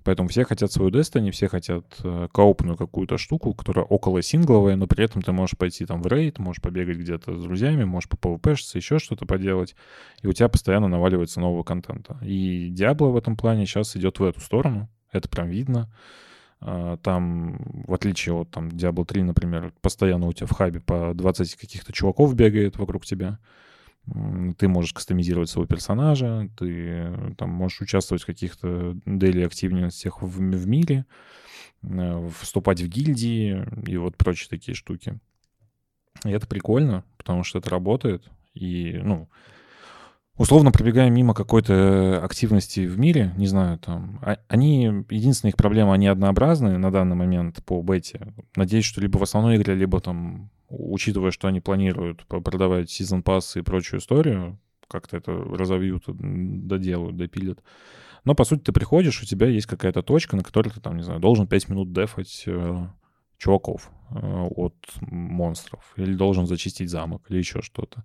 Поэтому 0.05 0.29
все 0.29 0.45
хотят 0.45 0.71
свою 0.71 0.91
Destiny, 0.91 1.31
все 1.31 1.47
хотят 1.47 1.83
э, 2.03 2.27
коопную 2.31 2.77
какую-то 2.77 3.17
штуку, 3.17 3.55
которая 3.55 3.85
около 3.85 4.21
сингловая, 4.21 4.75
но 4.75 4.85
при 4.85 5.03
этом 5.03 5.23
ты 5.23 5.31
можешь 5.31 5.57
пойти 5.57 5.83
там 5.83 6.03
в 6.03 6.07
рейд, 6.07 6.37
можешь 6.37 6.61
побегать 6.61 6.97
где-то 6.97 7.35
с 7.35 7.41
друзьями, 7.41 7.85
можешь 7.85 8.07
по 8.07 8.15
PvP-шиться, 8.15 8.77
еще 8.77 8.99
что-то 8.99 9.25
поделать, 9.25 9.75
и 10.21 10.27
у 10.27 10.33
тебя 10.33 10.47
постоянно 10.47 10.87
наваливается 10.87 11.39
нового 11.39 11.63
контента. 11.63 12.19
И 12.23 12.71
Diablo 12.71 13.13
в 13.13 13.17
этом 13.17 13.35
плане 13.35 13.65
сейчас 13.65 13.97
идет 13.97 14.19
в 14.19 14.23
эту 14.23 14.41
сторону, 14.41 14.89
это 15.11 15.27
прям 15.27 15.49
видно. 15.49 15.91
А, 16.61 16.97
там, 16.97 17.83
в 17.87 17.93
отличие 17.93 18.33
от 18.33 18.49
там, 18.51 18.69
Diablo 18.69 19.05
3, 19.05 19.23
например, 19.23 19.73
постоянно 19.81 20.27
у 20.27 20.33
тебя 20.33 20.47
в 20.47 20.51
хабе 20.51 20.79
по 20.79 21.13
20 21.13 21.55
каких-то 21.55 21.93
чуваков 21.93 22.35
бегает 22.35 22.77
вокруг 22.77 23.05
тебя. 23.05 23.39
Ты 24.57 24.67
можешь 24.67 24.93
кастомизировать 24.93 25.49
своего 25.49 25.67
персонажа, 25.67 26.47
ты 26.57 27.35
там 27.37 27.49
можешь 27.49 27.81
участвовать 27.81 28.21
в 28.21 28.27
каких-то 28.27 28.95
дейли 29.05 29.41
активностях 29.41 30.21
в, 30.21 30.27
в 30.27 30.67
мире, 30.67 31.05
э, 31.81 32.29
вступать 32.39 32.81
в 32.81 32.87
гильдии 32.87 33.65
и 33.87 33.97
вот 33.97 34.15
прочие 34.15 34.47
такие 34.47 34.75
штуки. 34.75 35.19
И 36.23 36.29
это 36.29 36.45
прикольно, 36.45 37.03
потому 37.17 37.43
что 37.43 37.57
это 37.57 37.71
работает. 37.71 38.29
И, 38.53 38.99
ну, 39.03 39.27
условно 40.37 40.71
пробегая 40.71 41.09
мимо 41.09 41.33
какой-то 41.33 42.23
активности 42.23 42.85
в 42.85 42.99
мире, 42.99 43.33
не 43.37 43.47
знаю, 43.47 43.79
там, 43.79 44.19
а, 44.21 44.37
они, 44.47 45.05
единственная 45.09 45.51
их 45.51 45.57
проблема, 45.57 45.93
они 45.93 46.07
однообразные 46.07 46.77
на 46.77 46.91
данный 46.91 47.15
момент 47.15 47.63
по 47.65 47.81
бете. 47.81 48.33
Надеюсь, 48.55 48.85
что 48.85 49.01
либо 49.01 49.17
в 49.17 49.23
основной 49.23 49.57
игре, 49.57 49.75
либо 49.75 49.99
там 49.99 50.49
учитывая, 50.69 51.31
что 51.31 51.47
они 51.47 51.61
планируют 51.61 52.25
продавать 52.25 52.89
сезон 52.89 53.23
пассы 53.23 53.59
и 53.59 53.63
прочую 53.63 53.99
историю, 53.99 54.59
как-то 54.87 55.17
это 55.17 55.31
разовьют, 55.31 56.03
доделают, 56.07 57.17
допилят. 57.17 57.59
Но, 58.23 58.33
по 58.33 58.43
сути, 58.43 58.61
ты 58.61 58.71
приходишь, 58.71 59.21
у 59.21 59.25
тебя 59.25 59.47
есть 59.47 59.67
какая-то 59.67 60.01
точка, 60.01 60.35
на 60.35 60.43
которой 60.43 60.69
ты, 60.69 60.79
там, 60.81 60.97
не 60.97 61.03
знаю, 61.03 61.19
должен 61.19 61.47
5 61.47 61.69
минут 61.69 61.93
дефать 61.93 62.43
э, 62.47 62.87
чуваков 63.37 63.91
э, 64.09 64.47
от 64.55 64.75
монстров, 65.01 65.93
или 65.95 66.13
должен 66.15 66.47
зачистить 66.47 66.89
замок, 66.89 67.23
или 67.29 67.37
еще 67.37 67.61
что-то. 67.61 68.03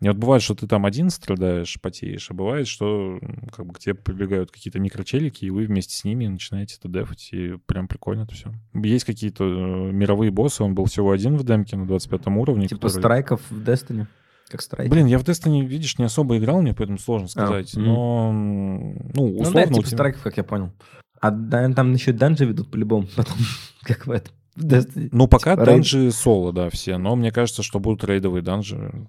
И 0.00 0.08
вот 0.08 0.16
бывает, 0.16 0.42
что 0.42 0.54
ты 0.54 0.66
там 0.66 0.86
один 0.86 1.10
страдаешь, 1.10 1.78
потеешь, 1.80 2.30
а 2.30 2.34
бывает, 2.34 2.66
что 2.66 3.20
как 3.54 3.66
бы 3.66 3.74
к 3.74 3.78
тебе 3.78 3.94
прибегают 3.94 4.50
какие-то 4.50 4.80
микрочелики, 4.80 5.44
и 5.44 5.50
вы 5.50 5.66
вместе 5.66 5.94
с 5.94 6.04
ними 6.04 6.26
начинаете 6.26 6.76
это 6.78 6.88
дефать, 6.88 7.28
и 7.32 7.58
прям 7.66 7.86
прикольно 7.86 8.22
это 8.22 8.34
все. 8.34 8.50
Есть 8.72 9.04
какие-то 9.04 9.44
э, 9.44 9.92
мировые 9.92 10.30
боссы, 10.30 10.62
он 10.62 10.74
был 10.74 10.86
всего 10.86 11.12
один 11.12 11.36
в 11.36 11.44
демке 11.44 11.76
на 11.76 11.86
25 11.86 12.28
уровне. 12.28 12.66
Типа 12.66 12.88
который... 12.88 13.00
страйков 13.00 13.42
в 13.50 13.60
Destiny? 13.62 14.06
Как 14.48 14.62
страйк. 14.62 14.90
Блин, 14.90 15.06
я 15.06 15.18
в 15.18 15.22
Destiny, 15.22 15.64
видишь, 15.64 15.98
не 15.98 16.06
особо 16.06 16.38
играл, 16.38 16.62
мне 16.62 16.72
поэтому 16.72 16.98
сложно 16.98 17.26
а, 17.26 17.28
сказать. 17.28 17.76
А, 17.76 17.80
но, 17.80 18.32
ну, 18.32 19.36
условно... 19.36 19.44
Ну 19.44 19.52
да, 19.52 19.66
типа 19.66 19.86
тебя... 19.86 19.96
страйков, 19.96 20.22
как 20.22 20.36
я 20.38 20.44
понял. 20.44 20.72
А 21.20 21.30
да, 21.30 21.70
там 21.72 21.92
еще 21.92 22.12
данжи 22.12 22.46
ведут 22.46 22.70
по-любому 22.70 23.06
потом, 23.16 23.36
как 23.82 24.06
в 24.06 24.10
этом. 24.10 24.34
Ну, 24.56 25.28
пока 25.28 25.52
типа 25.52 25.66
данжи 25.66 26.02
рейд. 26.04 26.14
соло, 26.14 26.52
да, 26.52 26.70
все. 26.70 26.98
Но 26.98 27.16
мне 27.16 27.30
кажется, 27.30 27.62
что 27.62 27.78
будут 27.80 28.04
рейдовые 28.04 28.42
данжи. 28.42 29.06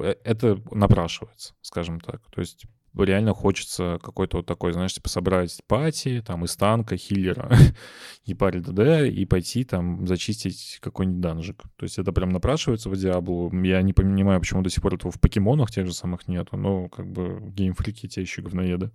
Э, 0.00 0.14
это 0.24 0.60
напрашивается, 0.70 1.54
скажем 1.60 2.00
так. 2.00 2.22
То 2.30 2.40
есть 2.40 2.66
реально 3.04 3.34
хочется 3.34 3.98
какой-то 4.02 4.38
вот 4.38 4.46
такой, 4.46 4.72
знаешь, 4.72 4.94
типа 4.94 5.08
собрать 5.08 5.60
пати, 5.66 6.22
там, 6.24 6.44
из 6.44 6.56
танка, 6.56 6.96
хиллера 6.96 7.50
и 8.24 8.34
паре 8.34 8.60
ДД, 8.60 9.12
и 9.12 9.24
пойти 9.26 9.64
там 9.64 10.06
зачистить 10.06 10.78
какой-нибудь 10.80 11.20
данжик. 11.20 11.62
То 11.76 11.84
есть 11.84 11.98
это 11.98 12.12
прям 12.12 12.30
напрашивается 12.30 12.88
в 12.88 12.96
Диаблу. 12.96 13.52
Я 13.62 13.82
не 13.82 13.92
понимаю, 13.92 14.40
почему 14.40 14.62
до 14.62 14.70
сих 14.70 14.82
пор 14.82 14.94
этого 14.94 15.12
в 15.12 15.20
покемонах 15.20 15.70
тех 15.70 15.86
же 15.86 15.92
самых 15.92 16.28
нету, 16.28 16.56
но 16.56 16.88
как 16.88 17.06
бы 17.06 17.40
геймфрики 17.54 18.08
те 18.08 18.22
еще 18.22 18.42
говноеды. 18.42 18.90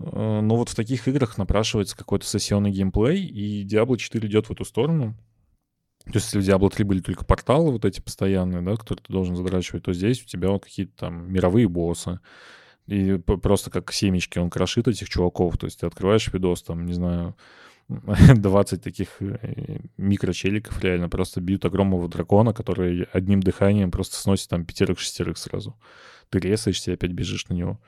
Э, 0.00 0.40
но 0.40 0.56
вот 0.56 0.68
в 0.68 0.74
таких 0.74 1.08
играх 1.08 1.38
напрашивается 1.38 1.96
какой-то 1.96 2.26
сессионный 2.26 2.70
геймплей, 2.70 3.24
и 3.24 3.64
Diablo 3.64 3.96
4 3.96 4.28
идет 4.28 4.46
в 4.46 4.52
эту 4.52 4.64
сторону. 4.64 5.14
То 6.04 6.12
есть 6.14 6.26
если 6.32 6.40
в 6.40 6.42
Diablo 6.42 6.70
3 6.70 6.84
были 6.84 7.00
только 7.00 7.24
порталы 7.24 7.72
вот 7.72 7.84
эти 7.84 8.00
постоянные, 8.00 8.62
да, 8.62 8.76
которые 8.76 9.02
ты 9.04 9.12
должен 9.12 9.36
задрачивать, 9.36 9.84
то 9.84 9.92
здесь 9.92 10.22
у 10.22 10.26
тебя 10.26 10.50
вот 10.50 10.64
какие-то 10.64 10.92
там 10.96 11.32
мировые 11.32 11.68
боссы. 11.68 12.20
И 12.86 13.16
просто 13.16 13.70
как 13.70 13.90
семечки 13.92 14.38
он 14.38 14.50
крошит 14.50 14.86
этих 14.86 15.08
чуваков. 15.08 15.56
То 15.56 15.64
есть 15.64 15.80
ты 15.80 15.86
открываешь 15.86 16.30
видос, 16.30 16.62
там, 16.62 16.84
не 16.84 16.92
знаю, 16.92 17.34
20 17.88 18.82
таких 18.82 19.08
э, 19.20 19.78
микрочеликов 19.96 20.82
реально 20.82 21.08
просто 21.08 21.40
бьют 21.40 21.64
огромного 21.64 22.08
дракона, 22.08 22.52
который 22.52 23.04
одним 23.12 23.40
дыханием 23.40 23.90
просто 23.90 24.16
сносит 24.16 24.50
там 24.50 24.64
пятерых-шестерых 24.64 25.38
сразу. 25.38 25.74
Ты 26.28 26.40
резаешься 26.40 26.90
и 26.90 26.94
опять 26.94 27.12
бежишь 27.12 27.48
на 27.48 27.54
него. 27.54 27.80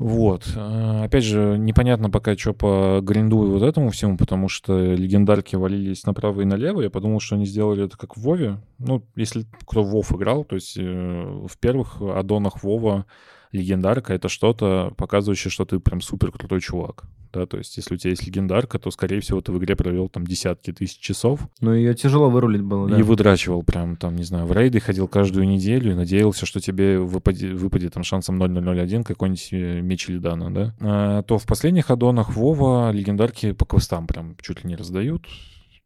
Вот. 0.00 0.50
Э, 0.56 1.04
опять 1.04 1.24
же, 1.24 1.58
непонятно 1.58 2.08
пока, 2.08 2.34
что 2.34 2.54
по 2.54 3.00
гринду 3.02 3.46
и 3.46 3.50
вот 3.50 3.62
этому 3.62 3.90
всему, 3.90 4.16
потому 4.16 4.48
что 4.48 4.94
легендарки 4.94 5.56
валились 5.56 6.06
направо 6.06 6.40
и 6.40 6.46
налево. 6.46 6.80
Я 6.80 6.88
подумал, 6.88 7.20
что 7.20 7.34
они 7.34 7.44
сделали 7.44 7.84
это 7.84 7.98
как 7.98 8.16
в 8.16 8.22
Вове. 8.22 8.62
Ну, 8.78 9.06
если 9.14 9.44
кто 9.66 9.82
в 9.82 9.90
Вов 9.90 10.10
играл, 10.12 10.44
то 10.44 10.54
есть 10.54 10.78
э, 10.78 10.82
в 10.82 11.58
первых 11.58 12.00
аддонах 12.00 12.62
Вова 12.62 13.04
легендарка— 13.52 14.14
это 14.14 14.30
что-то, 14.30 14.94
показывающее, 14.96 15.50
что 15.50 15.66
ты 15.66 15.78
прям 15.80 16.00
супер 16.00 16.32
крутой 16.32 16.62
чувак. 16.62 17.04
Да, 17.32 17.46
то 17.46 17.58
есть 17.58 17.76
если 17.76 17.94
у 17.94 17.96
тебя 17.96 18.10
есть 18.10 18.26
легендарка, 18.26 18.78
то, 18.78 18.90
скорее 18.90 19.20
всего, 19.20 19.40
ты 19.40 19.52
в 19.52 19.58
игре 19.58 19.76
провел 19.76 20.08
там 20.08 20.26
десятки 20.26 20.72
тысяч 20.72 20.98
часов. 20.98 21.40
Ну, 21.60 21.72
ее 21.72 21.94
тяжело 21.94 22.28
вырулить 22.28 22.62
было, 22.62 22.88
да. 22.88 22.98
И 22.98 23.02
выдрачивал 23.02 23.62
прям 23.62 23.96
там, 23.96 24.16
не 24.16 24.24
знаю, 24.24 24.46
в 24.46 24.52
рейды 24.52 24.80
ходил 24.80 25.06
каждую 25.06 25.46
неделю 25.46 25.92
и 25.92 25.94
надеялся, 25.94 26.46
что 26.46 26.60
тебе 26.60 26.98
выпадет, 26.98 27.58
выпадет 27.58 27.94
там 27.94 28.02
шансом 28.02 28.42
0.001 28.42 29.04
какой-нибудь 29.04 29.48
э, 29.52 29.80
меч 29.80 30.08
Ильдана, 30.08 30.52
да. 30.52 30.74
А, 30.80 31.22
то 31.22 31.38
в 31.38 31.46
последних 31.46 31.90
аддонах 31.90 32.34
Вова 32.34 32.90
легендарки 32.90 33.52
по 33.52 33.64
квестам 33.64 34.06
прям 34.06 34.36
чуть 34.40 34.64
ли 34.64 34.68
не 34.70 34.76
раздают 34.76 35.26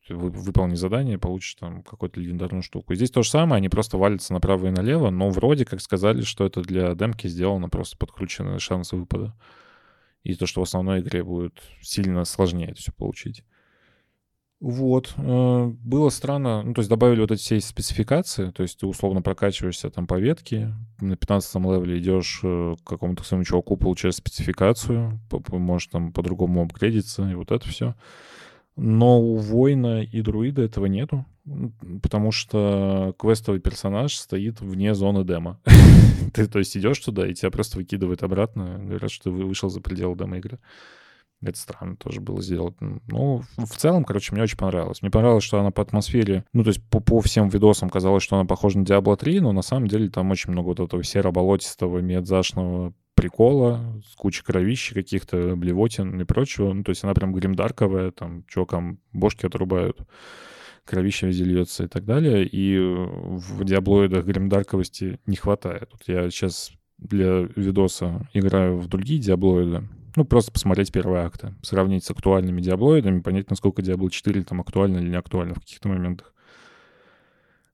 выполни 0.09 0.75
задание, 0.75 1.19
получишь 1.19 1.55
там 1.55 1.83
какую-то 1.83 2.21
легендарную 2.21 2.63
штуку. 2.63 2.93
И 2.93 2.97
здесь 2.97 3.11
то 3.11 3.23
же 3.23 3.31
самое, 3.31 3.59
они 3.59 3.69
просто 3.69 3.97
валятся 3.97 4.33
направо 4.33 4.67
и 4.67 4.71
налево, 4.71 5.11
но 5.11 5.31
вроде 5.31 5.65
как 5.65 5.81
сказали, 5.81 6.23
что 6.23 6.45
это 6.45 6.61
для 6.61 6.95
демки 6.95 7.27
сделано 7.27 7.69
просто 7.69 7.97
подключенные 7.97 8.59
шансы 8.59 8.97
выпада. 8.97 9.35
И 10.25 10.35
то, 10.35 10.47
что 10.47 10.61
в 10.61 10.65
основной 10.65 11.01
игре 11.01 11.23
будет 11.23 11.63
сильно 11.81 12.25
сложнее 12.25 12.71
это 12.71 12.81
все 12.81 12.93
получить. 12.93 13.45
Вот. 14.61 15.13
Э, 15.19 15.67
было 15.67 16.09
странно, 16.09 16.63
ну, 16.63 16.73
то 16.73 16.81
есть 16.81 16.89
добавили 16.89 17.21
вот 17.21 17.31
эти 17.31 17.41
все 17.43 17.61
спецификации, 17.61 18.51
то 18.51 18.63
есть 18.63 18.81
ты 18.81 18.87
условно 18.87 19.21
прокачиваешься 19.21 19.91
там 19.91 20.07
по 20.07 20.19
ветке, 20.19 20.73
на 21.01 21.17
15 21.17 21.57
левеле 21.57 21.99
идешь 21.99 22.41
э, 22.43 22.75
к 22.83 22.89
какому-то 22.89 23.25
своему 23.25 23.45
чуваку, 23.45 23.77
получаешь 23.77 24.15
спецификацию, 24.15 25.21
можешь 25.51 25.89
там 25.89 26.13
по-другому 26.13 26.63
апгрейдиться, 26.63 27.29
и 27.29 27.35
вот 27.35 27.53
это 27.53 27.69
все. 27.69 27.95
Но 28.77 29.21
у 29.21 29.37
воина 29.37 30.03
и 30.03 30.23
друида 30.23 30.63
этого 30.63 30.87
нету, 30.87 31.27
потому 32.03 32.33
что 32.33 33.15
квестовый 33.19 33.61
персонаж 33.61 34.15
стоит 34.15 34.61
вне 34.61 34.95
зоны 34.95 35.25
демо. 35.25 35.61
Ты, 36.35 36.47
то 36.47 36.59
есть, 36.59 36.77
идешь 36.77 36.99
туда, 36.99 37.27
и 37.27 37.35
тебя 37.35 37.51
просто 37.51 37.79
выкидывают 37.79 38.23
обратно, 38.23 38.79
говорят, 38.79 39.11
что 39.11 39.25
ты 39.25 39.31
вышел 39.31 39.69
за 39.69 39.81
пределы 39.81 40.17
демо 40.17 40.39
игры. 40.39 40.59
Это 41.43 41.59
странно 41.59 41.97
тоже 41.97 42.21
было 42.21 42.41
сделать. 42.41 42.75
Ну, 42.81 43.43
в 43.59 43.77
целом, 43.77 44.05
короче, 44.05 44.33
мне 44.33 44.43
очень 44.43 44.57
понравилось. 44.57 45.03
Мне 45.03 45.11
понравилось, 45.11 45.45
что 45.45 45.61
она 45.61 45.71
по 45.71 45.83
атмосфере, 45.83 46.45
ну, 46.53 46.65
то 46.65 46.69
есть 46.69 46.83
по, 46.89 47.01
по 47.01 47.21
всем 47.21 47.49
видосам 47.51 47.91
казалось, 47.91 48.23
что 48.23 48.37
она 48.37 48.47
похожа 48.47 48.79
на 48.79 48.85
Diablo 48.85 49.17
3, 49.17 49.41
но 49.41 49.53
на 49.53 49.63
самом 49.63 49.89
деле 49.89 50.09
там 50.09 50.31
очень 50.31 50.53
много 50.53 50.69
вот 50.69 50.81
этого 50.81 51.05
серо-болотистого, 51.05 51.99
медзашного 51.99 52.95
прикола, 53.15 54.01
с 54.11 54.17
кучей 54.17 54.43
кровищи 54.43 54.95
каких-то, 54.95 55.55
блевотин 55.57 56.21
и 56.21 56.25
прочего. 56.25 56.73
Ну, 56.73 56.83
то 56.83 56.91
есть 56.91 57.05
она 57.05 57.15
прям 57.15 57.33
гримдарковая, 57.33 58.11
там 58.11 58.45
чувакам 58.47 58.99
бошки 59.13 59.47
отрубают, 59.47 59.99
кровища 60.85 61.27
везде 61.27 61.45
льется 61.45 61.85
и 61.85 61.89
так 61.89 62.05
далее. 62.05 62.47
И 62.47 62.79
в 62.79 63.65
диаблоидах 63.65 64.25
гримдарковости 64.25 65.19
не 65.27 65.37
хватает. 65.37 65.89
Вот 65.93 66.03
я 66.07 66.31
сейчас 66.31 66.73
для 66.99 67.49
видоса 67.57 68.29
играю 68.33 68.79
в 68.79 68.89
другие 68.89 69.21
диаблоиды. 69.21 69.89
Ну, 70.17 70.25
просто 70.25 70.53
посмотреть 70.53 70.93
первые 70.93 71.25
акты, 71.25 71.55
сравнить 71.63 72.05
с 72.05 72.11
актуальными 72.11 72.61
диаблоидами, 72.61 73.21
понять, 73.21 73.51
насколько 73.51 73.83
Diablo 73.83 74.09
4 74.09 74.45
там 74.45 74.61
актуально 74.61 74.99
или 74.99 75.09
не 75.09 75.17
актуально 75.17 75.55
в 75.55 75.61
каких-то 75.61 75.89
моментах. 75.89 76.34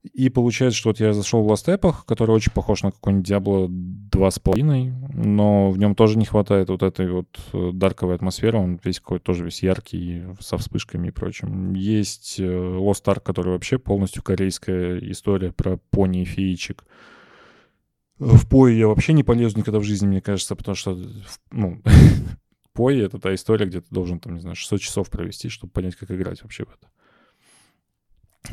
И 0.03 0.31
получается, 0.31 0.79
что 0.79 0.91
вот 0.91 1.01
я 1.01 1.13
зашел 1.13 1.43
в 1.43 1.53
Last 1.53 1.67
Epoch, 1.67 2.07
который 2.07 2.31
очень 2.31 2.53
похож 2.53 2.83
на 2.83 2.91
какой-нибудь 2.91 3.31
Diablo 3.31 3.69
2.5, 3.69 5.13
но 5.13 5.71
в 5.71 5.79
нем 5.79 5.95
тоже 5.95 6.17
не 6.17 6.25
хватает 6.25 6.71
вот 6.71 6.83
этой 6.83 7.11
вот 7.11 7.39
э, 7.53 7.71
дарковой 7.75 8.15
атмосферы, 8.15 8.57
он 8.59 8.81
весь 8.83 8.99
какой-то 8.99 9.27
тоже 9.27 9.45
весь 9.45 9.63
яркий, 9.63 10.23
со 10.41 10.57
вспышками 10.57 11.09
и 11.09 11.11
прочим. 11.11 11.75
Есть 11.75 12.41
э, 12.41 12.45
Lost 12.45 13.05
Ark, 13.05 13.21
который 13.21 13.53
вообще 13.53 13.79
полностью 13.79 14.23
корейская 14.23 14.99
история 15.11 15.53
про 15.53 15.77
пони 15.91 16.23
и 16.23 16.25
феечек. 16.25 16.85
В 18.19 18.49
Пое 18.49 18.79
я 18.79 18.89
вообще 18.89 19.13
не 19.13 19.23
полезу 19.23 19.59
никогда 19.59 19.81
в 19.81 19.85
жизни, 19.85 20.07
мне 20.07 20.23
кажется, 20.23 20.57
потому 20.57 20.77
что, 20.77 20.99
ну, 21.51 21.83
Пое— 22.73 23.05
это 23.07 23.19
та 23.19 23.35
история, 23.35 23.67
где 23.67 23.83
ты 23.83 23.87
должен, 23.91 24.19
там, 24.19 24.35
не 24.35 24.41
знаю, 24.41 24.57
600 24.57 24.81
часов 24.81 25.11
провести, 25.11 25.51
чтобы 25.51 25.73
понять, 25.73 25.97
как 25.97 26.11
играть 26.11 26.43
вообще 26.43 26.65
в 26.65 26.69
это. 26.69 26.89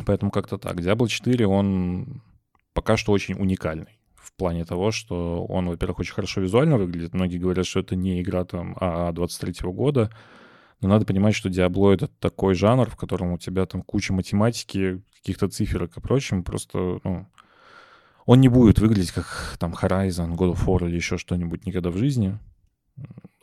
Поэтому 0.06 0.32
как-то 0.32 0.58
так. 0.58 0.78
Diablo 0.80 1.08
4, 1.08 1.48
он 1.48 2.22
пока 2.74 2.98
что 2.98 3.12
очень 3.12 3.36
уникальный 3.36 4.00
в 4.16 4.34
плане 4.34 4.66
того, 4.66 4.92
что 4.92 5.46
он, 5.46 5.68
во-первых, 5.70 6.00
очень 6.00 6.14
хорошо 6.14 6.42
визуально 6.42 6.78
выглядит. 6.78 7.14
Многие 7.14 7.38
говорят, 7.38 7.66
что 7.66 7.80
это 7.80 7.96
не 7.96 8.22
игра 8.22 8.44
там 8.44 8.76
АА 8.80 9.12
23 9.12 9.54
-го 9.64 9.74
года. 9.74 10.12
Но 10.82 10.90
надо 10.90 11.06
понимать, 11.06 11.34
что 11.34 11.50
Diablo— 11.50 11.94
это 11.94 12.08
такой 12.20 12.54
жанр, 12.54 12.90
в 12.90 12.96
котором 12.96 13.32
у 13.32 13.38
тебя 13.38 13.66
там 13.66 13.82
куча 13.82 14.14
математики, 14.14 15.02
каких-то 15.16 15.48
циферок 15.48 15.98
и 15.98 16.02
прочим. 16.02 16.44
Просто, 16.44 17.00
ну, 17.04 17.26
он 18.26 18.42
не 18.42 18.50
будет 18.50 18.80
выглядеть 18.80 19.12
как 19.12 19.56
там 19.60 19.74
Horizon, 19.74 20.36
God 20.36 20.54
of 20.54 20.66
War 20.66 20.88
или 20.88 20.96
еще 20.96 21.18
что-нибудь 21.18 21.66
никогда 21.66 21.90
в 21.90 21.98
жизни 21.98 22.38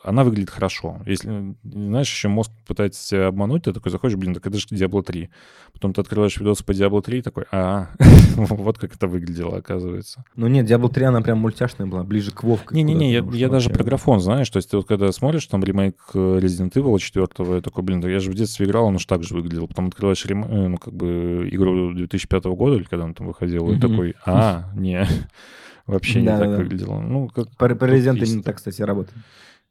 она 0.05 0.23
выглядит 0.23 0.49
хорошо. 0.49 1.01
Если, 1.05 1.55
знаешь, 1.63 2.09
еще 2.09 2.27
мозг 2.27 2.51
пытается 2.67 3.27
обмануть, 3.27 3.63
ты 3.63 3.73
такой 3.73 3.91
заходишь, 3.91 4.17
блин, 4.17 4.33
так 4.33 4.45
это 4.45 4.57
же 4.57 4.67
Diablo 4.67 5.03
3. 5.03 5.29
Потом 5.73 5.93
ты 5.93 6.01
открываешь 6.01 6.37
видос 6.37 6.61
по 6.61 6.71
Diablo 6.71 7.01
3 7.01 7.19
и 7.19 7.21
такой, 7.21 7.45
а, 7.51 7.89
вот 8.35 8.77
как 8.77 8.95
это 8.95 9.07
выглядело, 9.07 9.57
оказывается. 9.57 10.23
Ну 10.35 10.47
нет, 10.47 10.69
Diablo 10.69 10.91
3, 10.93 11.05
она 11.05 11.21
прям 11.21 11.39
мультяшная 11.39 11.87
была, 11.87 12.03
ближе 12.03 12.31
к 12.31 12.43
WoW. 12.43 12.59
Не-не-не, 12.71 13.11
я, 13.11 13.25
я 13.33 13.49
даже 13.49 13.69
про 13.69 13.83
графон, 13.83 14.19
знаешь, 14.19 14.49
то 14.49 14.57
есть 14.57 14.69
ты 14.69 14.77
вот 14.77 14.87
когда 14.87 15.11
смотришь 15.11 15.47
там 15.47 15.63
ремейк 15.63 15.95
э, 16.13 16.39
Resident 16.41 16.73
Evil 16.73 16.99
4, 16.99 17.27
я 17.55 17.61
такой, 17.61 17.83
блин, 17.83 18.01
да 18.01 18.09
я 18.09 18.19
же 18.19 18.29
в 18.29 18.35
детстве 18.35 18.67
играл, 18.67 18.85
он 18.85 18.95
уж 18.95 19.05
так 19.05 19.23
же 19.23 19.33
выглядел. 19.33 19.67
Потом 19.67 19.87
открываешь 19.87 20.23
рем... 20.25 20.45
Э, 20.45 20.67
ну, 20.67 20.77
как 20.77 20.93
бы 20.93 21.49
игру 21.51 21.93
2005 21.93 22.43
года, 22.45 22.75
или 22.75 22.83
когда 22.83 23.05
он 23.05 23.13
там 23.13 23.27
выходил, 23.27 23.71
и 23.71 23.79
такой, 23.79 24.15
а, 24.25 24.69
не, 24.75 25.07
вообще 25.87 26.21
не 26.21 26.27
так 26.27 26.57
выглядело. 26.57 26.99
Ну, 26.99 27.27
как... 27.29 27.49
По 27.57 27.65
Resident 27.65 28.19
Evil 28.19 28.43
так, 28.43 28.57
кстати, 28.57 28.81
работает 28.81 29.17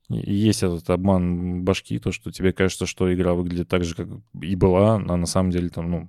есть 0.08 0.62
этот 0.62 0.88
обман 0.90 1.64
башки, 1.64 1.98
то, 1.98 2.12
что 2.12 2.30
тебе 2.30 2.52
кажется, 2.52 2.86
что 2.86 3.12
игра 3.12 3.34
выглядит 3.34 3.68
так 3.68 3.84
же, 3.84 3.94
как 3.94 4.08
и 4.40 4.54
была, 4.54 4.96
а 4.96 5.16
на 5.16 5.26
самом 5.26 5.50
деле 5.50 5.70
там, 5.70 5.90
ну, 5.90 6.08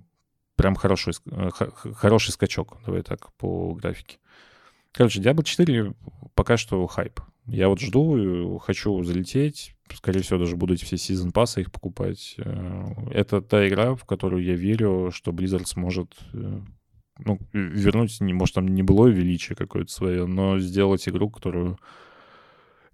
прям 0.56 0.76
хороший, 0.76 1.14
э, 1.32 1.50
хороший 1.94 2.32
скачок, 2.32 2.78
давай 2.86 3.02
так, 3.04 3.32
по 3.34 3.74
графике. 3.74 4.18
Короче, 4.92 5.22
Diablo 5.22 5.44
4 5.44 5.94
пока 6.36 6.58
что 6.58 6.86
хайп. 6.88 7.20
Я 7.48 7.70
вот 7.70 7.80
жду, 7.80 8.58
хочу 8.60 9.04
залететь, 9.04 9.76
скорее 9.94 10.22
всего, 10.22 10.40
даже 10.40 10.56
буду 10.56 10.74
эти 10.74 10.84
все 10.84 10.98
сезон 10.98 11.32
пассы 11.32 11.62
их 11.62 11.72
покупать. 11.72 12.36
Э, 12.38 12.86
это 13.12 13.42
та 13.42 13.68
игра, 13.68 13.96
в 13.96 14.06
которую 14.06 14.44
я 14.44 14.56
верю, 14.56 15.12
что 15.14 15.32
Blizzard 15.32 15.66
сможет 15.66 16.16
э, 16.34 16.60
ну, 17.20 17.40
вернуть, 17.54 18.20
может, 18.20 18.56
там 18.56 18.68
не 18.68 18.84
было 18.84 19.08
величие 19.08 19.56
какое-то 19.56 19.92
свое, 19.92 20.26
но 20.26 20.60
сделать 20.60 21.08
игру, 21.08 21.30
которую 21.30 21.80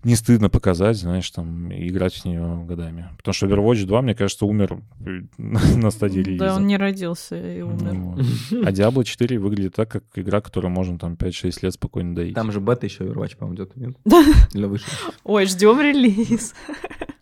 не 0.04 0.16
стыдно 0.16 0.50
показать, 0.50 0.98
знаешь, 0.98 1.30
там, 1.30 1.72
играть 1.72 2.14
в 2.16 2.26
нее 2.26 2.64
годами. 2.68 3.10
Потому 3.18 3.34
что 3.34 3.48
Overwatch 3.48 3.86
2, 3.86 4.02
мне 4.02 4.16
кажется, 4.16 4.46
умер 4.46 4.80
на 5.38 5.92
стадии 5.92 6.22
релиза. 6.22 6.46
Да, 6.46 6.56
он 6.56 6.68
не 6.68 6.78
родился 6.78 7.36
и 7.36 7.62
умер. 7.62 7.94
Ну, 7.94 8.18
а 8.66 8.72
Diablo 8.72 9.04
4 9.04 9.38
выглядит 9.40 9.76
так, 9.76 9.90
как 9.90 10.04
игра, 10.16 10.42
которую 10.42 10.72
можно 10.72 10.98
там 10.98 11.14
5-6 11.14 11.60
лет 11.62 11.74
спокойно 11.74 12.16
доить. 12.16 12.36
Там 12.36 12.52
же 12.52 12.60
бета 12.60 12.86
еще 12.86 13.04
Overwatch, 13.04 13.38
по-моему, 13.38 13.56
идет, 13.56 13.76
нет? 13.76 13.96
Или 14.54 14.66
выше? 14.66 14.86
Ой, 15.24 15.46
ждем 15.46 15.80
релиз. 15.80 16.54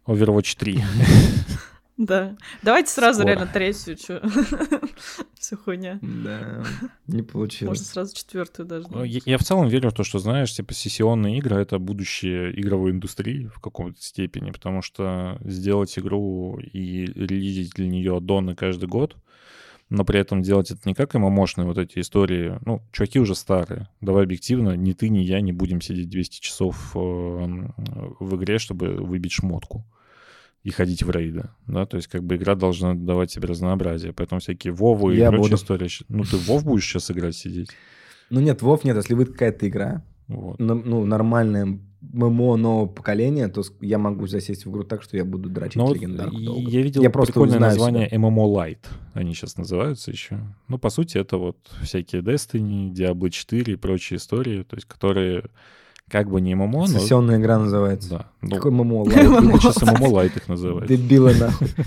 Overwatch 0.05 0.55
3. 0.57 0.84
Да. 2.00 2.38
Давайте 2.64 2.89
сразу 2.91 3.20
Скоро. 3.20 3.34
реально 3.34 3.52
третью, 3.52 3.97
что 3.97 4.22
все 5.38 5.58
хуйня. 5.58 6.00
Да, 6.02 6.64
не 7.08 7.24
получилось. 7.24 7.78
Можно 7.78 7.86
сразу 7.86 8.16
четвертую 8.16 8.66
даже. 8.70 8.88
Ну, 8.89 9.04
я, 9.04 9.20
я 9.26 9.38
в 9.38 9.43
целом 9.43 9.68
верю 9.68 9.89
в 9.89 9.93
то, 9.93 10.06
что, 10.06 10.18
знаешь, 10.18 10.54
типа 10.54 10.74
сессионные 10.74 11.39
игры— 11.39 11.58
это 11.58 11.78
будущее 11.78 12.58
игровой 12.58 12.91
индустрии 12.91 13.47
в 13.54 13.60
каком-то 13.60 14.02
степени, 14.02 14.52
потому 14.52 14.82
что 14.82 15.39
сделать 15.43 16.00
игру 16.00 16.58
и 16.60 17.06
релизить 17.06 17.72
для 17.72 17.89
нее 17.89 18.16
аддоны 18.16 18.56
каждый 18.56 18.88
год, 18.88 19.18
но 19.89 20.06
при 20.06 20.22
этом 20.22 20.41
делать 20.41 20.72
это 20.72 20.80
не 20.86 20.93
как 20.93 21.16
ММОшные 21.16 21.68
вот 21.68 21.78
эти 21.78 22.00
истории. 22.00 22.58
Ну, 22.66 22.82
чуваки 22.93 23.20
уже 23.20 23.36
старые. 23.36 23.89
Давай 24.00 24.24
объективно, 24.24 24.78
ни 24.78 24.93
ты, 24.93 25.10
ни 25.10 25.20
я 25.20 25.41
не 25.41 25.52
будем 25.52 25.82
сидеть 25.82 26.08
200 26.08 26.39
часов 26.39 26.91
э, 26.95 26.97
в 26.97 28.36
игре, 28.38 28.58
чтобы 28.58 28.93
выбить 28.93 29.34
шмотку 29.34 29.84
и 30.64 30.72
ходить 30.72 31.03
в 31.03 31.10
рейды, 31.10 31.49
да, 31.68 31.86
то 31.86 31.97
есть 31.97 32.10
как 32.10 32.24
бы 32.24 32.36
игра 32.36 32.55
должна 32.55 32.93
давать 32.93 33.32
тебе 33.32 33.47
разнообразие, 33.47 34.12
поэтому 34.12 34.41
всякие 34.41 34.74
Вовы 34.74 35.16
и 35.16 35.20
прочие 35.20 35.39
буду. 35.39 35.55
истории. 35.55 35.89
Ну, 36.10 36.24
ты 36.24 36.36
Вов 36.38 36.66
будешь 36.66 36.86
сейчас 36.86 37.10
играть 37.12 37.36
сидеть? 37.36 37.70
Ну 38.30 38.41
нет, 38.41 38.62
Вов 38.62 38.84
нет, 38.84 38.97
если 38.97 39.14
будет 39.14 39.32
какая-то 39.32 39.68
игра, 39.68 40.03
вот. 40.28 40.60
ну, 40.60 41.05
нормальная 41.05 41.80
ММО 42.01 42.55
нового 42.55 42.86
поколения, 42.88 43.49
то 43.49 43.62
я 43.82 43.97
могу 43.97 44.28
засесть 44.28 44.66
в 44.66 44.70
игру 44.70 44.84
так, 44.84 45.01
что 45.01 45.18
я 45.18 45.26
буду 45.26 45.49
дрочить 45.49 45.76
ну, 45.76 45.93
легендарку 45.93 46.39
долго. 46.39 46.70
Я 46.70 46.82
видел 46.82 47.01
я 47.01 47.10
просто 47.10 47.34
прикольное 47.34 47.60
название 47.60 48.07
себя. 48.07 48.18
MMO 48.18 48.53
Light, 48.53 48.86
они 49.14 49.34
сейчас 49.34 49.57
называются 49.57 50.12
еще. 50.12 50.39
Ну, 50.68 50.78
по 50.78 50.89
сути, 50.89 51.18
это 51.18 51.38
вот 51.38 51.57
всякие 51.84 52.22
Destiny, 52.22 52.91
Diablo 52.91 53.30
4 53.30 53.74
и 53.74 53.76
прочие 53.76 54.18
истории, 54.18 54.64
то 54.64 54.76
есть 54.76 54.88
которые 54.88 55.45
как 56.10 56.30
бы 56.30 56.41
не 56.41 56.55
MMO, 56.55 56.68
но... 56.68 56.88
Сессионная 56.88 57.38
игра 57.38 57.60
называется. 57.60 58.10
Да. 58.10 58.26
Ну, 58.41 58.55
Какой 58.55 58.72
MMO 58.72 59.03
lite? 59.03 59.16
Сейчас 59.62 59.82
MMO 59.82 60.07
lite 60.10 60.38
их 60.38 60.47
называют. 60.47 60.88
Дебилы 60.88 61.36
нахуй. 61.36 61.70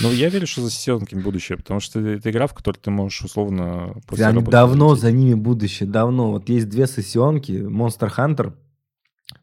Ну, 0.00 0.12
я 0.12 0.28
верю, 0.28 0.46
что 0.46 0.62
за 0.62 0.70
сессионками 0.70 1.20
будущее, 1.20 1.58
потому 1.58 1.80
что 1.80 2.00
это 2.00 2.30
игра, 2.30 2.46
в 2.46 2.54
которой 2.54 2.76
ты 2.76 2.90
можешь 2.90 3.22
условно... 3.22 3.96
Да, 4.10 4.32
давно 4.32 4.94
за 4.94 5.10
ними 5.10 5.34
будущее, 5.34 5.88
давно. 5.88 6.30
Вот 6.30 6.48
есть 6.48 6.68
две 6.68 6.86
сессионки, 6.86 7.50
Monster 7.50 8.10
Hunter, 8.16 8.52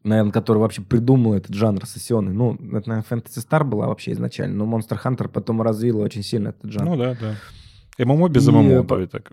наверное, 0.03 0.31
который 0.31 0.59
вообще 0.59 0.81
придумал 0.81 1.33
этот 1.33 1.53
жанр 1.53 1.85
сессионный. 1.85 2.33
Ну, 2.33 2.53
это, 2.53 2.89
наверное, 2.89 3.03
Phantasy 3.09 3.45
Star 3.45 3.63
была 3.65 3.87
вообще 3.87 4.13
изначально, 4.13 4.65
но 4.65 4.77
Monster 4.77 4.99
Hunter 5.03 5.27
потом 5.27 5.61
развил 5.61 5.99
очень 5.99 6.23
сильно 6.23 6.49
этот 6.49 6.71
жанр. 6.71 6.91
Ну 6.91 6.97
да, 6.97 7.17
да. 7.19 7.35
MMO 7.97 8.29
без 8.29 8.47
MMO, 8.47 8.83
давай 8.83 9.07
так. 9.07 9.31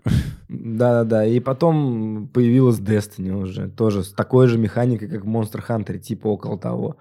Да-да-да, 0.49 1.25
и 1.25 1.39
потом 1.39 2.29
появилась 2.33 2.79
Destiny 2.79 3.31
уже, 3.31 3.69
тоже 3.69 4.03
с 4.03 4.11
такой 4.11 4.47
же 4.47 4.57
механикой, 4.57 5.07
как 5.07 5.25
в 5.25 5.27
Monster 5.27 5.63
Hunter, 5.67 5.97
типа 5.97 6.27
около 6.27 6.59
того. 6.59 6.97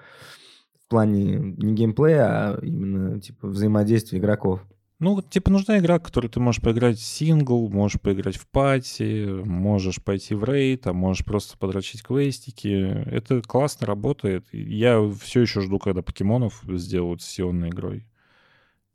В 0.87 0.91
плане 0.91 1.55
не 1.59 1.75
геймплея, 1.75 2.27
а 2.27 2.59
именно 2.63 3.21
типа 3.21 3.49
взаимодействия 3.49 4.19
игроков. 4.19 4.61
Ну, 4.99 5.23
типа 5.23 5.51
нужна 5.51 5.79
игра, 5.79 5.99
в 5.99 6.03
которой 6.03 6.29
ты 6.29 6.41
можешь 6.41 6.61
поиграть 6.61 6.99
в 6.99 7.03
сингл, 7.03 7.69
можешь 7.71 8.01
поиграть 8.01 8.37
в 8.37 8.47
пати, 8.47 9.27
можешь 9.45 10.03
пойти 10.03 10.35
в 10.35 10.45
рейд, 10.45 10.87
а 10.87 10.93
можешь 10.93 11.25
просто 11.25 11.57
подрочить 11.57 12.03
квестики. 12.03 13.03
Это 13.07 13.41
классно 13.41 13.87
работает. 13.87 14.47
Я 14.53 15.01
все 15.23 15.41
еще 15.41 15.63
жду, 15.63 15.79
когда 15.79 16.03
покемонов 16.03 16.63
сделают 16.67 17.23
сессионной 17.23 17.71
игрой 17.71 18.11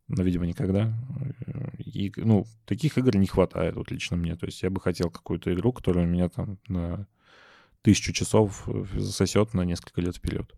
но, 0.07 0.24
видимо, 0.24 0.45
никогда. 0.45 0.93
И, 1.96 2.12
ну, 2.18 2.46
таких 2.66 2.98
игр 2.98 3.16
не 3.16 3.26
хватает, 3.26 3.76
вот 3.76 3.89
лично 3.89 4.18
мне. 4.18 4.36
То 4.36 4.48
есть 4.48 4.62
я 4.64 4.70
бы 4.70 4.82
хотел 4.82 5.10
какую-то 5.10 5.54
игру, 5.54 5.72
которая 5.72 6.06
меня 6.06 6.28
там 6.28 6.58
на 6.68 7.08
тысячу 7.84 8.12
часов 8.12 8.68
засосет 8.96 9.54
на 9.54 9.62
несколько 9.62 10.02
лет 10.02 10.18
вперед. 10.18 10.54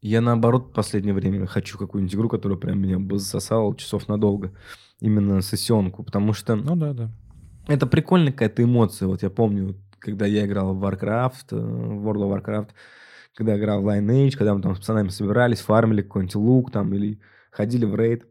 Я, 0.00 0.20
наоборот, 0.20 0.70
в 0.70 0.72
последнее 0.72 1.14
время 1.14 1.46
хочу 1.46 1.78
какую-нибудь 1.78 2.14
игру, 2.14 2.28
которая 2.28 2.58
прям 2.58 2.80
меня 2.80 2.98
бы 2.98 3.18
засосала 3.18 3.76
часов 3.76 4.08
надолго. 4.08 4.52
Именно 5.00 5.42
сессионку, 5.42 6.02
потому 6.02 6.32
что... 6.32 6.56
Ну 6.56 6.74
да, 6.74 6.92
да. 6.92 7.10
Это 7.68 7.86
прикольная 7.86 8.32
какая-то 8.32 8.64
эмоция. 8.64 9.06
Вот 9.06 9.22
я 9.22 9.30
помню, 9.30 9.76
когда 10.00 10.26
я 10.26 10.44
играл 10.44 10.74
в 10.74 10.84
Warcraft, 10.84 11.46
э, 11.52 11.56
в 11.56 12.08
World 12.08 12.22
of 12.22 12.42
Warcraft, 12.42 12.70
когда 13.34 13.52
я 13.52 13.58
играл 13.60 13.82
в 13.82 13.86
Lineage, 13.86 14.36
когда 14.36 14.54
мы 14.54 14.62
там 14.62 14.74
с 14.74 14.78
пацанами 14.78 15.08
собирались, 15.08 15.60
фармили 15.60 16.02
какой-нибудь 16.02 16.34
лук 16.34 16.72
там 16.72 16.92
или 16.94 17.20
ходили 17.52 17.84
в 17.84 17.94
рейд. 17.94 18.26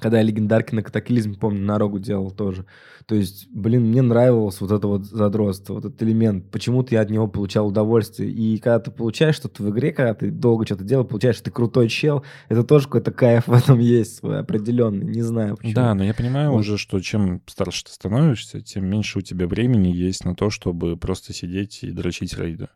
Когда 0.00 0.18
я 0.18 0.22
легендарки 0.22 0.74
на 0.74 0.82
катаклизме, 0.82 1.34
помню, 1.34 1.64
на 1.64 1.78
рогу 1.78 1.98
делал 1.98 2.30
тоже. 2.30 2.66
То 3.06 3.14
есть, 3.14 3.48
блин, 3.50 3.86
мне 3.86 4.02
нравилось 4.02 4.60
вот 4.60 4.70
это 4.70 4.86
вот 4.86 5.06
задротство, 5.06 5.74
вот 5.74 5.86
этот 5.86 6.02
элемент. 6.02 6.50
Почему-то 6.50 6.94
я 6.94 7.00
от 7.00 7.10
него 7.10 7.26
получал 7.26 7.66
удовольствие. 7.68 8.30
И 8.30 8.58
когда 8.58 8.78
ты 8.80 8.90
получаешь 8.90 9.34
что-то 9.34 9.62
в 9.62 9.70
игре, 9.70 9.92
когда 9.92 10.14
ты 10.14 10.30
долго 10.30 10.66
что-то 10.66 10.84
делал, 10.84 11.04
получаешь, 11.04 11.40
ты 11.40 11.50
крутой 11.50 11.88
чел, 11.88 12.22
это 12.48 12.64
тоже 12.64 12.84
какой-то 12.84 13.10
кайф 13.10 13.48
в 13.48 13.52
этом 13.52 13.78
есть 13.78 14.16
свой 14.16 14.40
определенный. 14.40 15.06
Не 15.06 15.22
знаю 15.22 15.56
почему. 15.56 15.74
Да, 15.74 15.94
но 15.94 16.04
я 16.04 16.14
понимаю 16.14 16.52
вот. 16.52 16.60
уже, 16.60 16.78
что 16.78 17.00
чем 17.00 17.42
старше 17.46 17.84
ты 17.84 17.92
становишься, 17.92 18.60
тем 18.60 18.86
меньше 18.86 19.18
у 19.18 19.22
тебя 19.22 19.46
времени 19.46 19.88
есть 19.88 20.24
на 20.24 20.34
то, 20.34 20.50
чтобы 20.50 20.96
просто 20.96 21.32
сидеть 21.32 21.82
и 21.82 21.90
дрочить 21.90 22.38
рейды. 22.38 22.68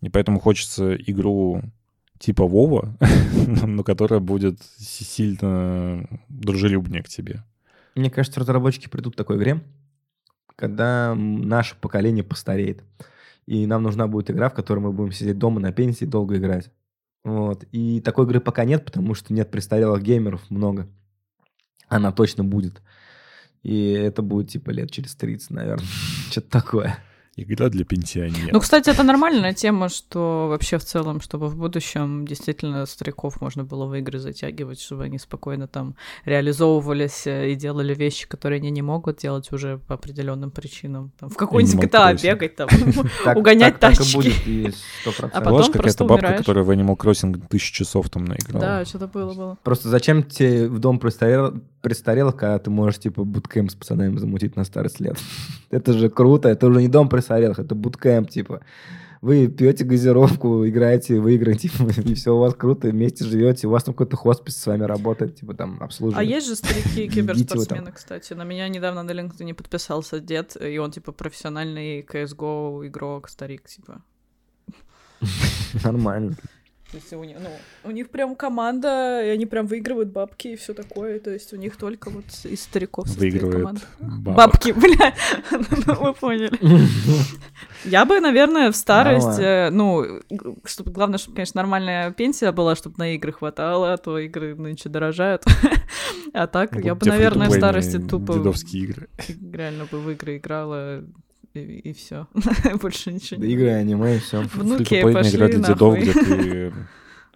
И 0.00 0.08
поэтому 0.08 0.40
хочется 0.40 0.94
игру 0.94 1.62
типа 2.20 2.46
Вова, 2.46 2.94
но 3.66 3.82
которая 3.82 4.20
будет 4.20 4.62
сильно 4.76 6.06
дружелюбнее 6.28 7.02
к 7.02 7.08
тебе. 7.08 7.42
Мне 7.96 8.10
кажется, 8.10 8.38
разработчики 8.38 8.88
придут 8.88 9.14
к 9.14 9.16
такой 9.16 9.38
игре, 9.38 9.64
когда 10.54 11.14
наше 11.16 11.74
поколение 11.80 12.22
постареет. 12.22 12.84
И 13.46 13.66
нам 13.66 13.82
нужна 13.82 14.06
будет 14.06 14.30
игра, 14.30 14.50
в 14.50 14.54
которой 14.54 14.80
мы 14.80 14.92
будем 14.92 15.12
сидеть 15.12 15.38
дома 15.38 15.58
на 15.60 15.72
пенсии 15.72 16.04
и 16.04 16.06
долго 16.06 16.36
играть. 16.36 16.70
Вот. 17.24 17.64
И 17.72 18.00
такой 18.00 18.26
игры 18.26 18.38
пока 18.38 18.64
нет, 18.64 18.84
потому 18.84 19.14
что 19.14 19.32
нет 19.32 19.50
престарелых 19.50 20.02
геймеров 20.02 20.48
много. 20.50 20.86
Она 21.88 22.12
точно 22.12 22.44
будет. 22.44 22.82
И 23.62 23.90
это 23.90 24.22
будет 24.22 24.50
типа 24.50 24.70
лет 24.70 24.90
через 24.90 25.16
30, 25.16 25.50
наверное. 25.50 25.86
Что-то 26.30 26.50
такое. 26.50 26.98
Игра 27.36 27.68
для 27.68 27.84
пенсионеров. 27.84 28.52
Ну, 28.52 28.60
кстати, 28.60 28.90
это 28.90 29.04
нормальная 29.04 29.54
тема, 29.54 29.88
что 29.88 30.48
вообще 30.48 30.78
в 30.78 30.84
целом, 30.84 31.20
чтобы 31.20 31.48
в 31.48 31.56
будущем 31.56 32.26
действительно 32.26 32.84
стариков 32.86 33.40
можно 33.40 33.62
было 33.62 33.86
в 33.86 33.94
игры 33.94 34.18
затягивать, 34.18 34.80
чтобы 34.80 35.04
они 35.04 35.18
спокойно 35.18 35.68
там 35.68 35.94
реализовывались 36.24 37.28
э, 37.28 37.52
и 37.52 37.54
делали 37.54 37.94
вещи, 37.94 38.28
которые 38.28 38.58
они 38.58 38.70
не 38.70 38.82
могут 38.82 39.18
делать 39.18 39.52
уже 39.52 39.78
по 39.78 39.94
определенным 39.94 40.50
причинам. 40.50 41.12
Там, 41.20 41.30
в 41.30 41.36
какой-нибудь 41.36 41.84
GTA 41.84 42.20
бегать, 42.20 42.56
там, 42.56 42.68
угонять 43.36 43.78
тачки. 43.78 44.72
А 45.32 45.40
потом 45.40 45.72
какая-то 45.72 46.04
бабка, 46.04 46.32
которая 46.34 46.64
в 46.64 46.70
Animal 46.70 46.96
Crossing 46.96 47.42
тысячу 47.48 47.72
часов 47.72 48.10
там 48.10 48.24
наиграла. 48.24 48.60
Да, 48.60 48.84
что-то 48.84 49.06
было, 49.06 49.34
было. 49.34 49.58
Просто 49.62 49.88
зачем 49.88 50.24
тебе 50.24 50.68
в 50.68 50.78
дом 50.78 50.98
престарелых, 50.98 51.54
когда 51.82 52.58
ты 52.58 52.70
можешь, 52.70 53.00
типа, 53.00 53.24
буткемп 53.24 53.70
с 53.70 53.74
пацанами 53.74 54.16
замутить 54.18 54.56
на 54.56 54.64
старость 54.64 55.00
лет? 55.00 55.16
Это 55.70 55.92
же 55.92 56.08
круто, 56.08 56.48
это 56.48 56.66
уже 56.66 56.80
не 56.80 56.88
дом 56.88 57.08
престарелых, 57.08 57.58
это 57.58 57.74
буткемп, 57.74 58.28
типа. 58.28 58.60
Вы 59.22 59.48
пьете 59.48 59.84
газировку, 59.84 60.66
играете, 60.66 61.20
выиграете, 61.20 61.70
и 62.04 62.14
все 62.14 62.34
у 62.34 62.38
вас 62.38 62.54
круто, 62.54 62.88
вместе 62.88 63.24
живете, 63.24 63.66
у 63.66 63.70
вас 63.70 63.84
там 63.84 63.94
какой-то 63.94 64.16
хоспис 64.16 64.56
с 64.56 64.66
вами 64.66 64.84
работает, 64.84 65.36
типа 65.36 65.54
там 65.54 65.78
обслуживает. 65.82 66.26
А 66.26 66.34
есть 66.34 66.46
же 66.46 66.56
старики 66.56 67.08
киберспортсмены, 67.14 67.92
кстати. 67.92 68.32
На 68.32 68.44
меня 68.44 68.68
недавно 68.68 69.02
на 69.02 69.10
LinkedIn 69.10 69.52
подписался 69.54 70.20
дед, 70.20 70.56
и 70.60 70.78
он 70.78 70.90
типа 70.90 71.12
профессиональный 71.12 72.00
CSGO 72.00 72.86
игрок, 72.86 73.28
старик, 73.28 73.68
типа. 73.68 74.02
Нормально. 75.84 76.34
То 76.90 76.96
есть 76.96 77.12
у 77.12 77.22
них, 77.22 77.36
ну, 77.40 77.50
у 77.84 77.92
них 77.92 78.10
прям 78.10 78.34
команда, 78.34 79.22
и 79.24 79.28
они 79.28 79.46
прям 79.46 79.66
выигрывают 79.66 80.10
бабки 80.10 80.48
и 80.48 80.56
все 80.56 80.74
такое. 80.74 81.20
То 81.20 81.30
есть 81.30 81.52
у 81.52 81.56
них 81.56 81.76
только 81.76 82.10
вот 82.10 82.24
из 82.42 82.62
стариков 82.62 83.06
Выигрывают 83.16 83.86
Бабки, 84.00 84.72
бля. 84.76 85.14
Вы 85.50 86.12
поняли. 86.14 86.50
Я 87.84 88.04
бы, 88.04 88.18
наверное, 88.20 88.72
в 88.72 88.76
старость, 88.76 89.38
э, 89.38 89.70
ну, 89.70 90.20
чтобы 90.64 90.90
главное, 90.90 91.18
чтобы, 91.18 91.36
конечно, 91.36 91.60
нормальная 91.60 92.10
пенсия 92.10 92.50
была, 92.50 92.74
чтобы 92.74 92.96
на 92.98 93.14
игры 93.14 93.32
хватало, 93.32 93.92
а 93.92 93.96
то 93.96 94.18
игры 94.18 94.56
нынче 94.56 94.88
дорожают. 94.88 95.44
А 96.32 96.46
так, 96.46 96.76
я 96.76 96.94
бы, 96.94 97.06
наверное, 97.06 97.48
в 97.48 97.52
старости 97.52 97.98
тупо... 97.98 98.34
Игры. 98.72 99.08
Реально 99.52 99.86
бы 99.86 99.98
в 99.98 100.10
игры 100.10 100.36
играла 100.36 101.02
и, 101.54 101.60
и 101.60 101.92
все. 101.92 102.26
Больше 102.80 103.12
ничего 103.12 103.42
не 103.42 103.52
Игры, 103.52 103.70
аниме, 103.70 104.18
все. 104.18 104.42
Внуки 104.54 105.02
пошли 105.12 105.36
игра 105.36 105.48
для 105.48 105.58
дедов, 105.58 105.98
где 105.98 106.12
ты 106.12 106.72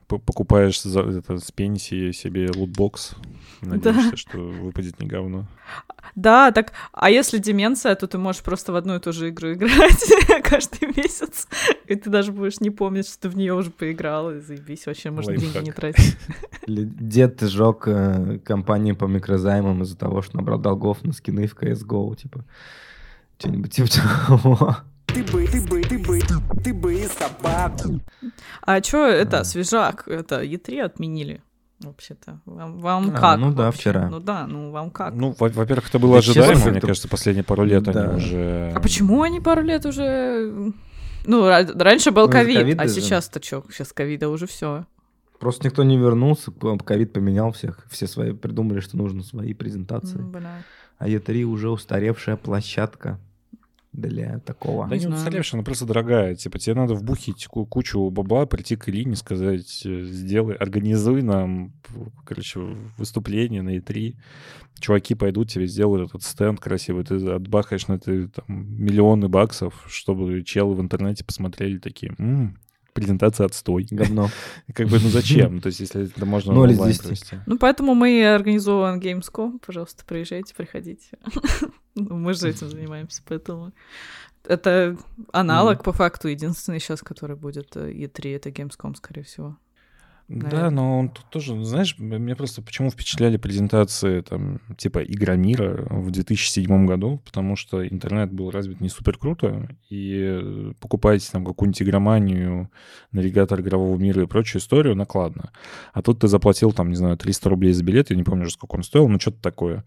покупаешь 0.07 0.81
за, 0.83 1.01
это, 1.01 1.39
с 1.39 1.51
пенсии 1.51 2.13
себе 2.13 2.49
лутбокс, 2.55 3.15
надеешься, 3.63 4.11
да. 4.11 4.17
что 4.17 4.39
выпадет 4.39 5.01
не 5.01 5.07
говно. 5.07 5.47
Да, 6.15 6.53
так, 6.53 6.73
а 6.93 7.11
если 7.11 7.39
деменция, 7.39 7.95
то 7.97 8.07
ты 8.07 8.19
можешь 8.19 8.43
просто 8.43 8.73
в 8.73 8.77
одну 8.77 8.97
и 8.97 9.01
ту 9.01 9.13
же 9.13 9.31
игру 9.31 9.55
играть 9.55 10.05
каждый 10.45 10.95
месяц, 10.95 11.49
и 11.87 11.97
ты 11.97 12.11
даже 12.11 12.31
будешь 12.31 12.61
не 12.61 12.71
помнить, 12.71 13.09
что 13.09 13.23
ты 13.23 13.29
в 13.31 13.37
нее 13.37 13.55
уже 13.55 13.71
поиграл, 13.71 14.31
и 14.31 14.41
заебись, 14.41 14.87
вообще 14.87 15.11
можно 15.11 15.33
Лайфхак. 15.33 15.53
деньги 15.53 15.67
не 15.67 15.73
тратить. 15.73 16.17
Дед 16.67 17.41
сжег 17.41 17.85
э, 17.87 18.39
компанию 18.45 18.97
по 18.97 19.07
микрозаймам 19.07 19.83
из-за 19.83 19.97
того, 19.97 20.23
что 20.23 20.37
набрал 20.37 20.59
долгов 20.59 21.03
на 21.03 21.13
скины 21.13 21.47
в 21.47 21.55
CSGO, 21.55 22.15
типа. 22.17 22.45
Что-нибудь 23.39 23.73
типа 23.73 23.89
того. 23.89 24.77
Ты 25.07 25.23
бы, 25.23 25.47
ты 25.47 25.61
бы, 25.61 25.83
ты 25.83 25.99
бы, 25.99 26.21
ты 26.63 26.75
бы 26.75 27.07
собака. 27.07 27.89
А 28.63 28.81
чё 28.81 29.07
это, 29.07 29.45
свежак, 29.45 30.09
это 30.09 30.43
Е3 30.43 30.81
отменили? 30.81 31.41
Вообще-то. 31.81 32.41
Вам, 32.47 32.79
вам 32.79 33.11
а, 33.11 33.19
как? 33.19 33.39
Ну 33.39 33.53
да, 33.53 33.67
вообще? 33.67 33.81
вчера. 33.81 34.09
Ну 34.09 34.21
да, 34.21 34.47
ну 34.47 34.71
вам 34.71 34.91
как? 34.91 35.15
Ну, 35.15 35.35
во-первых, 35.39 35.89
это 35.89 35.99
было 35.99 36.15
да 36.15 36.19
ожидаемо, 36.19 36.55
честно, 36.55 36.71
мне 36.71 36.79
это... 36.79 36.87
кажется, 36.87 37.09
последние 37.09 37.45
пару 37.45 37.65
лет 37.65 37.83
да. 37.85 38.05
они 38.05 38.17
уже... 38.17 38.73
А 38.75 38.81
почему 38.81 39.23
они 39.23 39.41
пару 39.41 39.63
лет 39.63 39.85
уже... 39.85 40.73
Ну, 41.27 41.47
раньше 41.47 42.11
был 42.11 42.27
ну, 42.27 42.33
ковид, 42.33 42.81
а 42.81 42.89
сейчас-то 42.89 43.43
что? 43.43 43.65
Сейчас 43.71 43.93
ковида 43.93 44.29
уже 44.29 44.47
все. 44.47 44.87
Просто 45.39 45.67
никто 45.67 45.83
не 45.83 45.99
вернулся, 45.99 46.51
ковид 46.53 47.13
поменял 47.13 47.53
всех, 47.53 47.87
все 47.91 48.07
свои 48.07 48.33
придумали, 48.33 48.81
что 48.81 48.97
нужно 48.97 49.23
свои 49.23 49.53
презентации. 49.53 50.19
Mm, 50.19 50.47
а 50.99 51.09
Е3 51.09 51.43
уже 51.43 51.71
устаревшая 51.71 52.37
площадка 52.37 53.19
для 53.95 54.41
такого. 54.41 54.87
Да 54.89 54.97
не, 54.97 55.07
не 55.07 55.15
устаревшая, 55.15 55.59
она 55.59 55.65
просто 55.65 55.87
дорогая. 55.87 56.35
Типа 56.35 56.59
тебе 56.59 56.75
надо 56.75 56.95
вбухить 56.95 57.47
кучу 57.47 58.11
бабла, 58.11 58.45
прийти 58.47 58.77
к 58.77 58.89
Илине, 58.89 59.17
сказать, 59.17 59.83
э, 59.87 60.03
сделай, 60.03 60.57
организуй 60.57 61.23
нам, 61.23 61.73
короче, 62.25 62.61
выступление 62.99 63.63
на 63.63 63.77
E3. 63.77 64.17
Чуваки 64.81 65.15
пойдут 65.15 65.51
тебе, 65.51 65.67
сделают 65.67 66.11
этот 66.11 66.25
стенд 66.25 66.61
красивый, 66.61 67.05
ты 67.05 67.15
отбахаешь 67.31 67.87
на 67.87 67.95
это 67.95 68.29
там, 68.29 68.45
миллионы 68.49 69.29
баксов, 69.29 69.85
чтобы 69.89 70.43
челы 70.43 70.75
в 70.75 70.81
интернете 70.81 71.25
посмотрели 71.25 71.79
такие, 71.79 72.15
м-м, 72.19 72.59
презентация 72.95 73.45
отстой. 73.45 73.87
Говно. 73.91 74.31
Как 74.75 74.89
бы, 74.89 74.99
ну 74.99 75.09
зачем? 75.11 75.61
То 75.61 75.67
есть, 75.67 75.81
если 75.81 76.07
это 76.07 76.25
можно 76.25 76.55
ну, 76.55 76.63
онлайн 76.63 76.97
провести. 76.97 77.37
Ну, 77.45 77.59
поэтому 77.59 77.95
мы 77.95 78.25
организовываем 78.27 79.01
Gamescom. 79.01 79.59
Пожалуйста, 79.65 80.05
приезжайте, 80.07 80.55
приходите. 80.55 81.09
ну, 81.95 82.17
мы 82.17 82.33
же 82.33 82.49
этим 82.49 82.71
занимаемся, 82.71 83.23
поэтому... 83.27 83.73
Это 84.47 84.99
аналог, 85.33 85.83
по 85.83 85.93
факту, 85.93 86.29
единственный 86.29 86.79
сейчас, 86.79 87.01
который 87.01 87.35
будет 87.35 87.77
E3, 87.77 88.25
э, 88.25 88.37
это 88.37 88.51
Gamescom, 88.51 88.95
скорее 88.95 89.23
всего. 89.23 89.57
Наверное. 90.27 90.51
Да, 90.51 90.71
но 90.71 90.99
он 90.99 91.11
тут 91.11 91.27
тоже, 91.29 91.63
знаешь, 91.65 91.97
мне 91.99 92.35
просто 92.35 92.63
почему 92.63 92.91
впечатляли 92.91 93.37
презентации 93.37 94.23
там 94.23 94.61
типа 94.79 95.05
Игромира 95.05 95.87
в 95.91 96.11
2007 96.11 96.87
году, 96.87 97.21
потому 97.27 97.57
что 97.57 97.87
интернет 97.87 98.33
был 98.33 98.51
развит 98.51 98.81
не 98.81 98.89
супер 98.89 99.19
круто, 99.19 99.69
и 99.91 100.73
покупаете 100.81 101.29
там 101.31 101.45
какую-нибудь 101.45 101.83
игроманию, 101.83 102.71
навигатор 103.13 103.61
игрового 103.61 103.99
мира 103.99 104.23
и 104.23 104.27
прочую 104.27 104.63
историю 104.63 104.97
накладно. 104.97 105.51
А 105.93 106.01
тут 106.01 106.21
ты 106.21 106.29
заплатил 106.29 106.73
там, 106.73 106.89
не 106.89 106.97
знаю, 106.97 107.19
300 107.19 107.51
рублей 107.51 107.75
за 107.75 107.85
билет, 107.85 108.09
я 108.09 108.17
не 108.17 108.25
помню, 108.25 108.49
сколько 108.49 108.77
он 108.77 108.83
стоил, 108.83 109.09
но 109.09 109.21
что-то 109.21 109.43
такое 109.43 109.85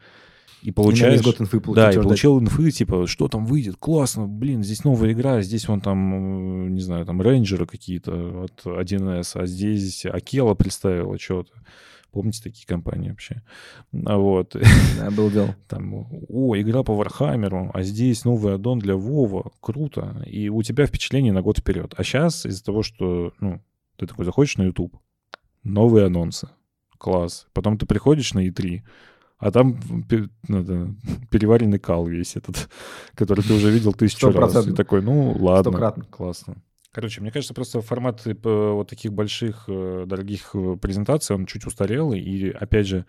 и 0.62 0.72
получаешь... 0.72 1.22
И 1.22 1.24
год 1.24 1.42
инфы 1.42 1.60
получил, 1.60 1.84
да, 1.84 1.92
и 1.92 2.02
получил 2.02 2.40
инфы, 2.40 2.72
типа, 2.72 3.08
что 3.08 3.28
там 3.28 3.46
выйдет, 3.46 3.76
классно, 3.78 4.28
блин, 4.28 4.64
здесь 4.64 4.84
новая 4.84 5.12
игра, 5.14 5.42
здесь 5.42 5.68
вон 5.68 5.82
там, 5.82 6.68
э, 6.68 6.70
не 6.70 6.82
знаю, 6.82 7.06
там 7.06 7.22
рейнджеры 7.22 7.66
какие-то 7.66 8.46
от 8.46 8.66
1С, 8.66 9.40
а 9.40 9.46
здесь 9.46 10.06
Акела 10.06 10.56
представила 10.56 11.18
что-то. 11.20 11.54
Помните 12.12 12.42
такие 12.42 12.66
компании 12.66 13.10
вообще? 13.10 13.44
А 14.06 14.18
вот. 14.18 14.56
Да, 14.98 15.12
был 15.12 15.30
дел. 15.30 15.54
Там, 15.68 16.08
о, 16.30 16.58
игра 16.58 16.82
по 16.82 16.96
Вархаммеру, 16.96 17.70
а 17.74 17.84
здесь 17.84 18.26
новый 18.26 18.56
аддон 18.56 18.80
для 18.80 18.96
Вова, 18.96 19.52
круто. 19.60 20.24
И 20.26 20.50
у 20.50 20.64
тебя 20.64 20.88
впечатление 20.88 21.34
на 21.34 21.42
год 21.42 21.60
вперед. 21.60 21.94
А 21.96 22.04
сейчас 22.04 22.46
из-за 22.46 22.64
того, 22.64 22.82
что, 22.82 23.34
ну, 23.40 23.62
ты 23.98 24.08
такой 24.08 24.26
заходишь 24.26 24.58
на 24.58 24.64
YouTube, 24.64 24.98
новые 25.64 26.06
анонсы, 26.06 26.50
класс. 26.98 27.48
Потом 27.54 27.78
ты 27.78 27.86
приходишь 27.86 28.34
на 28.34 28.48
E3, 28.48 28.82
а 29.40 29.52
там 29.52 29.80
это, 30.10 30.96
переваренный 31.30 31.80
кал 31.80 32.06
весь 32.06 32.36
этот, 32.36 32.70
который 33.16 33.44
ты 33.44 33.54
уже 33.54 33.72
видел 33.72 33.94
тысячу 33.94 34.32
раз. 34.32 34.68
И 34.68 34.74
такой, 34.74 35.02
ну 35.02 35.32
ладно, 35.40 35.72
Стократно. 35.72 36.04
классно. 36.06 36.56
Короче, 36.92 37.22
мне 37.22 37.32
кажется, 37.32 37.54
просто 37.54 37.82
формат 37.82 38.24
типа, 38.24 38.72
вот 38.72 38.90
таких 38.90 39.14
больших, 39.14 39.66
э, 39.68 40.06
дорогих 40.08 40.50
э, 40.56 40.78
презентаций, 40.82 41.36
он 41.36 41.46
чуть 41.46 41.68
устарелый. 41.68 42.20
И, 42.20 42.50
опять 42.50 42.88
же, 42.88 43.06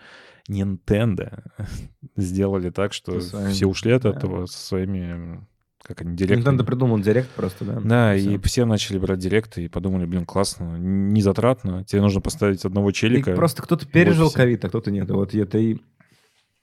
Nintendo 0.47 1.43
сделали 2.17 2.69
так, 2.69 2.93
что 2.93 3.19
своими, 3.21 3.51
все 3.51 3.67
ушли 3.67 3.93
от 3.93 4.03
да. 4.03 4.11
этого 4.11 4.45
со 4.45 4.59
своими 4.59 5.41
как 5.83 6.03
они, 6.03 6.17
директами. 6.17 6.55
Nintendo 6.55 6.65
придумал 6.65 6.99
директ 6.99 7.31
просто, 7.31 7.65
да? 7.65 7.81
Да, 7.81 8.15
и, 8.15 8.35
и 8.35 8.39
все 8.41 8.67
начали 8.67 8.99
брать 8.99 9.21
директы 9.21 9.65
и 9.65 9.69
подумали, 9.69 10.05
блин, 10.05 10.27
классно, 10.27 10.77
не 10.77 11.23
затратно, 11.23 11.83
тебе 11.85 12.03
нужно 12.03 12.21
поставить 12.21 12.65
одного 12.67 12.93
челика. 12.93 13.33
И 13.33 13.35
просто 13.35 13.63
кто-то 13.63 13.87
пережил 13.87 14.31
ковид, 14.31 14.63
а 14.67 14.69
кто-то 14.69 14.91
нет. 14.91 15.09
Вот 15.09 15.35
это 15.35 15.57
и 15.57 15.79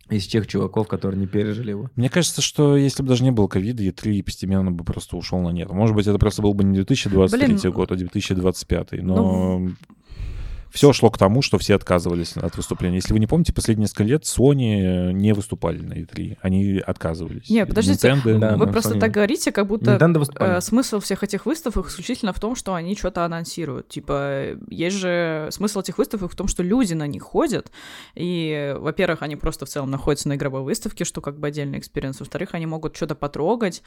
из 0.09 0.27
тех 0.27 0.47
чуваков, 0.47 0.87
которые 0.87 1.19
не 1.19 1.27
пережили 1.27 1.71
его. 1.71 1.89
Мне 1.95 2.09
кажется, 2.09 2.41
что 2.41 2.77
если 2.77 3.01
бы 3.01 3.09
даже 3.09 3.23
не 3.23 3.31
было 3.31 3.47
ковида, 3.47 3.83
E3 3.83 4.23
постепенно 4.23 4.71
бы 4.71 4.83
просто 4.83 5.17
ушел 5.17 5.39
на 5.39 5.49
нет. 5.49 5.69
Может 5.71 5.95
быть, 5.95 6.07
это 6.07 6.19
просто 6.19 6.41
был 6.41 6.53
бы 6.53 6.63
не 6.63 6.75
2023 6.75 7.47
Блин, 7.47 7.71
год, 7.71 7.91
а 7.91 7.95
2025. 7.95 8.91
Но 9.03 9.15
ну, 9.15 9.71
все 10.75 10.91
шло 10.91 11.09
к 11.09 11.17
тому, 11.17 11.41
что 11.41 11.57
все 11.57 11.75
отказывались 11.75 12.35
от 12.35 12.57
выступления. 12.57 12.97
Если 12.97 13.13
вы 13.13 13.19
не 13.19 13.27
помните, 13.27 13.53
последние 13.53 13.85
несколько 13.85 14.03
лет 14.03 14.23
Sony 14.23 15.13
не 15.13 15.33
выступали 15.33 15.79
на 15.79 15.93
E3. 15.93 16.37
Они 16.41 16.79
отказывались. 16.79 17.49
Не, 17.49 17.65
подождите, 17.65 18.09
Nintendo, 18.09 18.37
да, 18.37 18.57
вы 18.57 18.67
просто 18.67 18.95
Sony... 18.95 18.99
так 18.99 19.11
говорите, 19.11 19.51
как 19.53 19.67
будто 19.67 19.97
э, 20.39 20.61
смысл 20.61 20.99
всех 20.99 21.23
этих 21.23 21.45
выставок 21.45 21.87
исключительно 21.87 22.33
в 22.33 22.39
том, 22.41 22.55
что 22.55 22.73
они 22.73 22.95
что-то 22.97 23.23
анонсируют. 23.23 23.87
Типа, 23.87 24.57
есть 24.69 24.97
же 24.97 25.47
смысл 25.51 25.79
этих 25.79 25.97
выставок 25.97 26.33
в 26.33 26.35
том, 26.35 26.49
что 26.49 26.61
люди 26.61 26.93
на 26.93 27.07
них 27.07 27.23
ходят, 27.23 27.71
и, 28.13 28.75
во-первых, 28.77 29.21
они 29.21 29.37
просто 29.37 29.65
в 29.65 29.69
целом 29.69 29.89
находятся 29.89 30.27
на 30.27 30.35
игровой 30.35 30.63
выставке, 30.63 31.05
что 31.05 31.21
как 31.21 31.39
бы 31.39 31.47
отдельный 31.47 31.79
experience. 31.79 32.19
Во-вторых, 32.19 32.49
они 32.53 32.65
могут 32.65 32.97
что-то 32.97 33.15
потрогать 33.15 33.81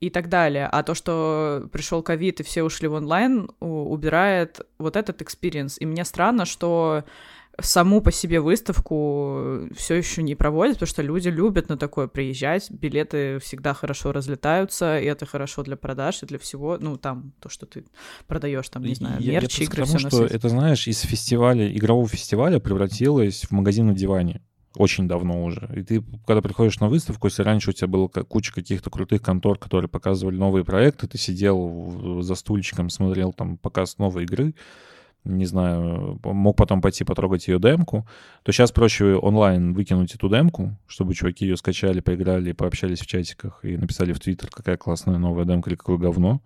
и 0.00 0.10
так 0.10 0.28
далее. 0.28 0.66
А 0.66 0.82
то, 0.82 0.94
что 0.94 1.68
пришел 1.70 2.02
ковид 2.02 2.40
и 2.40 2.42
все 2.42 2.64
ушли 2.64 2.88
в 2.88 2.94
онлайн, 2.94 3.48
убирает 3.60 4.66
вот 4.78 4.96
этот 4.96 5.22
experience. 5.22 5.76
И 5.78 5.86
мне 5.86 6.04
странно, 6.04 6.31
странно, 6.32 6.46
что 6.46 7.04
саму 7.60 8.00
по 8.00 8.10
себе 8.10 8.40
выставку 8.40 9.68
все 9.76 9.94
еще 9.94 10.22
не 10.22 10.34
проводят, 10.34 10.76
потому 10.76 10.88
что 10.88 11.02
люди 11.02 11.28
любят 11.28 11.68
на 11.68 11.76
такое 11.76 12.08
приезжать, 12.08 12.70
билеты 12.70 13.38
всегда 13.40 13.74
хорошо 13.74 14.10
разлетаются, 14.12 14.98
и 14.98 15.04
это 15.04 15.26
хорошо 15.26 15.62
для 15.62 15.76
продаж 15.76 16.22
и 16.22 16.26
для 16.26 16.38
всего, 16.38 16.78
ну 16.80 16.96
там 16.96 17.34
то, 17.40 17.50
что 17.50 17.66
ты 17.66 17.84
продаешь, 18.26 18.68
там 18.70 18.82
не 18.84 18.94
знаю, 18.94 19.20
я, 19.20 19.32
мерч, 19.32 19.58
я 19.58 19.64
игры, 19.66 19.84
все 19.84 19.98
что 19.98 20.24
это 20.24 20.48
знаешь 20.48 20.88
из 20.88 21.00
фестиваля 21.00 21.70
игрового 21.70 22.08
фестиваля 22.08 22.58
превратилось 22.58 23.42
в 23.42 23.50
магазин 23.50 23.88
на 23.88 23.94
диване 23.94 24.40
очень 24.76 25.06
давно 25.06 25.44
уже. 25.44 25.68
И 25.76 25.82
ты, 25.82 26.02
когда 26.26 26.40
приходишь 26.40 26.80
на 26.80 26.88
выставку, 26.88 27.26
если 27.26 27.42
раньше 27.42 27.70
у 27.70 27.72
тебя 27.74 27.88
было 27.88 28.08
куча 28.08 28.54
каких-то 28.54 28.88
крутых 28.88 29.20
контор, 29.20 29.58
которые 29.58 29.90
показывали 29.90 30.36
новые 30.36 30.64
проекты, 30.64 31.06
ты 31.06 31.18
сидел 31.18 32.22
за 32.22 32.34
стульчиком, 32.34 32.88
смотрел 32.88 33.34
там 33.34 33.58
показ 33.58 33.98
новой 33.98 34.24
игры, 34.24 34.54
не 35.24 35.44
знаю, 35.44 36.18
мог 36.24 36.56
потом 36.56 36.80
пойти 36.80 37.04
потрогать 37.04 37.46
ее 37.48 37.58
демку, 37.58 38.06
то 38.42 38.52
сейчас 38.52 38.72
проще 38.72 39.14
онлайн 39.14 39.72
выкинуть 39.72 40.14
эту 40.14 40.28
демку, 40.28 40.76
чтобы 40.86 41.14
чуваки 41.14 41.46
ее 41.46 41.56
скачали, 41.56 42.00
поиграли, 42.00 42.52
пообщались 42.52 43.00
в 43.00 43.06
чатиках 43.06 43.60
и 43.64 43.76
написали 43.76 44.12
в 44.12 44.20
Твиттер, 44.20 44.50
какая 44.50 44.76
классная 44.76 45.18
новая 45.18 45.44
демка 45.44 45.70
или 45.70 45.76
какое 45.76 45.98
говно. 45.98 46.40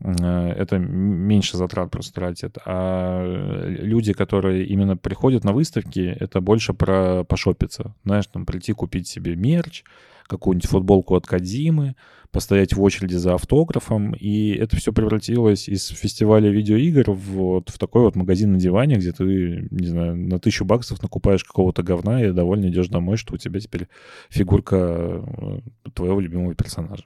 Э, 0.00 0.52
это 0.52 0.78
меньше 0.78 1.56
затрат 1.56 1.90
просто 1.90 2.14
тратит. 2.14 2.58
А 2.64 3.66
люди, 3.66 4.12
которые 4.12 4.66
именно 4.66 4.96
приходят 4.96 5.44
на 5.44 5.52
выставки, 5.52 6.00
это 6.20 6.40
больше 6.40 6.74
про 6.74 7.24
пошопиться. 7.24 7.94
Знаешь, 8.04 8.26
там 8.26 8.46
прийти 8.46 8.72
купить 8.72 9.08
себе 9.08 9.36
мерч, 9.36 9.84
какую-нибудь 10.30 10.70
футболку 10.70 11.16
от 11.16 11.26
Кадзимы, 11.26 11.96
постоять 12.30 12.74
в 12.74 12.80
очереди 12.80 13.16
за 13.16 13.34
автографом, 13.34 14.12
и 14.12 14.52
это 14.52 14.76
все 14.76 14.92
превратилось 14.92 15.68
из 15.68 15.88
фестиваля 15.88 16.48
видеоигр 16.48 17.10
в, 17.10 17.18
вот, 17.18 17.70
в 17.70 17.78
такой 17.78 18.02
вот 18.02 18.14
магазин 18.14 18.52
на 18.52 18.58
диване, 18.58 18.96
где 18.96 19.12
ты, 19.12 19.66
не 19.70 19.86
знаю, 19.88 20.16
на 20.16 20.38
тысячу 20.38 20.64
баксов 20.64 21.02
накупаешь 21.02 21.44
какого-то 21.44 21.82
говна 21.82 22.24
и 22.24 22.32
довольно 22.32 22.68
идешь 22.68 22.88
домой, 22.88 23.16
что 23.16 23.34
у 23.34 23.38
тебя 23.38 23.58
теперь 23.58 23.88
фигурка 24.28 24.76
э, 24.76 25.60
твоего 25.92 26.20
любимого 26.20 26.54
персонажа. 26.54 27.04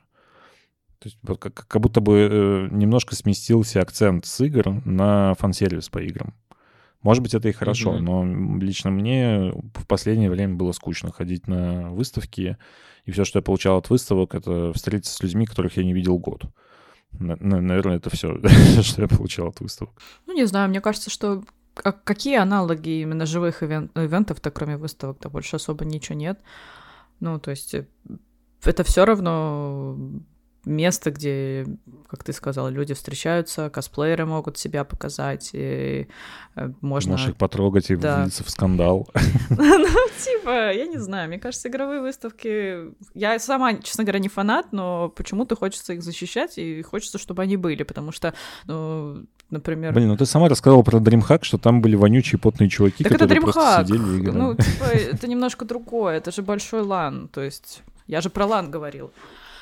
То 0.98 1.08
есть 1.08 1.18
вот 1.22 1.38
как, 1.38 1.66
как 1.66 1.82
будто 1.82 2.00
бы 2.00 2.28
э, 2.30 2.68
немножко 2.70 3.14
сместился 3.14 3.80
акцент 3.80 4.26
с 4.26 4.40
игр 4.42 4.82
на 4.84 5.34
фан-сервис 5.34 5.88
по 5.88 5.98
играм. 5.98 6.34
Может 7.04 7.22
быть, 7.22 7.34
это 7.34 7.48
и 7.48 7.52
хорошо, 7.52 7.94
mm-hmm. 7.94 8.00
но 8.00 8.58
лично 8.58 8.90
мне 8.90 9.52
в 9.74 9.86
последнее 9.86 10.30
время 10.30 10.54
было 10.54 10.72
скучно 10.72 11.12
ходить 11.12 11.46
на 11.46 11.90
выставки, 11.90 12.56
и 13.04 13.10
все, 13.10 13.24
что 13.24 13.38
я 13.38 13.42
получал 13.42 13.76
от 13.76 13.90
выставок, 13.90 14.34
это 14.34 14.72
встретиться 14.72 15.14
с 15.14 15.22
людьми, 15.22 15.44
которых 15.44 15.76
я 15.76 15.84
не 15.84 15.92
видел 15.92 16.18
год. 16.18 16.44
Наверное, 17.12 17.96
это 17.96 18.08
все, 18.08 18.40
что 18.82 19.02
я 19.02 19.08
получал 19.08 19.48
от 19.48 19.60
выставок. 19.60 19.92
Ну, 20.26 20.34
не 20.34 20.46
знаю, 20.46 20.70
мне 20.70 20.80
кажется, 20.80 21.10
что 21.10 21.44
какие 21.74 22.38
аналоги 22.38 23.02
именно 23.02 23.26
живых 23.26 23.62
ивент, 23.62 23.96
ивентов-то, 23.96 24.50
кроме 24.50 24.78
выставок-то 24.78 25.28
больше 25.28 25.56
особо 25.56 25.84
ничего 25.84 26.16
нет. 26.16 26.40
Ну, 27.20 27.38
то 27.38 27.50
есть 27.50 27.74
э, 27.74 27.86
это 28.64 28.82
все 28.82 29.04
равно 29.04 29.98
место, 30.66 31.10
где, 31.10 31.66
как 32.08 32.24
ты 32.24 32.32
сказал, 32.32 32.68
люди 32.68 32.94
встречаются, 32.94 33.70
косплееры 33.70 34.26
могут 34.26 34.58
себя 34.58 34.84
показать, 34.84 35.50
и 35.52 36.08
э, 36.56 36.70
можно... 36.80 37.12
Можешь 37.12 37.28
их 37.28 37.36
потрогать 37.36 37.90
и 37.90 37.96
да. 37.96 38.22
влиться 38.22 38.44
в 38.44 38.50
скандал. 38.50 39.08
Ну, 39.50 40.08
типа, 40.24 40.72
я 40.72 40.86
не 40.86 40.98
знаю, 40.98 41.28
мне 41.28 41.38
кажется, 41.38 41.68
игровые 41.68 42.00
выставки... 42.00 42.92
Я 43.14 43.38
сама, 43.38 43.74
честно 43.74 44.04
говоря, 44.04 44.18
не 44.18 44.28
фанат, 44.28 44.72
но 44.72 45.08
почему-то 45.08 45.56
хочется 45.56 45.92
их 45.92 46.02
защищать, 46.02 46.58
и 46.58 46.82
хочется, 46.82 47.18
чтобы 47.18 47.42
они 47.42 47.56
были, 47.56 47.82
потому 47.82 48.12
что, 48.12 48.34
ну, 48.66 49.24
например... 49.50 49.92
Блин, 49.92 50.08
ну 50.08 50.16
ты 50.16 50.26
сама 50.26 50.48
рассказала 50.48 50.82
про 50.82 50.98
DreamHack, 50.98 51.40
что 51.42 51.58
там 51.58 51.80
были 51.80 51.96
вонючие 51.96 52.38
потные 52.38 52.68
чуваки, 52.68 53.04
так 53.04 53.12
которые 53.12 53.38
это 53.38 53.42
просто 53.42 53.84
сидели 53.86 54.16
и 54.16 54.18
играли. 54.20 54.38
Ну, 54.38 54.54
типа, 54.54 54.84
это 54.84 55.26
немножко 55.28 55.64
другое, 55.64 56.16
это 56.16 56.32
же 56.32 56.42
большой 56.42 56.82
LAN, 56.82 57.28
то 57.28 57.42
есть... 57.42 57.82
Я 58.06 58.20
же 58.20 58.30
про 58.30 58.46
LAN 58.46 58.70
говорил. 58.70 59.10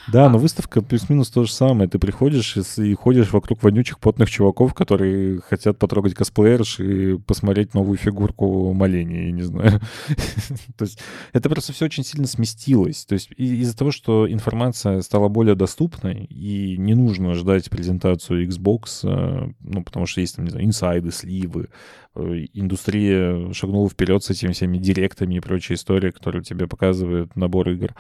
Да, 0.08 0.28
но 0.28 0.38
выставка 0.38 0.82
плюс-минус 0.82 1.30
то 1.30 1.44
же 1.44 1.52
самое. 1.52 1.88
Ты 1.88 1.98
приходишь 1.98 2.56
и, 2.76 2.94
ходишь 2.94 3.32
вокруг 3.32 3.62
вонючих 3.62 4.00
потных 4.00 4.30
чуваков, 4.30 4.74
которые 4.74 5.40
хотят 5.40 5.78
потрогать 5.78 6.14
косплеерш 6.14 6.80
и 6.80 7.18
посмотреть 7.18 7.74
новую 7.74 7.98
фигурку 7.98 8.72
Малении, 8.72 9.26
я 9.26 9.30
не 9.32 9.42
знаю. 9.42 9.80
То 10.76 10.84
есть 10.84 10.98
это 11.32 11.48
просто 11.48 11.72
все 11.72 11.84
очень 11.84 12.04
сильно 12.04 12.26
сместилось. 12.26 13.04
То 13.04 13.14
есть 13.14 13.30
из-за 13.36 13.76
того, 13.76 13.92
что 13.92 14.30
информация 14.30 15.02
стала 15.02 15.28
более 15.28 15.54
доступной, 15.54 16.24
и 16.24 16.76
не 16.78 16.94
нужно 16.94 17.34
ждать 17.34 17.70
презентацию 17.70 18.48
Xbox, 18.48 19.04
э, 19.04 19.52
ну, 19.60 19.84
потому 19.84 20.06
что 20.06 20.20
есть 20.20 20.36
там, 20.36 20.44
не 20.44 20.50
знаю, 20.50 20.66
инсайды, 20.66 21.12
сливы, 21.12 21.68
э, 22.16 22.46
индустрия 22.52 23.52
шагнула 23.52 23.88
вперед 23.88 24.24
с 24.24 24.30
этими 24.30 24.52
всеми 24.52 24.78
директами 24.78 25.36
и 25.36 25.40
прочей 25.40 25.74
историей, 25.74 26.12
которые 26.12 26.42
тебе 26.42 26.66
показывают 26.66 27.36
набор 27.36 27.68
игр 27.68 27.94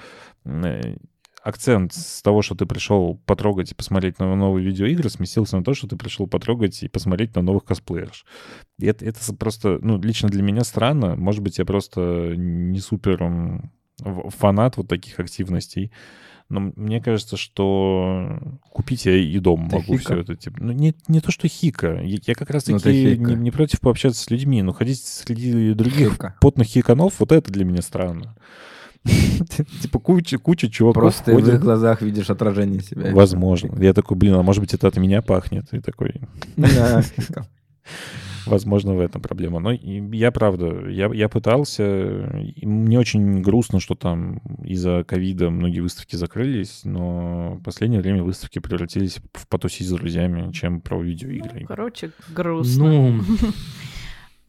э, 0.44 0.96
акцент 1.42 1.92
с 1.92 2.22
того, 2.22 2.42
что 2.42 2.54
ты 2.54 2.66
пришел 2.66 3.20
потрогать 3.26 3.72
и 3.72 3.74
посмотреть 3.74 4.18
на 4.18 4.34
новые 4.34 4.66
видеоигры, 4.66 5.10
сместился 5.10 5.56
на 5.56 5.64
то, 5.64 5.74
что 5.74 5.88
ты 5.88 5.96
пришел 5.96 6.26
потрогать 6.26 6.82
и 6.82 6.88
посмотреть 6.88 7.34
на 7.34 7.42
новых 7.42 7.64
косплеерш. 7.64 8.24
И 8.78 8.86
это, 8.86 9.04
это 9.04 9.18
просто, 9.34 9.78
ну, 9.82 10.00
лично 10.00 10.28
для 10.28 10.42
меня 10.42 10.62
странно. 10.62 11.16
Может 11.16 11.42
быть, 11.42 11.58
я 11.58 11.64
просто 11.64 12.34
не 12.36 12.78
супер 12.78 13.62
фанат 14.28 14.76
вот 14.76 14.88
таких 14.88 15.18
активностей. 15.18 15.92
Но 16.48 16.72
мне 16.76 17.00
кажется, 17.00 17.36
что 17.36 18.38
купить 18.70 19.06
я 19.06 19.16
и 19.16 19.38
дом 19.38 19.68
это 19.68 19.76
могу 19.76 19.96
хика. 19.96 20.12
все 20.12 20.20
это. 20.20 20.36
Типа, 20.36 20.58
ну, 20.60 20.72
не, 20.72 20.94
не 21.08 21.20
то, 21.20 21.32
что 21.32 21.48
хика. 21.48 22.00
Я, 22.02 22.18
я 22.26 22.34
как 22.34 22.50
раз-таки 22.50 23.16
ну, 23.18 23.30
не, 23.30 23.34
не 23.36 23.50
против 23.50 23.80
пообщаться 23.80 24.22
с 24.22 24.30
людьми, 24.30 24.60
но 24.62 24.72
ходить 24.72 25.02
среди 25.02 25.72
других 25.72 26.12
хика. 26.12 26.36
потных 26.40 26.66
хиканов, 26.66 27.20
вот 27.20 27.32
это 27.32 27.50
для 27.50 27.64
меня 27.64 27.80
странно. 27.80 28.36
Типа 29.82 29.98
куча, 29.98 30.38
куча 30.38 30.70
чуваков 30.70 31.02
Просто 31.02 31.32
ходит. 31.32 31.48
в 31.48 31.54
их 31.54 31.60
глазах 31.60 32.02
видишь 32.02 32.30
отражение 32.30 32.80
себя. 32.80 33.12
Возможно. 33.12 33.76
Я 33.82 33.94
такой, 33.94 34.16
блин, 34.16 34.34
а 34.34 34.42
может 34.42 34.60
быть 34.60 34.74
это 34.74 34.88
от 34.88 34.96
меня 34.96 35.22
пахнет? 35.22 35.66
И 35.72 35.80
такой... 35.80 36.20
Возможно, 38.46 38.94
в 38.94 39.00
этом 39.00 39.22
проблема. 39.22 39.60
Но 39.60 39.70
я, 39.72 40.32
правда, 40.32 40.88
я, 40.88 41.06
я 41.12 41.28
пытался. 41.28 42.28
Мне 42.60 42.98
очень 42.98 43.40
грустно, 43.40 43.78
что 43.78 43.94
там 43.94 44.38
из-за 44.64 45.04
ковида 45.04 45.50
многие 45.50 45.80
выставки 45.80 46.16
закрылись, 46.16 46.80
но 46.84 47.54
в 47.54 47.62
последнее 47.62 48.00
время 48.00 48.22
выставки 48.24 48.58
превратились 48.58 49.20
в 49.32 49.46
потусить 49.46 49.86
с 49.86 49.92
друзьями, 49.92 50.50
чем 50.52 50.80
про 50.80 51.00
видеоигры. 51.00 51.60
Ну, 51.60 51.66
короче, 51.66 52.10
грустно. 52.34 52.84
Ну, 52.84 53.20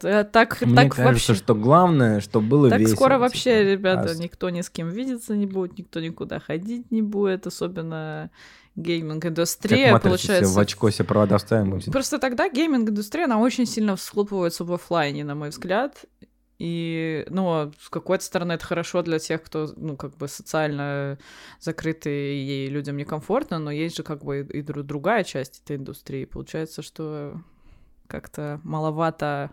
так, 0.04 0.62
Мне 0.62 0.76
так 0.76 0.96
кажется, 0.96 1.04
вообще... 1.04 1.34
что 1.34 1.56
главное, 1.56 2.20
что 2.20 2.42
было 2.42 2.70
так 2.70 2.80
весело. 2.80 2.96
скоро 2.96 3.18
вообще, 3.18 3.60
типа, 3.60 3.72
ребята, 3.72 4.12
а... 4.12 4.16
никто 4.16 4.50
ни 4.50 4.62
с 4.62 4.70
кем 4.70 4.90
видеться 4.90 5.36
не 5.36 5.46
будет, 5.46 5.78
никто 5.78 6.00
никуда 6.00 6.40
ходить 6.40 6.92
не 6.92 7.02
будет, 7.02 7.48
особенно 7.48 8.30
гейминг-индустрия, 8.76 9.98
получается... 10.00 10.52
в 10.52 10.60
очко 10.60 10.90
себе 10.90 11.06
провода 11.06 11.38
вставим. 11.38 11.80
Просто 11.92 12.20
тогда 12.20 12.50
гейминг-индустрия, 12.50 13.26
она 13.26 13.40
очень 13.40 13.66
сильно 13.66 13.96
всхлопывается 13.96 14.64
в 14.64 14.74
офлайне, 14.74 15.24
на 15.24 15.36
мой 15.36 15.50
взгляд. 15.50 16.06
И, 16.60 17.26
ну, 17.30 17.74
с 17.80 17.90
какой-то 17.90 18.24
стороны 18.24 18.54
это 18.54 18.66
хорошо 18.66 19.02
для 19.02 19.20
тех, 19.20 19.44
кто, 19.44 19.74
ну, 19.76 19.98
как 19.98 20.16
бы 20.16 20.28
социально 20.28 21.18
закрытый 21.60 22.38
и 22.38 22.68
людям 22.68 22.96
некомфортно, 22.96 23.60
но 23.60 23.70
есть 23.72 23.98
же 23.98 24.04
как 24.04 24.24
бы 24.24 24.42
и 24.42 24.62
другая 24.62 25.24
часть 25.24 25.62
этой 25.64 25.76
индустрии. 25.76 26.26
Получается, 26.26 26.82
что 26.82 27.42
как-то 28.14 28.62
маловато 28.64 29.50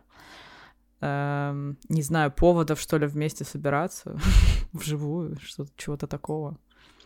эм, 1.01 1.79
не 1.89 2.03
знаю, 2.03 2.31
поводов, 2.31 2.79
что 2.79 2.99
ли, 2.99 3.07
вместе 3.07 3.45
собираться 3.45 4.19
вживую, 4.75 5.39
что-то, 5.43 5.71
чего-то 5.77 6.07
такого. 6.07 6.59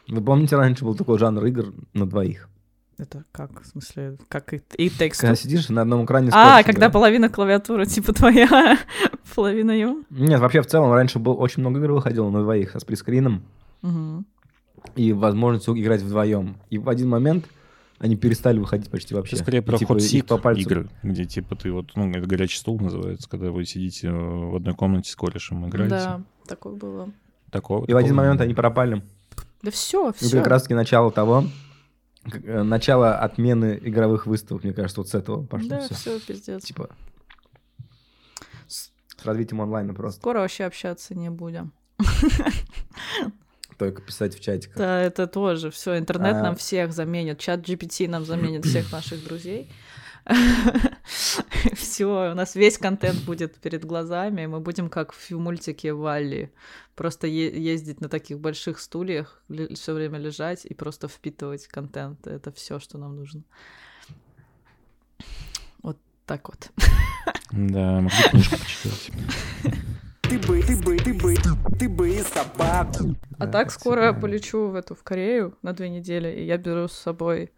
Вы 0.08 0.20
помните, 0.20 0.56
раньше 0.56 0.84
был 0.84 0.96
такой 0.96 1.16
жанр 1.16 1.44
игр 1.46 1.72
на 1.92 2.06
двоих? 2.06 2.48
Это 2.98 3.24
как? 3.30 3.62
В 3.62 3.66
смысле, 3.66 4.18
как 4.28 4.52
и, 4.52 4.62
и 4.76 4.90
текст? 4.90 5.20
Когда 5.20 5.36
сидишь 5.36 5.68
на 5.68 5.82
одном 5.82 6.04
экране 6.04 6.30
А, 6.32 6.64
когда 6.64 6.90
половина 6.90 7.28
клавиатуры, 7.28 7.86
типа 7.86 8.12
твоя, 8.12 8.78
половина 9.34 9.70
его? 9.70 10.02
Нет, 10.10 10.40
вообще 10.40 10.60
в 10.60 10.66
целом 10.66 10.92
раньше 10.92 11.20
был 11.20 11.40
очень 11.40 11.60
много 11.60 11.78
игр 11.78 11.92
выходило 11.92 12.30
на 12.30 12.42
двоих, 12.42 12.74
с 12.74 12.84
прискрином. 12.84 13.44
Угу. 13.82 14.24
И 14.96 15.12
возможностью 15.12 15.80
играть 15.80 16.02
вдвоем. 16.02 16.56
И 16.70 16.78
в 16.78 16.88
один 16.88 17.08
момент 17.08 17.46
они 18.04 18.16
перестали 18.16 18.58
выходить 18.58 18.90
почти 18.90 19.14
вообще. 19.14 19.36
Это 19.36 19.44
скорее 19.44 19.62
про 19.62 19.78
типа, 19.78 19.94
хот 19.94 20.26
по 20.28 20.36
пальцу. 20.36 20.60
игры, 20.60 20.90
где 21.02 21.24
типа 21.24 21.56
ты 21.56 21.72
вот, 21.72 21.92
ну, 21.94 22.10
это 22.10 22.26
горячий 22.26 22.58
стул 22.58 22.78
называется, 22.78 23.28
когда 23.30 23.50
вы 23.50 23.64
сидите 23.64 24.10
в 24.10 24.54
одной 24.56 24.74
комнате 24.74 25.10
с 25.10 25.16
корешем 25.16 25.66
играете. 25.66 25.94
Да, 25.94 26.22
такое 26.46 26.74
было. 26.74 27.10
Такого, 27.50 27.86
и 27.86 27.94
в 27.94 27.96
один 27.96 28.14
момент 28.14 28.42
они 28.42 28.52
пропали. 28.52 29.02
Да 29.62 29.70
все, 29.70 30.12
все. 30.12 30.26
Это 30.26 30.36
как 30.36 30.48
раз 30.48 30.64
таки 30.64 30.74
начало 30.74 31.10
того, 31.10 31.44
э, 32.30 32.62
начало 32.62 33.16
отмены 33.16 33.80
игровых 33.82 34.26
выставок, 34.26 34.64
мне 34.64 34.74
кажется, 34.74 35.00
вот 35.00 35.08
с 35.08 35.14
этого 35.14 35.42
пошло 35.46 35.70
да, 35.70 35.80
все. 35.80 35.94
все, 35.94 36.20
пиздец. 36.20 36.62
Типа 36.62 36.90
с 38.66 38.90
развитием 39.24 39.62
онлайна 39.62 39.94
просто. 39.94 40.20
Скоро 40.20 40.40
вообще 40.40 40.64
общаться 40.64 41.14
не 41.14 41.30
будем. 41.30 41.72
Только 43.78 44.02
писать 44.02 44.36
в 44.36 44.40
чатиках. 44.40 44.76
Да, 44.76 45.00
это 45.00 45.26
тоже. 45.26 45.70
Все, 45.70 45.98
интернет 45.98 46.36
а... 46.36 46.42
нам 46.42 46.56
всех 46.56 46.92
заменит, 46.92 47.38
чат 47.38 47.60
GPT 47.60 48.08
нам 48.08 48.24
заменит 48.24 48.64
всех 48.66 48.92
наших 48.92 49.24
друзей. 49.24 49.70
Все, 51.74 52.30
у 52.32 52.34
нас 52.34 52.54
весь 52.54 52.78
контент 52.78 53.22
будет 53.24 53.56
перед 53.56 53.84
глазами, 53.84 54.42
и 54.42 54.46
мы 54.46 54.60
будем 54.60 54.88
как 54.88 55.12
в 55.12 55.30
мультике 55.32 55.92
Валли. 55.92 56.50
Просто 56.94 57.26
ездить 57.26 58.00
на 58.00 58.08
таких 58.08 58.38
больших 58.38 58.78
стульях, 58.78 59.42
все 59.74 59.92
время 59.92 60.18
лежать 60.18 60.64
и 60.64 60.72
просто 60.72 61.08
впитывать 61.08 61.66
контент. 61.66 62.26
Это 62.26 62.52
все, 62.52 62.78
что 62.78 62.96
нам 62.96 63.16
нужно. 63.16 63.42
Вот 65.82 65.98
так 66.24 66.48
вот. 66.48 66.70
Да, 67.50 68.00
могу 68.00 68.16
книжку 68.30 68.56
почитать. 68.56 69.10
Ты 70.34 70.40
бы, 70.48 70.60
ты 70.62 70.76
бы, 70.76 70.96
ты 70.96 71.14
бы, 71.14 71.34
ты 71.78 71.88
бы 71.88 72.18
собаку. 72.22 73.14
А 73.38 73.46
так 73.46 73.70
скоро 73.70 74.12
полечу 74.12 74.66
в 74.66 74.74
эту 74.74 74.96
в 74.96 75.04
Корею 75.04 75.56
на 75.62 75.72
две 75.72 75.88
недели, 75.88 76.28
и 76.28 76.44
я 76.44 76.58
беру 76.58 76.88
с 76.88 76.92
собой 76.92 77.52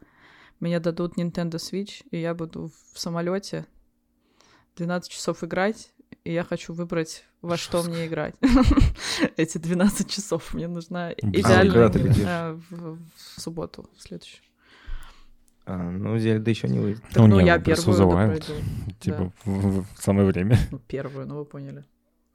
мне 0.61 0.79
дадут 0.79 1.17
Nintendo 1.17 1.55
Switch, 1.55 2.05
и 2.11 2.21
я 2.21 2.35
буду 2.35 2.71
в 2.93 3.01
самолете 3.01 3.65
12 4.77 5.11
часов 5.11 5.43
играть, 5.43 5.91
и 6.23 6.35
я 6.35 6.45
хочу 6.45 6.75
выбрать, 6.75 7.25
во 7.41 7.57
что 7.57 7.83
мне 7.83 8.09
играть. 8.09 8.35
Эти 9.39 9.57
12 9.57 10.11
часов 10.11 10.53
мне 10.53 10.69
нужна 10.69 11.13
идеальная 11.13 11.89
игра 11.89 12.57
в, 12.69 12.99
субботу, 13.41 13.89
в 13.97 14.03
следующую. 14.03 14.43
А, 15.65 15.79
ну, 15.79 16.19
Зельда 16.19 16.51
еще 16.51 16.69
не 16.69 16.79
выйдет. 16.79 17.03
ну, 17.15 17.27
ну 17.27 17.41
я 17.41 17.59
первую 17.59 18.11
пройду. 18.11 18.53
Типа 19.01 19.33
в, 19.47 19.87
самое 19.97 20.29
время. 20.29 20.59
Ну, 20.71 20.79
первую, 20.79 21.27
ну 21.27 21.37
вы 21.37 21.47
поняли. 21.47 21.83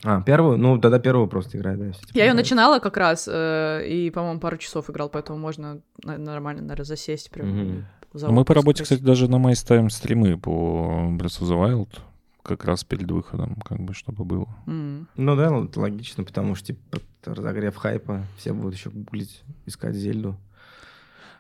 А, 0.03 0.21
первую? 0.21 0.57
Ну, 0.57 0.79
тогда 0.79 0.99
первую 0.99 1.27
просто 1.27 1.57
играй, 1.57 1.75
да. 1.75 1.91
Я 2.13 2.25
ее 2.25 2.33
начинала 2.33 2.79
как 2.79 2.97
раз, 2.97 3.29
э, 3.31 3.85
и, 3.87 4.09
по-моему, 4.09 4.39
пару 4.39 4.57
часов 4.57 4.89
играл, 4.89 5.09
поэтому 5.09 5.37
можно 5.37 5.81
нормально, 6.03 6.61
наверное, 6.61 6.85
засесть 6.85 7.29
прям. 7.29 7.85
Ну, 8.13 8.31
мы 8.31 8.43
по 8.43 8.53
работе, 8.53 8.83
кстати, 8.83 9.01
даже 9.01 9.29
на 9.29 9.37
май 9.37 9.55
ставим 9.55 9.89
стримы 9.89 10.37
по 10.37 11.07
Breath 11.17 11.41
of 11.41 11.47
the 11.47 11.57
Wild, 11.57 11.99
как 12.43 12.65
раз 12.65 12.83
перед 12.83 13.09
выходом, 13.09 13.55
как 13.63 13.79
бы, 13.79 13.93
чтобы 13.93 14.25
было. 14.25 14.49
Mm. 14.67 15.05
Ну 15.15 15.35
да, 15.35 15.49
ну, 15.49 15.65
это 15.65 15.79
логично, 15.79 16.23
потому 16.23 16.55
что, 16.55 16.67
типа, 16.67 16.99
разогрев 17.23 17.75
хайпа, 17.75 18.25
все 18.37 18.53
будут 18.53 18.75
еще 18.75 18.89
гуглить, 18.89 19.43
искать 19.65 19.95
Зельду. 19.95 20.35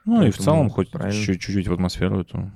Ну 0.05 0.17
Поэтому 0.17 0.27
и 0.27 0.31
в 0.31 0.37
целом 0.37 0.69
хоть 0.69 0.91
чуть-чуть 0.91 1.67
в 1.67 1.73
атмосферу 1.73 2.21
эту 2.21 2.51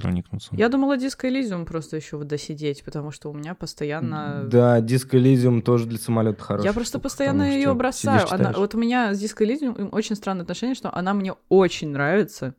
проникнуться. 0.00 0.50
Я 0.52 0.68
думала 0.68 0.96
Disco 0.96 1.28
Elysium 1.30 1.64
просто 1.64 1.96
еще 1.96 2.16
вот 2.16 2.26
досидеть, 2.26 2.84
потому 2.84 3.10
что 3.10 3.30
у 3.30 3.34
меня 3.34 3.54
постоянно... 3.54 4.44
Да, 4.46 4.80
Disco 4.80 5.12
Elysium 5.12 5.62
тоже 5.62 5.86
для 5.86 5.98
самолета 5.98 6.42
хороший. 6.42 6.66
Я 6.66 6.72
просто 6.72 6.98
постоянно 6.98 7.42
ее 7.42 7.72
бросаю. 7.74 8.26
Она, 8.30 8.52
вот 8.52 8.74
у 8.74 8.78
меня 8.78 9.14
с 9.14 9.22
Disco 9.22 9.46
Elysium 9.46 9.90
очень 9.90 10.16
странное 10.16 10.42
отношение, 10.42 10.74
что 10.74 10.94
она 10.94 11.14
мне 11.14 11.34
очень 11.48 11.90
нравится, 11.90 12.54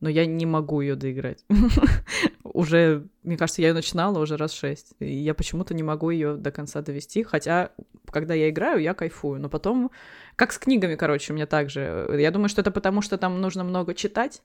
но 0.00 0.08
я 0.08 0.26
не 0.26 0.46
могу 0.46 0.80
ее 0.80 0.94
доиграть. 0.94 1.44
уже, 2.58 3.06
мне 3.22 3.36
кажется, 3.36 3.62
я 3.62 3.68
ее 3.68 3.74
начинала 3.74 4.18
уже 4.18 4.36
раз 4.36 4.52
шесть. 4.52 4.94
И 4.98 5.12
я 5.12 5.32
почему-то 5.34 5.74
не 5.74 5.84
могу 5.84 6.10
ее 6.10 6.36
до 6.36 6.50
конца 6.50 6.82
довести. 6.82 7.22
Хотя, 7.22 7.70
когда 8.10 8.34
я 8.34 8.50
играю, 8.50 8.80
я 8.80 8.94
кайфую. 8.94 9.40
Но 9.40 9.48
потом, 9.48 9.90
как 10.36 10.52
с 10.52 10.58
книгами, 10.58 10.94
короче, 10.94 11.32
у 11.32 11.36
меня 11.36 11.46
также. 11.46 12.08
Я 12.18 12.30
думаю, 12.30 12.48
что 12.48 12.60
это 12.60 12.70
потому, 12.70 13.02
что 13.02 13.18
там 13.18 13.40
нужно 13.40 13.64
много 13.64 13.94
читать. 13.94 14.42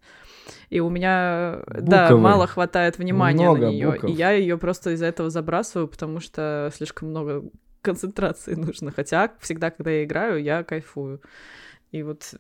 И 0.70 0.80
у 0.80 0.90
меня, 0.90 1.62
Буковые. 1.68 1.84
да, 1.84 2.18
мало 2.18 2.48
хватает 2.48 2.98
внимания 2.98 3.46
много 3.50 3.68
на 3.68 3.72
нее. 3.72 4.00
И 4.08 4.12
я 4.12 4.32
ее 4.32 4.58
просто 4.58 4.92
из-за 4.92 5.06
этого 5.06 5.30
забрасываю, 5.30 5.88
потому 5.88 6.20
что 6.20 6.72
слишком 6.76 7.10
много 7.10 7.44
концентрации 7.82 8.56
нужно. 8.56 8.92
Хотя 8.92 9.32
всегда, 9.40 9.72
когда 9.72 9.92
я 9.92 10.04
играю, 10.04 10.42
я 10.42 10.64
кайфую. 10.64 11.22
И 11.92 12.04
вот 12.04 12.34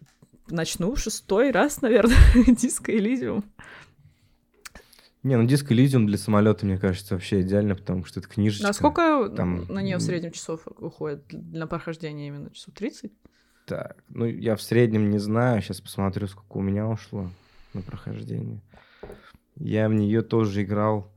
начну 0.49 0.95
шестой 0.95 1.51
раз, 1.51 1.82
наверное, 1.82 2.17
диско 2.47 2.91
Элизиум. 2.91 3.43
Не, 5.24 5.38
ну 5.38 5.45
диск 5.45 5.71
Elysium 5.71 6.05
для 6.05 6.17
самолета, 6.17 6.65
мне 6.65 6.78
кажется, 6.78 7.15
вообще 7.15 7.41
идеально, 7.41 7.76
потому 7.76 8.03
что 8.03 8.19
это 8.19 8.28
книжечка. 8.28 8.67
А 8.67 8.74
сколько 8.74 9.30
там... 9.30 9.65
на 9.69 9.82
нее 9.82 9.97
в 9.97 10.01
среднем 10.01 10.32
часов 10.32 10.67
уходит 10.78 11.24
для 11.30 11.65
прохождения 11.65 12.28
именно? 12.28 12.49
Часов 12.51 12.74
30? 12.74 13.11
Так, 13.65 14.03
ну 14.09 14.26
я 14.26 14.57
в 14.57 14.61
среднем 14.61 15.09
не 15.09 15.19
знаю, 15.19 15.61
сейчас 15.61 15.80
посмотрю, 15.80 16.28
сколько 16.28 16.57
у 16.57 16.61
меня 16.61 16.88
ушло 16.88 17.30
на 17.74 17.82
прохождение. 17.82 18.61
Я 19.55 19.88
в 19.88 19.93
нее 19.93 20.21
тоже 20.21 20.63
играл. 20.63 21.09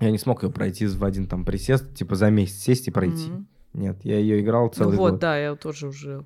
Я 0.00 0.10
не 0.10 0.18
смог 0.18 0.42
ее 0.42 0.50
пройти 0.50 0.86
в 0.86 1.04
один 1.04 1.28
там 1.28 1.44
присест, 1.44 1.94
типа 1.94 2.16
за 2.16 2.30
месяц 2.30 2.56
сесть 2.56 2.88
и 2.88 2.90
пройти. 2.90 3.30
Mm-hmm. 3.30 3.44
Нет, 3.74 4.04
я 4.04 4.18
ее 4.18 4.40
играл 4.40 4.68
целый 4.68 4.96
ну, 4.96 4.98
вот, 4.98 5.10
год. 5.12 5.20
да, 5.20 5.38
я 5.38 5.54
тоже 5.54 5.88
уже 5.88 6.24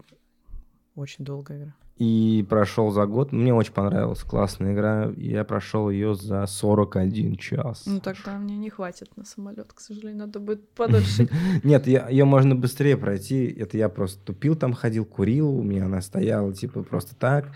очень 0.95 1.25
долго 1.25 1.55
играю. 1.55 1.75
И 1.99 2.47
прошел 2.49 2.93
за 2.93 3.07
год. 3.07 3.33
Мне 3.33 3.53
очень 3.53 3.73
понравилась 3.73 4.23
классная 4.23 4.73
игра. 4.73 5.13
Я 5.17 5.45
прошел 5.45 5.91
ее 5.91 6.15
за 6.15 6.47
41 6.47 7.37
час. 7.37 7.83
Ну 7.87 7.99
тогда 8.01 8.39
мне 8.39 8.57
не 8.57 8.71
хватит 8.71 9.17
на 9.17 9.25
самолет, 9.25 9.73
к 9.73 9.81
сожалению, 9.81 10.27
надо 10.27 10.39
будет 10.39 10.69
подольше. 10.71 11.29
Нет, 11.65 11.89
ее 11.89 12.25
можно 12.25 12.55
быстрее 12.55 12.97
пройти. 12.97 13.47
Это 13.47 13.77
я 13.77 13.89
просто 13.89 14.25
тупил 14.25 14.55
там, 14.55 14.75
ходил, 14.75 15.05
курил. 15.05 15.51
У 15.51 15.63
меня 15.63 15.87
она 15.87 16.01
стояла 16.01 16.53
типа 16.53 16.85
просто 16.85 17.17
так. 17.17 17.51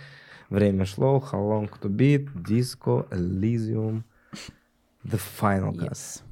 Время 0.51 0.87
шло. 0.87 1.23
How 1.33 1.41
long 1.41 1.71
to 1.81 1.89
beat? 1.89 2.29
Disco, 2.35 3.09
Elysium. 3.11 4.03
The 5.05 5.21
Final 5.41 5.73
Cut. 5.73 5.91
Yes. 5.91 6.23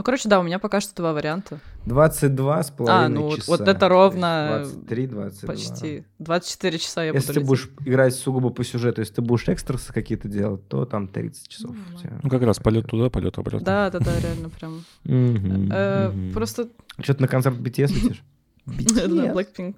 Ну, 0.00 0.04
короче, 0.04 0.30
да, 0.30 0.40
у 0.40 0.42
меня 0.42 0.58
пока 0.58 0.80
что 0.80 0.94
два 0.94 1.12
варианта. 1.12 1.60
22 1.84 2.62
с 2.62 2.70
половиной 2.70 3.04
А, 3.04 3.08
ну 3.10 3.36
часа. 3.36 3.50
вот 3.50 3.60
это 3.68 3.86
ровно... 3.86 4.62
23, 4.64 5.06
22. 5.08 5.46
Почти. 5.46 6.04
24 6.18 6.78
часа 6.78 7.04
я 7.04 7.12
если 7.12 7.26
буду 7.26 7.40
ты 7.40 7.46
будешь 7.46 7.70
играть 7.84 8.14
сугубо 8.14 8.48
по 8.48 8.64
сюжету, 8.64 9.02
если 9.02 9.16
ты 9.16 9.20
будешь 9.20 9.46
экстрасы 9.46 9.92
какие-то 9.92 10.26
делать, 10.26 10.66
то 10.68 10.86
там 10.86 11.06
30 11.06 11.48
часов. 11.48 11.76
Ну, 11.76 12.10
ну 12.22 12.30
как 12.30 12.40
раз 12.40 12.58
полет 12.60 12.86
туда, 12.86 13.10
полет 13.10 13.36
обратно. 13.36 13.60
Да, 13.60 13.90
да, 13.90 13.98
да, 13.98 14.10
реально 14.20 14.48
прям. 14.48 14.84
Э, 15.04 16.10
просто... 16.32 16.70
Что 16.98 17.12
ты 17.12 17.20
на 17.20 17.28
концерт 17.28 17.58
BTS 17.58 17.92
летишь? 17.92 18.24
Blackpink. 18.66 19.74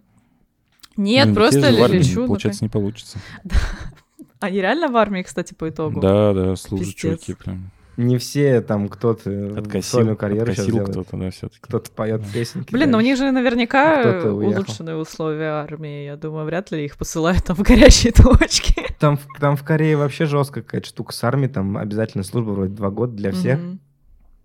Нет, 0.97 1.35
просто 1.35 1.69
лечу. 1.69 2.29
Получается, 2.29 2.65
не 2.65 2.69
получится. 2.69 3.19
Они 4.39 4.61
реально 4.61 4.87
в 4.87 4.97
армии, 4.97 5.23
кстати, 5.23 5.53
по 5.53 5.69
итогу? 5.69 6.01
Да, 6.01 6.33
да, 6.33 6.55
служат 6.55 6.95
чуваки 6.95 7.35
прям 7.35 7.73
не 7.97 8.19
все 8.19 8.61
там 8.61 8.89
кто-то 8.89 9.59
откосил, 9.59 9.83
сольную 9.83 10.17
карьеру 10.17 10.51
откосил 10.51 10.85
кто-то, 10.85 11.17
да, 11.17 11.31
все-таки. 11.31 11.61
Кто-то 11.61 11.91
поет 11.91 12.23
песенки. 12.33 12.73
Блин, 12.73 12.91
ну 12.91 12.99
у 12.99 13.01
них 13.01 13.17
же 13.17 13.31
наверняка 13.31 14.23
а 14.23 14.33
улучшенные 14.33 14.97
условия 14.97 15.51
армии. 15.51 16.05
Я 16.05 16.17
думаю, 16.17 16.47
вряд 16.47 16.71
ли 16.71 16.85
их 16.85 16.97
посылают 16.97 17.45
там 17.45 17.57
в 17.57 17.63
горячие 17.63 18.13
точки. 18.17 18.75
Там, 18.99 19.19
там 19.39 19.57
в 19.57 19.63
Корее 19.63 19.97
вообще 19.97 20.27
жесткая 20.27 20.65
какая-то 20.65 20.87
штука 20.87 21.13
с 21.13 21.23
армией, 21.25 21.51
там 21.51 21.77
обязательно 21.77 22.25
служба 22.25 22.51
вроде 22.51 22.75
два 22.75 22.91
года 22.91 23.13
для 23.15 23.33
всех. 23.33 23.59
Mm-hmm. 23.59 23.79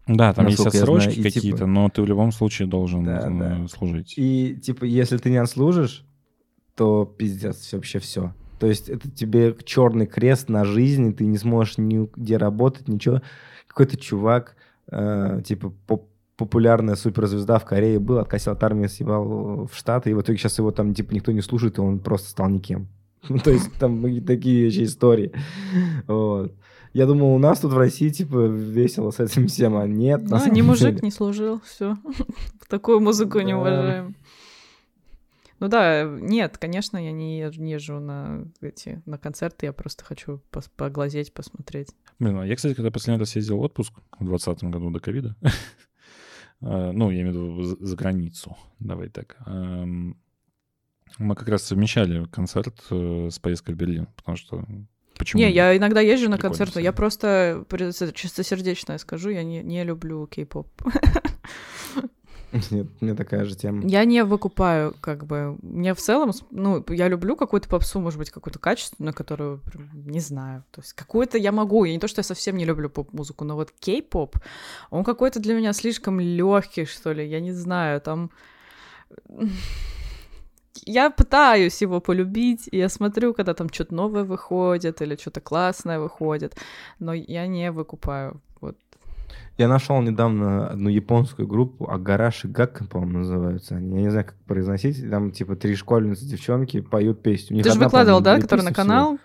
Да, 0.07 0.33
там 0.33 0.47
есть 0.47 0.65
отсрочки 0.65 1.15
типа 1.15 1.23
какие-то, 1.23 1.57
типа... 1.57 1.67
но 1.67 1.89
ты 1.89 2.01
в 2.01 2.05
любом 2.05 2.31
случае 2.31 2.67
должен 2.67 3.03
да, 3.03 3.29
да. 3.29 3.67
служить. 3.67 4.13
И 4.17 4.55
типа, 4.55 4.85
если 4.85 5.17
ты 5.17 5.29
не 5.29 5.37
отслужишь, 5.37 6.05
то 6.75 7.05
пиздец, 7.05 7.73
вообще 7.73 7.99
все. 7.99 8.33
То 8.59 8.67
есть 8.67 8.89
это 8.89 9.09
тебе 9.09 9.55
черный 9.63 10.07
крест 10.07 10.49
на 10.49 10.65
жизнь, 10.65 11.15
ты 11.15 11.25
не 11.25 11.37
сможешь 11.37 11.77
нигде 11.77 12.37
работать, 12.37 12.87
ничего. 12.87 13.21
Какой-то 13.67 13.97
чувак, 13.97 14.55
э, 14.91 15.41
типа 15.45 15.73
поп 15.85 16.07
популярная 16.37 16.95
суперзвезда 16.95 17.57
в 17.57 17.65
Корее 17.65 17.99
был, 17.99 18.19
откосил 18.19 18.51
от 18.51 18.63
армии, 18.63 18.85
съебал 18.85 19.65
в 19.65 19.75
Штаты, 19.75 20.11
и 20.11 20.13
в 20.13 20.21
итоге 20.21 20.37
сейчас 20.37 20.59
его 20.59 20.69
там 20.71 20.93
типа 20.93 21.13
никто 21.13 21.31
не 21.31 21.41
слушает, 21.41 21.79
и 21.79 21.81
он 21.81 21.99
просто 21.99 22.29
стал 22.29 22.49
никем. 22.49 22.87
Ну, 23.29 23.39
то 23.39 23.51
есть 23.51 23.73
там 23.79 24.03
такие 24.23 24.67
еще 24.67 24.83
истории. 24.83 25.33
Вот. 26.07 26.53
Я 26.93 27.05
думал, 27.05 27.35
у 27.35 27.37
нас 27.37 27.59
тут 27.59 27.73
в 27.73 27.77
России, 27.77 28.09
типа, 28.09 28.47
весело 28.47 29.11
с 29.11 29.19
этим 29.19 29.47
всем, 29.47 29.75
а 29.75 29.85
нет. 29.85 30.21
Ну, 30.23 30.51
не 30.51 30.61
мужик 30.61 31.03
не 31.03 31.11
служил, 31.11 31.61
все. 31.65 31.97
Такую 32.69 32.99
музыку 33.01 33.39
не 33.41 33.53
уважаем. 33.53 34.15
Ну 35.59 35.67
да, 35.67 36.03
нет, 36.03 36.57
конечно, 36.57 36.97
я 36.97 37.11
не 37.11 37.39
езжу, 37.39 37.61
не 37.61 37.71
езжу 37.73 37.99
на 37.99 38.45
эти 38.61 39.01
на 39.05 39.17
концерты, 39.17 39.65
я 39.65 39.73
просто 39.73 40.03
хочу 40.03 40.39
пос 40.51 40.69
поглазеть, 40.75 41.33
посмотреть. 41.33 41.89
Блин, 42.19 42.39
а 42.39 42.45
я, 42.45 42.55
кстати, 42.55 42.75
когда 42.75 42.91
последний 42.91 43.19
раз 43.19 43.35
ездил 43.35 43.57
в 43.57 43.61
отпуск 43.61 43.93
в 44.19 44.25
2020 44.25 44.63
году 44.65 44.91
до 44.91 44.99
ковида, 44.99 45.35
а, 46.61 46.91
ну, 46.91 47.09
я 47.09 47.21
имею 47.21 47.33
в 47.33 47.59
виду 47.59 47.85
за 47.85 47.95
границу, 47.95 48.55
давай 48.79 49.09
так, 49.09 49.37
мы 49.47 51.35
как 51.35 51.47
раз 51.47 51.63
совмещали 51.63 52.25
концерт 52.25 52.75
э, 52.91 53.29
с 53.31 53.39
поездкой 53.39 53.75
в 53.75 53.77
Берлин, 53.77 54.07
потому 54.17 54.35
что 54.35 54.65
Почему? 55.17 55.41
Не, 55.41 55.51
я 55.51 55.75
иногда 55.75 55.99
езжу 55.99 56.29
на 56.29 56.37
концерты. 56.37 56.81
Я 56.81 56.93
просто 56.93 57.65
чистосердечное 58.13 58.97
скажу, 58.99 59.29
я 59.29 59.43
не, 59.43 59.63
не 59.63 59.83
люблю 59.83 60.27
кей-поп. 60.27 60.67
Нет, 62.71 62.87
меня 63.01 63.15
такая 63.15 63.45
же 63.45 63.55
тема. 63.55 63.85
Я 63.85 64.05
не 64.05 64.23
выкупаю, 64.23 64.95
как 65.01 65.25
бы. 65.25 65.57
Мне 65.61 65.93
в 65.93 65.99
целом, 65.99 66.31
ну, 66.51 66.83
я 66.89 67.07
люблю 67.07 67.35
какую-то 67.35 67.67
попсу, 67.67 67.99
может 67.99 68.17
быть, 68.19 68.29
какую-то 68.29 68.59
качественную, 68.59 69.13
которую, 69.13 69.61
не 69.93 70.19
знаю. 70.19 70.63
То 70.71 70.81
есть 70.81 70.93
какую-то 70.93 71.37
я 71.37 71.51
могу. 71.51 71.85
И 71.85 71.91
не 71.91 71.99
то, 71.99 72.07
что 72.07 72.19
я 72.19 72.23
совсем 72.23 72.55
не 72.57 72.65
люблю 72.65 72.89
поп-музыку, 72.89 73.43
но 73.43 73.55
вот 73.55 73.71
кей-поп, 73.79 74.37
он 74.89 75.03
какой-то 75.03 75.39
для 75.39 75.55
меня 75.55 75.73
слишком 75.73 76.19
легкий, 76.19 76.85
что 76.85 77.11
ли. 77.11 77.27
Я 77.27 77.41
не 77.41 77.51
знаю, 77.51 77.99
там 78.01 78.31
я 80.85 81.09
пытаюсь 81.09 81.81
его 81.81 81.99
полюбить, 81.99 82.69
и 82.71 82.77
я 82.77 82.89
смотрю, 82.89 83.33
когда 83.33 83.53
там 83.53 83.69
что-то 83.69 83.93
новое 83.93 84.23
выходит 84.23 85.01
или 85.01 85.15
что-то 85.15 85.41
классное 85.41 85.99
выходит, 85.99 86.55
но 86.99 87.13
я 87.13 87.47
не 87.47 87.71
выкупаю. 87.71 88.41
Я 89.57 89.67
нашел 89.67 90.01
недавно 90.01 90.67
одну 90.69 90.89
японскую 90.89 91.47
группу, 91.47 91.89
Агараши 91.89 92.47
Гак, 92.47 92.87
по-моему, 92.89 93.19
называются 93.19 93.75
они. 93.75 93.95
Я 93.95 94.01
не 94.03 94.09
знаю, 94.09 94.25
как 94.25 94.35
произносить. 94.45 95.09
Там 95.09 95.31
типа 95.31 95.55
три 95.55 95.75
школьницы, 95.75 96.25
девчонки 96.25 96.81
поют 96.81 97.21
песню. 97.23 97.63
Ты 97.63 97.71
же 97.71 97.79
выкладывал, 97.79 98.21
да, 98.21 98.39
который 98.39 98.61
на 98.61 98.73
канал? 98.73 99.17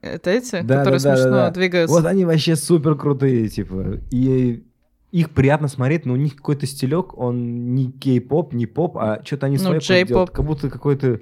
Это 0.00 0.30
эти, 0.30 0.62
да, 0.62 0.78
которые 0.78 1.00
да, 1.00 1.16
смешно 1.16 1.30
да, 1.30 1.46
да. 1.46 1.50
двигаются. 1.50 1.94
Вот 1.94 2.06
они 2.06 2.24
вообще 2.24 2.56
супер 2.56 2.96
крутые, 2.96 3.48
типа. 3.48 4.00
И 4.10 4.64
их 5.12 5.30
приятно 5.30 5.68
смотреть, 5.68 6.06
но 6.06 6.14
у 6.14 6.16
них 6.16 6.36
какой-то 6.36 6.66
стилек, 6.66 7.16
он 7.16 7.74
не 7.74 7.92
кей-поп, 7.92 8.52
не 8.52 8.66
поп, 8.66 8.96
а 8.98 9.22
что-то 9.24 9.46
они 9.46 9.58
ну, 9.58 9.80
свои 9.80 10.04
делают, 10.04 10.30
как 10.30 10.44
будто 10.44 10.70
какой-то 10.70 11.20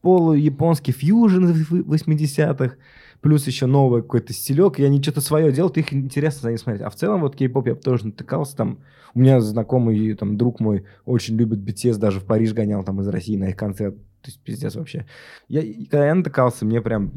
полу-японский 0.00 0.92
фьюжн 0.92 1.44
80-х, 1.44 2.76
плюс 3.20 3.46
еще 3.46 3.66
новый 3.66 4.02
какой-то 4.02 4.32
стилек, 4.32 4.78
и 4.78 4.84
они 4.84 5.02
что-то 5.02 5.20
свое 5.20 5.52
делают, 5.52 5.78
их 5.78 5.92
интересно 5.92 6.42
за 6.42 6.48
ними 6.48 6.58
смотреть. 6.58 6.82
А 6.82 6.90
в 6.90 6.94
целом 6.94 7.20
вот 7.22 7.36
кей-поп 7.36 7.66
я 7.66 7.74
тоже 7.74 8.06
натыкался, 8.06 8.56
там, 8.56 8.78
у 9.14 9.20
меня 9.20 9.40
знакомый, 9.40 10.14
там, 10.14 10.36
друг 10.36 10.60
мой 10.60 10.84
очень 11.04 11.36
любит 11.36 11.60
BTS, 11.60 11.98
даже 11.98 12.20
в 12.20 12.24
Париж 12.24 12.52
гонял 12.52 12.84
там 12.84 13.00
из 13.00 13.08
России 13.08 13.36
на 13.36 13.48
их 13.48 13.56
концерт, 13.56 13.96
то 14.26 14.30
есть 14.30 14.40
пиздец 14.40 14.74
вообще. 14.74 15.06
Я, 15.46 15.62
когда 15.88 16.06
я 16.06 16.14
натыкался, 16.14 16.64
мне 16.64 16.80
прям... 16.80 17.12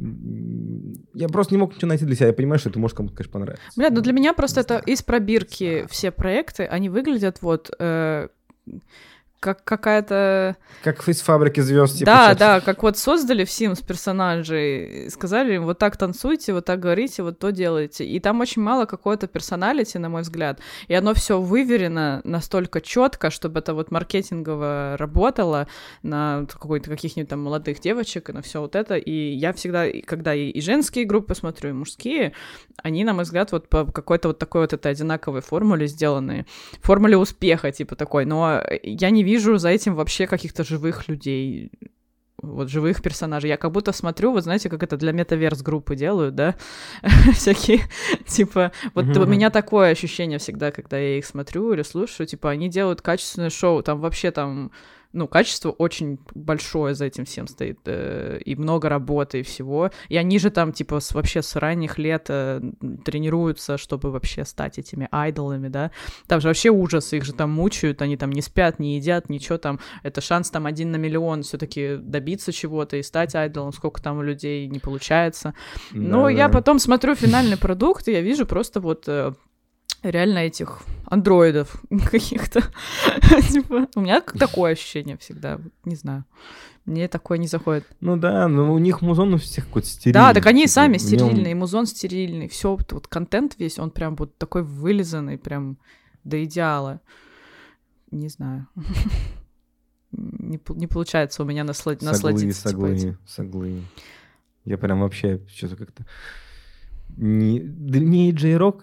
Я 1.16 1.28
просто 1.28 1.56
не 1.56 1.60
мог 1.60 1.76
ничего 1.76 1.88
найти 1.90 2.06
для 2.06 2.16
себя. 2.16 2.28
Я 2.28 2.34
понимаю, 2.34 2.60
что 2.60 2.70
это 2.70 2.78
может 2.78 2.96
кому-то, 2.96 3.16
конечно, 3.16 3.34
понравиться. 3.34 3.66
Бля, 3.76 3.90
ну 3.90 4.02
для 4.02 4.14
меня 4.14 4.34
просто 4.34 4.62
это 4.62 4.78
из 4.78 5.02
пробирки 5.02 5.88
все 5.90 6.12
проекты, 6.12 6.66
они 6.66 6.88
выглядят 6.90 7.42
вот... 7.42 7.72
Э, 7.80 8.28
как 9.40 9.64
какая-то... 9.64 10.58
Как 10.84 11.08
из 11.08 11.22
фабрики 11.22 11.62
звезд. 11.62 12.00
Типа, 12.00 12.06
да, 12.06 12.30
что 12.30 12.40
да, 12.40 12.60
как 12.60 12.84
вот 12.84 12.98
создали 12.98 13.46
в 13.46 13.50
Sims 13.50 13.86
персонажей, 13.86 15.10
сказали 15.10 15.56
им, 15.56 15.64
вот 15.64 15.80
так 15.80 15.96
танцуйте, 15.98 16.54
вот 16.54 16.66
так 16.66 16.80
говорите, 16.80 17.24
вот 17.24 17.40
то 17.40 17.52
делайте. 17.52 18.06
И 18.06 18.20
там 18.20 18.42
очень 18.42 18.62
мало 18.62 18.86
какой-то 18.86 19.28
персоналити, 19.28 19.98
на 19.98 20.10
мой 20.10 20.24
взгляд. 20.24 20.60
И 20.88 20.94
оно 20.94 21.14
все 21.14 21.40
выверено 21.40 22.22
настолько 22.24 22.82
четко, 22.82 23.30
чтобы 23.30 23.60
это 23.60 23.74
вот 23.74 23.92
маркетингово 23.92 24.96
работало 24.98 25.68
на 26.04 26.46
какой-то 26.52 26.90
каких-нибудь 26.90 27.30
там 27.30 27.42
молодых 27.42 27.80
девочек 27.80 28.30
и 28.30 28.34
на 28.34 28.42
все 28.42 28.60
вот 28.60 28.76
это. 28.76 28.96
И 28.96 29.12
я 29.12 29.54
всегда, 29.54 29.86
когда 30.06 30.36
и, 30.36 30.50
и 30.50 30.62
женские 30.62 31.06
группы 31.06 31.34
смотрю, 31.34 31.70
и 31.70 31.74
мужские, 31.74 32.34
они, 32.84 33.04
на 33.04 33.14
мой 33.14 33.24
взгляд, 33.24 33.52
вот 33.52 33.70
по 33.70 33.86
какой-то 33.86 34.30
вот 34.30 34.40
такой 34.40 34.62
вот 34.62 34.74
этой 34.74 34.92
одинаковой 34.92 35.42
формуле 35.42 35.88
сделаны. 35.88 36.46
Формуле 36.82 37.18
успеха, 37.18 37.72
типа 37.72 37.96
такой. 37.96 38.26
Но 38.26 38.62
я 38.84 39.10
не 39.10 39.29
вижу 39.30 39.58
за 39.58 39.70
этим 39.70 39.96
вообще 39.96 40.28
каких-то 40.28 40.64
живых 40.64 41.08
людей, 41.08 41.72
вот 42.42 42.70
живых 42.70 43.02
персонажей. 43.02 43.50
Я 43.50 43.58
как 43.58 43.72
будто 43.72 43.92
смотрю, 43.92 44.32
вот 44.32 44.44
знаете, 44.44 44.70
как 44.70 44.84
это 44.84 44.98
для 44.98 45.12
метаверс 45.12 45.62
группы 45.62 45.96
делают, 45.96 46.36
да? 46.36 46.56
Всякие, 47.34 47.82
типа, 48.28 48.72
вот 48.96 49.18
у 49.18 49.26
меня 49.26 49.50
такое 49.50 49.92
ощущение 49.92 50.40
всегда, 50.40 50.72
когда 50.72 50.98
я 50.98 51.18
их 51.18 51.26
смотрю 51.26 51.74
или 51.74 51.84
слушаю, 51.84 52.28
типа, 52.28 52.50
они 52.50 52.70
делают 52.70 53.02
качественное 53.02 53.50
шоу, 53.50 53.84
там 53.84 54.00
вообще 54.00 54.32
там 54.32 54.72
ну, 55.12 55.28
качество 55.28 55.72
очень 55.72 56.20
большое 56.36 56.94
за 56.94 57.06
этим 57.06 57.26
всем 57.26 57.48
стоит, 57.48 57.80
э, 57.86 58.40
и 58.46 58.56
много 58.56 58.90
работы 58.90 59.40
и 59.40 59.44
всего. 59.44 59.90
И 60.08 60.18
они 60.18 60.38
же 60.38 60.52
там, 60.52 60.72
типа, 60.72 61.00
с, 61.00 61.14
вообще 61.14 61.42
с 61.42 61.56
ранних 61.56 61.98
лет 61.98 62.26
э, 62.30 62.62
тренируются, 63.04 63.80
чтобы 63.80 64.12
вообще 64.12 64.46
стать 64.46 64.78
этими 64.78 65.08
айдолами, 65.12 65.68
да. 65.68 65.92
Там 66.28 66.42
же 66.42 66.48
вообще 66.48 66.70
ужас, 66.70 67.12
их 67.14 67.26
же 67.26 67.34
там 67.34 67.50
мучают, 67.50 68.04
они 68.04 68.18
там 68.18 68.32
не 68.32 68.42
спят, 68.42 68.78
не 68.78 68.98
едят, 68.98 69.30
ничего 69.30 69.58
там. 69.58 69.80
Это 70.04 70.22
шанс 70.22 70.52
там 70.52 70.68
один 70.68 70.92
на 70.92 70.98
миллион 70.98 71.42
все 71.42 71.58
таки 71.58 71.98
добиться 71.98 72.52
чего-то 72.52 72.98
и 72.98 73.04
стать 73.04 73.34
айдолом, 73.34 73.74
сколько 73.74 74.02
там 74.02 74.20
у 74.20 74.22
людей 74.22 74.68
не 74.68 74.80
получается. 74.80 75.56
Да, 75.92 76.00
Но 76.00 76.24
да. 76.26 76.30
я 76.30 76.50
потом 76.50 76.78
смотрю 76.78 77.16
финальный 77.16 77.58
продукт, 77.58 78.08
и 78.08 78.12
я 78.12 78.22
вижу 78.22 78.46
просто 78.46 78.80
вот 78.80 79.06
э, 79.08 79.34
реально 80.04 80.40
этих 80.40 80.80
андроидов 81.06 81.82
каких-то. 82.12 82.62
типа, 83.50 83.88
у 83.96 84.02
меня 84.02 84.22
такое 84.22 84.74
ощущение 84.74 85.18
всегда, 85.18 85.60
не 85.86 85.96
знаю. 85.96 86.26
Мне 86.86 87.08
такое 87.08 87.38
не 87.38 87.48
заходит. 87.48 87.86
Ну 88.00 88.18
да, 88.18 88.48
но 88.48 88.74
у 88.74 88.80
них 88.80 89.02
музон 89.02 89.34
у 89.36 89.38
всех 89.38 89.68
какой-то 89.68 89.88
стерильный. 89.88 90.14
Да, 90.14 90.34
так 90.34 90.46
они 90.48 90.62
типа, 90.64 90.72
сами 90.72 90.98
стерильные, 90.98 91.54
музон 91.54 91.86
стерильный, 91.86 92.48
все, 92.48 92.78
вот 92.90 93.08
контент 93.08 93.56
весь, 93.60 93.78
он 93.78 93.92
прям 93.92 94.16
вот 94.16 94.38
такой 94.38 94.64
вылизанный, 94.64 95.38
прям 95.38 95.78
до 96.24 96.44
идеала. 96.44 97.02
Не 98.12 98.30
знаю. 98.30 98.68
не, 100.12 100.60
не 100.70 100.88
получается 100.88 101.44
у 101.44 101.46
меня 101.46 101.64
наслад... 101.64 102.02
соглы, 102.02 102.12
насладиться. 102.12 102.70
Соглы, 102.70 102.98
типа, 102.98 103.18
соглы. 103.28 103.82
Я 104.66 104.78
прям 104.78 105.02
вообще 105.02 105.42
что-то 105.48 105.76
как-то... 105.76 106.06
Не, 107.22 107.60
да 107.60 108.00
мне 108.00 108.30
и 108.30 108.32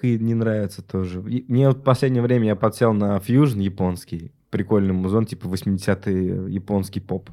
и 0.04 0.18
не 0.18 0.34
нравится 0.34 0.82
тоже. 0.82 1.24
И 1.26 1.46
мне 1.48 1.68
вот 1.68 1.78
в 1.78 1.82
последнее 1.82 2.22
время 2.22 2.48
я 2.48 2.54
подсел 2.54 2.92
на 2.92 3.18
фьюжн 3.18 3.60
японский, 3.60 4.30
прикольный 4.50 4.92
музон, 4.92 5.24
типа 5.24 5.46
80-й 5.46 6.52
японский 6.52 7.00
поп. 7.00 7.30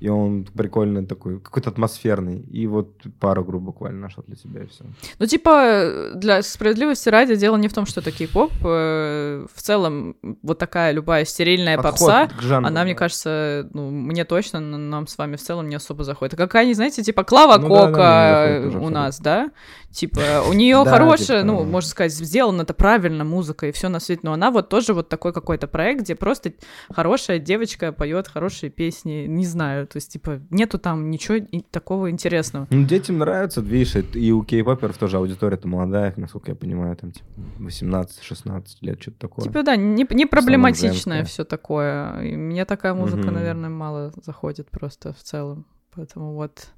И 0.00 0.08
он 0.08 0.44
прикольный 0.44 1.04
такой, 1.04 1.40
какой-то 1.40 1.70
атмосферный. 1.70 2.40
И 2.52 2.66
вот 2.68 2.92
пару 3.18 3.44
групп 3.44 3.62
буквально 3.62 4.00
нашел 4.00 4.22
для 4.26 4.36
себя 4.36 4.62
и 4.62 4.66
все. 4.66 4.84
Ну, 5.18 5.26
типа, 5.26 6.12
для 6.14 6.42
справедливости 6.42 7.08
ради, 7.08 7.34
дело 7.34 7.56
не 7.56 7.66
в 7.66 7.72
том, 7.72 7.84
что 7.84 8.00
это 8.00 8.12
кей-поп. 8.12 8.52
Э, 8.64 9.46
в 9.52 9.62
целом, 9.62 10.16
вот 10.42 10.58
такая 10.58 10.92
любая 10.92 11.24
стерильная 11.24 11.76
Подход 11.76 12.08
попса, 12.08 12.30
жанру, 12.40 12.68
она, 12.68 12.80
да. 12.80 12.84
мне 12.84 12.94
кажется, 12.94 13.68
ну, 13.72 13.90
мне 13.90 14.24
точно, 14.24 14.60
нам 14.60 15.08
с 15.08 15.18
вами 15.18 15.34
в 15.34 15.42
целом 15.42 15.68
не 15.68 15.74
особо 15.74 16.04
заходит. 16.04 16.34
А 16.34 16.36
какая-нибудь, 16.36 16.76
знаете, 16.76 17.02
типа 17.02 17.24
Клава 17.24 17.58
ну, 17.58 17.68
Кока 17.68 17.92
да, 17.92 18.70
да, 18.70 18.78
у 18.78 18.88
нас, 18.90 19.18
да? 19.18 19.50
Типа, 19.90 20.44
у 20.48 20.52
нее 20.54 20.84
хорошая, 20.84 21.42
типа, 21.42 21.52
ну, 21.52 21.64
можно 21.64 21.90
сказать, 21.90 22.12
сделано 22.12 22.62
это 22.62 22.74
правильно, 22.74 23.24
музыка 23.24 23.66
и 23.66 23.72
все 23.72 23.88
на 23.88 23.98
свете, 23.98 24.20
но 24.22 24.32
она 24.32 24.52
вот 24.52 24.68
тоже 24.68 24.94
вот 24.94 25.08
такой 25.08 25.32
какой-то 25.32 25.66
проект, 25.66 26.02
где 26.02 26.14
просто 26.14 26.52
хорошая 26.94 27.40
девочка 27.40 27.90
поет 27.90 28.28
хорошие 28.28 28.70
песни, 28.70 29.26
не 29.26 29.44
знаю, 29.44 29.87
то 29.88 29.96
есть, 29.96 30.12
типа, 30.12 30.40
нету 30.50 30.78
там 30.78 31.10
ничего 31.10 31.46
такого 31.70 32.10
интересного. 32.10 32.66
Ну, 32.70 32.84
детям 32.84 33.18
нравится, 33.18 33.60
видишь, 33.60 33.96
и 33.96 34.32
у 34.32 34.42
кей-поперов 34.42 34.96
тоже 34.96 35.16
аудитория-то 35.16 35.66
молодая, 35.68 36.12
насколько 36.16 36.50
я 36.50 36.54
понимаю, 36.54 36.96
там, 36.96 37.12
типа, 37.12 37.26
18-16 37.58 38.64
лет, 38.82 39.00
что-то 39.00 39.18
такое. 39.18 39.44
Типа, 39.44 39.62
да, 39.62 39.76
не, 39.76 40.06
не 40.10 40.26
проблематичное 40.26 41.24
все 41.24 41.44
такое. 41.44 42.22
И 42.22 42.36
мне 42.36 42.64
такая 42.64 42.94
музыка, 42.94 43.26
угу. 43.26 43.32
наверное, 43.32 43.70
мало 43.70 44.12
заходит 44.24 44.70
просто 44.70 45.12
в 45.12 45.22
целом. 45.22 45.66
Поэтому 45.94 46.34
вот 46.34 46.68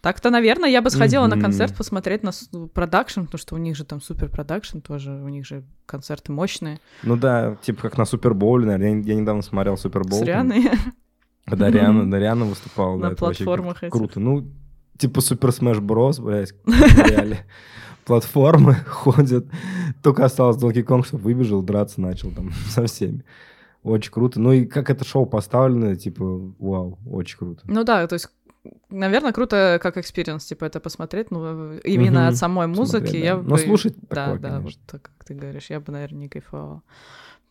так-то, 0.00 0.30
наверное, 0.30 0.68
я 0.68 0.82
бы 0.82 0.90
сходила 0.90 1.26
mm-hmm. 1.26 1.34
на 1.36 1.40
концерт 1.40 1.76
посмотреть 1.76 2.22
на 2.24 2.32
продакшн, 2.74 3.22
потому 3.22 3.38
что 3.38 3.54
у 3.54 3.58
них 3.58 3.76
же 3.76 3.84
там 3.84 4.00
супер 4.00 4.28
продакшн 4.28 4.80
тоже, 4.80 5.12
у 5.12 5.28
них 5.28 5.46
же 5.46 5.62
концерты 5.86 6.32
мощные. 6.32 6.80
Ну 7.04 7.16
да, 7.16 7.56
типа 7.62 7.82
как 7.82 7.98
на 7.98 8.04
Супербоуле, 8.04 8.66
наверное. 8.66 9.02
Я, 9.02 9.14
я 9.14 9.20
недавно 9.20 9.42
смотрел 9.42 9.76
Супербол. 9.76 10.20
С 10.20 10.22
Рианой? 10.22 10.70
Когда 11.46 11.70
Риана, 11.70 12.10
да, 12.10 12.18
Риана 12.18 12.44
выступала. 12.44 12.96
На 12.96 13.10
да, 13.10 13.16
платформах 13.16 13.82
этих. 13.82 13.92
Круто. 13.92 14.20
Ну, 14.20 14.48
типа 14.96 15.20
Super 15.20 15.52
Smash 15.52 15.80
Bros, 15.80 16.18
блядь, 16.20 16.54
реально. 16.66 17.38
Платформы 18.04 18.74
ходят. 18.86 19.46
Только 20.02 20.24
осталось 20.24 20.56
Donkey 20.56 20.84
Kong, 20.84 21.04
чтобы 21.04 21.24
выбежал, 21.24 21.62
драться 21.62 22.00
начал 22.00 22.30
там 22.30 22.52
со 22.68 22.86
всеми. 22.86 23.24
Очень 23.82 24.12
круто. 24.12 24.40
Ну 24.40 24.52
и 24.52 24.64
как 24.64 24.90
это 24.90 25.04
шоу 25.04 25.26
поставлено, 25.26 25.96
типа, 25.96 26.24
вау, 26.58 26.98
очень 27.10 27.38
круто. 27.38 27.62
Ну 27.64 27.84
да, 27.84 28.06
то 28.06 28.14
есть 28.14 28.28
Наверное, 28.90 29.32
круто 29.32 29.80
как 29.82 29.96
experience, 29.96 30.44
типа, 30.44 30.66
это 30.66 30.78
посмотреть, 30.78 31.32
ну, 31.32 31.72
именно 31.78 32.20
угу. 32.20 32.28
от 32.28 32.36
самой 32.36 32.68
музыки. 32.68 33.06
Смотреть, 33.06 33.24
я 33.24 33.34
да. 33.34 33.42
бы... 33.42 33.48
Но 33.48 33.56
слушать 33.56 33.96
Да, 34.08 34.26
такое, 34.26 34.38
да, 34.38 34.48
конечно. 34.50 34.64
вот 34.64 34.74
так, 34.86 35.02
как 35.02 35.24
ты 35.26 35.34
говоришь, 35.34 35.66
я 35.68 35.80
бы, 35.80 35.90
наверное, 35.90 36.20
не 36.20 36.28
кайфовала. 36.28 36.82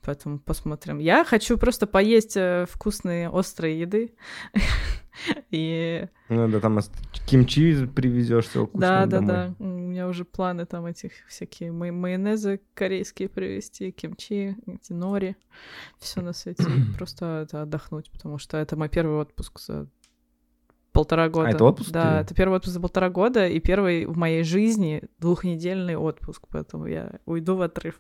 Поэтому 0.03 0.39
посмотрим. 0.39 0.97
Я 0.97 1.23
хочу 1.23 1.57
просто 1.57 1.85
поесть 1.85 2.35
э, 2.35 2.65
вкусные 2.69 3.29
острые 3.29 3.79
еды. 3.79 4.15
И... 5.51 6.07
Ну 6.29 6.47
да, 6.47 6.59
там 6.59 6.79
кимчи 7.27 7.85
привезешь 7.85 8.47
все 8.47 8.69
Да, 8.73 9.05
да, 9.05 9.19
да. 9.19 9.55
У 9.59 9.65
меня 9.65 10.07
уже 10.07 10.25
планы 10.25 10.65
там 10.65 10.85
этих 10.85 11.11
всякие 11.27 11.71
май 11.71 11.91
майонезы 11.91 12.61
корейские 12.73 13.29
привезти, 13.29 13.91
кимчи, 13.91 14.57
эти 14.65 14.93
нори, 14.93 15.35
все 15.99 16.21
на 16.21 16.33
свете. 16.33 16.65
Просто 16.97 17.43
это 17.43 17.61
отдохнуть, 17.61 18.09
потому 18.11 18.39
что 18.39 18.57
это 18.57 18.75
мой 18.75 18.89
первый 18.89 19.17
отпуск 19.17 19.59
за 19.59 19.87
полтора 20.91 21.29
года. 21.29 21.49
А 21.49 21.51
это 21.51 21.63
отпуск? 21.63 21.91
Да, 21.91 22.15
или? 22.15 22.21
это 22.21 22.35
первый 22.35 22.55
отпуск 22.57 22.73
за 22.73 22.79
полтора 22.79 23.09
года 23.09 23.47
и 23.47 23.59
первый 23.59 24.05
в 24.05 24.17
моей 24.17 24.43
жизни 24.43 25.03
двухнедельный 25.19 25.95
отпуск, 25.95 26.43
поэтому 26.49 26.85
я 26.85 27.19
уйду 27.25 27.55
в 27.55 27.61
отрыв. 27.61 27.99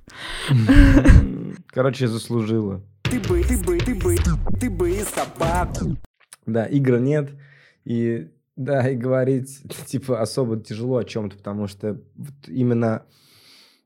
Короче, 1.67 2.07
заслужила. 2.07 2.81
Ты 3.03 3.19
бы, 3.19 3.43
ты 3.43 3.57
бы, 3.57 3.77
ты 3.77 3.95
бы, 3.95 4.15
ты 4.59 4.69
бы 4.69 4.93
собаку. 5.03 5.97
Да, 6.45 6.65
игр 6.65 6.99
нет. 6.99 7.31
И 7.83 8.29
да, 8.55 8.87
и 8.89 8.95
говорить, 8.95 9.63
типа, 9.87 10.21
особо 10.21 10.59
тяжело 10.59 10.97
о 10.97 11.03
чем-то, 11.03 11.37
потому 11.37 11.67
что 11.67 12.01
вот 12.15 12.47
именно 12.47 13.03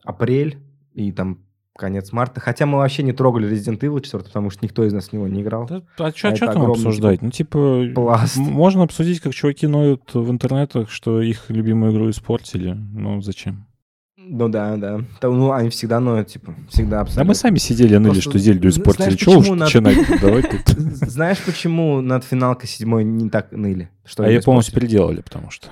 апрель 0.04 0.60
и 0.94 1.12
там 1.12 1.45
конец 1.78 2.12
марта. 2.12 2.40
Хотя 2.40 2.66
мы 2.66 2.78
вообще 2.78 3.04
не 3.04 3.12
трогали 3.12 3.50
Resident 3.50 3.80
Evil 3.80 4.02
4, 4.02 4.24
потому 4.24 4.50
что 4.50 4.64
никто 4.64 4.84
из 4.84 4.94
нас 4.94 5.10
в 5.10 5.14
него 5.14 5.28
не 5.28 5.42
играл. 5.42 5.68
Да, 5.68 5.82
а 5.98 6.12
что 6.12 6.30
а 6.30 6.36
там 6.36 6.72
обсуждать? 6.72 7.22
Ну, 7.22 7.32
типа, 7.32 7.86
пласт. 7.94 8.38
можно 8.38 8.84
обсудить, 8.84 9.20
как 9.20 9.34
чуваки 9.34 9.68
ноют 9.68 10.14
в 10.14 10.32
интернетах, 10.32 10.90
что 10.90 11.22
их 11.22 11.50
любимую 11.50 11.92
игру 11.92 12.10
испортили. 12.10 12.72
Ну, 12.94 13.22
зачем? 13.22 13.66
Ну 14.28 14.50
да, 14.50 14.76
да. 14.76 15.02
Там, 15.20 15.38
ну, 15.38 15.52
они 15.52 15.70
всегда 15.70 16.00
ноют, 16.00 16.30
типа, 16.30 16.56
всегда 16.70 17.02
абсолютно. 17.02 17.24
Да 17.24 17.28
мы 17.28 17.36
сами 17.36 17.58
сидели, 17.60 17.96
ныли, 17.98 18.14
Просто... 18.14 18.30
что 18.32 18.40
Зельду 18.40 18.70
испортили. 18.70 19.16
Чего 19.16 19.38
уж 19.38 19.50
над... 19.50 19.72
Давай 20.22 20.42
тут. 20.42 20.68
Знаешь, 20.68 21.38
почему 21.46 22.02
над 22.02 22.24
финалкой 22.24 22.68
седьмой 22.68 23.04
не 23.04 23.30
так 23.30 23.52
ныли? 23.52 23.90
Что 24.04 24.24
а 24.24 24.28
ее 24.28 24.42
полностью 24.42 24.74
переделали, 24.74 25.22
потому 25.22 25.52
что... 25.52 25.68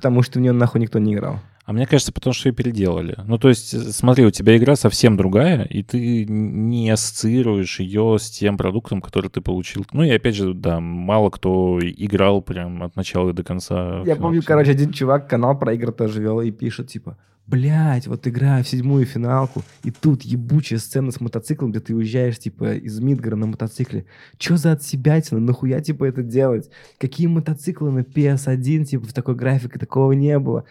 Потому 0.00 0.22
что 0.22 0.38
в 0.38 0.42
нее 0.42 0.52
нахуй 0.52 0.80
никто 0.80 0.98
не 0.98 1.12
играл. 1.12 1.40
А 1.66 1.72
мне 1.72 1.86
кажется, 1.86 2.10
потому 2.10 2.32
что 2.32 2.48
ее 2.48 2.54
переделали. 2.54 3.16
Ну, 3.26 3.38
то 3.38 3.48
есть, 3.48 3.94
смотри, 3.94 4.24
у 4.24 4.30
тебя 4.30 4.56
игра 4.56 4.76
совсем 4.76 5.18
другая, 5.18 5.62
и 5.64 5.82
ты 5.82 6.24
не 6.24 6.90
ассоциируешь 6.90 7.80
ее 7.80 8.16
с 8.18 8.30
тем 8.30 8.56
продуктом, 8.56 9.02
который 9.02 9.30
ты 9.30 9.40
получил. 9.40 9.86
Ну, 9.92 10.02
и 10.02 10.10
опять 10.10 10.34
же, 10.34 10.54
да, 10.54 10.80
мало 10.80 11.28
кто 11.28 11.78
играл 11.80 12.40
прям 12.40 12.82
от 12.82 12.96
начала 12.96 13.32
до 13.34 13.44
конца. 13.44 14.02
Я 14.04 14.16
помню, 14.16 14.42
короче, 14.42 14.70
один 14.70 14.90
чувак 14.90 15.28
канал 15.28 15.58
про 15.58 15.74
игры 15.74 15.92
тоже 15.92 16.22
вел 16.22 16.40
и 16.40 16.50
пишет, 16.50 16.88
типа, 16.88 17.18
блядь, 17.46 18.06
вот 18.06 18.26
играю 18.26 18.62
в 18.62 18.68
седьмую 18.68 19.06
финалку, 19.06 19.62
и 19.82 19.90
тут 19.90 20.22
ебучая 20.22 20.78
сцена 20.78 21.10
с 21.10 21.20
мотоциклом, 21.20 21.70
где 21.70 21.80
ты 21.80 21.94
уезжаешь, 21.94 22.38
типа, 22.38 22.74
из 22.74 23.00
Мидгара 23.00 23.36
на 23.36 23.46
мотоцикле. 23.46 24.06
Чё 24.38 24.56
за 24.56 24.72
отсебятина? 24.72 25.40
Нахуя, 25.40 25.80
типа, 25.80 26.04
это 26.04 26.22
делать? 26.22 26.70
Какие 26.98 27.26
мотоциклы 27.26 27.90
на 27.90 28.00
PS1, 28.00 28.84
типа, 28.84 29.06
в 29.06 29.12
такой 29.12 29.34
графике 29.34 29.78
такого 29.78 30.12
не 30.12 30.38
было? 30.38 30.64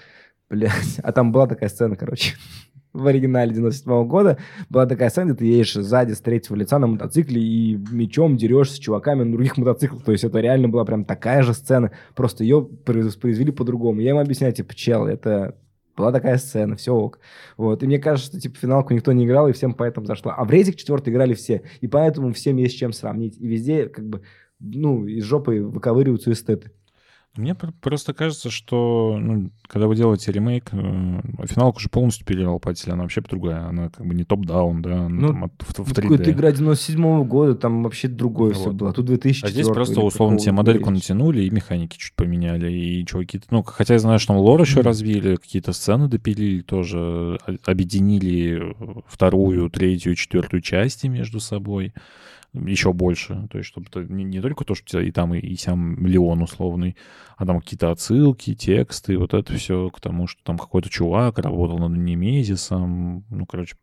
Блядь, 0.49 0.99
а 1.03 1.11
там 1.11 1.32
была 1.32 1.47
такая 1.47 1.70
сцена, 1.70 1.95
короче, 1.95 2.36
в 2.93 3.05
оригинале 3.05 3.53
97 3.53 3.91
-го 3.91 4.05
года 4.05 4.38
была 4.70 4.86
такая 4.86 5.09
сцена, 5.09 5.32
где 5.32 5.39
ты 5.39 5.45
едешь 5.45 5.74
сзади 5.74 6.13
с 6.13 6.22
третьего 6.22 6.55
лица 6.55 6.80
на 6.80 6.88
мотоцикле 6.88 7.41
и 7.41 7.78
мечом 7.91 8.36
дерешься 8.36 8.76
с 8.76 8.80
чуваками 8.80 9.24
на 9.24 9.32
других 9.32 9.57
мотоциклах. 9.57 10.03
То 10.03 10.11
есть 10.11 10.24
это 10.24 10.39
реально 10.39 10.70
была 10.70 10.86
прям 10.86 11.05
такая 11.05 11.43
же 11.43 11.53
сцена, 11.53 11.91
просто 12.15 12.43
ее 12.43 12.61
произвели 12.63 13.51
по-другому. 13.51 13.99
Я 13.99 14.11
им 14.11 14.17
объясняю, 14.17 14.53
типа, 14.53 14.74
чел, 14.74 15.05
это 15.05 15.55
была 15.99 16.11
такая 16.11 16.37
сцена, 16.37 16.75
все 16.75 16.93
ок. 16.95 17.19
Вот. 17.57 17.83
И 17.83 17.85
мне 17.85 17.99
кажется, 17.99 18.31
что, 18.31 18.39
типа, 18.39 18.57
финалку 18.57 18.93
никто 18.93 19.11
не 19.11 19.25
играл, 19.25 19.47
и 19.47 19.53
всем 19.53 19.73
поэтому 19.73 20.05
зашло. 20.05 20.33
А 20.35 20.43
в 20.45 20.51
Резик 20.51 20.77
4 20.77 20.99
играли 21.05 21.33
все. 21.33 21.61
И 21.81 21.87
поэтому 21.87 22.33
всем 22.33 22.57
есть 22.57 22.77
чем 22.77 22.93
сравнить. 22.93 23.37
И 23.37 23.47
везде, 23.47 23.87
как 23.87 24.07
бы, 24.07 24.21
ну, 24.59 25.05
из 25.05 25.23
жопы 25.23 25.61
выковыриваются 25.61 26.31
эстеты. 26.31 26.71
Мне 27.39 27.55
просто 27.55 28.13
кажется, 28.13 28.49
что 28.49 29.17
ну, 29.19 29.49
когда 29.67 29.87
вы 29.87 29.95
делаете 29.95 30.31
ремейк, 30.31 30.69
э, 30.73 31.21
финалку 31.45 31.77
уже 31.77 31.87
полностью 31.87 32.25
перерабатывали, 32.25 32.91
она 32.91 33.03
вообще 33.03 33.21
другая, 33.21 33.65
она 33.65 33.89
как 33.89 34.05
бы 34.05 34.13
не 34.13 34.25
топ-даун, 34.25 34.81
да, 34.81 35.05
она 35.05 35.09
ну, 35.09 35.27
там 35.29 35.43
от, 35.45 35.53
в, 35.59 35.85
в 35.85 35.91
3D. 35.93 36.01
Какая-то 36.01 36.31
игра 36.31 36.51
97 36.51 37.01
-го 37.01 37.25
года, 37.25 37.55
там 37.55 37.83
вообще 37.83 38.09
другое 38.09 38.53
вот. 38.53 38.59
все 38.59 38.71
было, 38.71 38.91
тут 38.91 39.05
2004 39.05 39.49
А 39.49 39.51
здесь 39.53 39.73
просто 39.73 40.01
условно 40.01 40.37
тебе 40.37 40.51
модельку 40.51 40.89
натянули 40.89 41.43
и 41.43 41.49
механики 41.49 41.97
чуть 41.97 42.13
поменяли, 42.15 42.71
и 42.71 43.05
чуваки, 43.05 43.39
ну, 43.49 43.63
хотя 43.63 43.93
я 43.93 43.99
знаю, 43.99 44.19
что 44.19 44.33
там 44.33 44.37
лор 44.37 44.59
еще 44.59 44.81
развили, 44.81 45.35
какие-то 45.35 45.71
сцены 45.71 46.09
допилили 46.09 46.61
тоже, 46.61 47.39
объединили 47.65 48.75
вторую, 49.07 49.69
третью, 49.69 50.15
четвертую 50.15 50.61
части 50.61 51.07
между 51.07 51.39
собой 51.39 51.93
еще 52.53 52.93
больше. 52.93 53.47
То 53.51 53.57
есть, 53.57 53.69
чтобы 53.69 53.87
это 53.89 54.01
не, 54.11 54.23
не 54.23 54.41
только 54.41 54.65
то, 54.65 54.75
что 54.75 54.83
у 54.83 54.87
тебя 54.87 55.01
и 55.01 55.11
там, 55.11 55.33
и, 55.33 55.39
и 55.39 55.55
сам 55.55 56.01
миллион 56.01 56.41
условный, 56.41 56.95
а 57.37 57.45
там 57.45 57.59
какие-то 57.59 57.91
отсылки, 57.91 58.55
тексты, 58.55 59.17
вот 59.17 59.33
это 59.33 59.53
все 59.53 59.89
к 59.89 59.99
тому, 59.99 60.27
что 60.27 60.43
там 60.43 60.57
какой-то 60.57 60.89
чувак 60.89 61.39
работал 61.39 61.77
над 61.77 61.97
Немезисом. 61.97 63.23
Ну, 63.29 63.45
короче, 63.45 63.75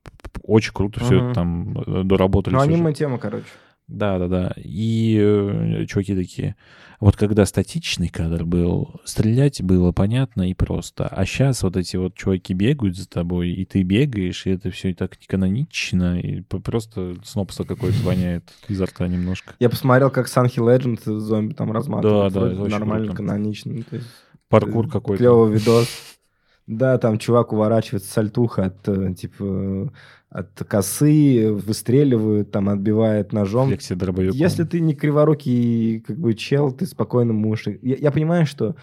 очень 0.42 0.72
круто 0.72 1.00
все 1.00 1.16
это 1.16 1.34
там 1.34 1.78
э, 1.78 2.02
доработали. 2.04 2.54
Ну, 2.54 2.60
аниме-тема, 2.60 3.18
короче. 3.18 3.46
Да, 3.88 4.18
да, 4.18 4.26
да. 4.26 4.52
И 4.56 5.16
э, 5.20 5.86
чуваки 5.86 6.14
такие, 6.16 6.56
вот 6.98 7.16
когда 7.16 7.46
статичный 7.46 8.08
кадр 8.08 8.44
был, 8.44 9.00
стрелять 9.04 9.62
было 9.62 9.92
понятно 9.92 10.50
и 10.50 10.54
просто. 10.54 11.06
А 11.06 11.24
сейчас 11.24 11.62
вот 11.62 11.76
эти 11.76 11.96
вот 11.96 12.14
чуваки 12.14 12.52
бегают 12.52 12.96
за 12.96 13.08
тобой, 13.08 13.50
и 13.50 13.64
ты 13.64 13.82
бегаешь, 13.82 14.46
и 14.46 14.50
это 14.50 14.70
все 14.70 14.90
и 14.90 14.94
так 14.94 15.20
неканонично, 15.20 16.18
и 16.18 16.40
просто 16.40 17.16
снобство 17.24 17.64
какое-то 17.64 17.98
воняет 18.02 18.52
изо 18.68 18.86
рта 18.86 19.06
немножко. 19.06 19.54
Я 19.60 19.70
посмотрел, 19.70 20.10
как 20.10 20.26
Санхи 20.26 20.58
Legend 20.58 21.20
зомби 21.20 21.54
там 21.54 21.70
разматывают. 21.70 22.32
Да, 22.32 22.40
да, 22.40 22.52
это 22.52 22.66
нормально, 22.66 23.06
круто. 23.08 23.22
канонично. 23.22 23.74
Паркур 24.48 24.88
какой-то. 24.88 25.18
Клевый 25.18 25.52
видос. 25.52 25.88
Да, 26.66 26.98
там 26.98 27.18
чувак 27.18 27.52
уворачивается 27.52 28.10
с 28.10 28.18
альтуха 28.18 28.66
от, 28.66 28.88
э, 28.88 29.14
типа, 29.14 29.92
от 30.30 30.50
косы, 30.68 31.52
выстреливают, 31.52 32.50
там, 32.50 32.68
отбивает 32.68 33.32
ножом. 33.32 33.70
Если 34.34 34.64
ты 34.64 34.80
не 34.80 34.94
криворукий, 34.94 36.00
как 36.00 36.18
бы, 36.18 36.34
чел, 36.34 36.72
ты 36.72 36.86
спокойно 36.86 37.32
можешь... 37.32 37.68
Я, 37.82 37.96
я 37.96 38.10
понимаю, 38.10 38.46
что 38.46 38.74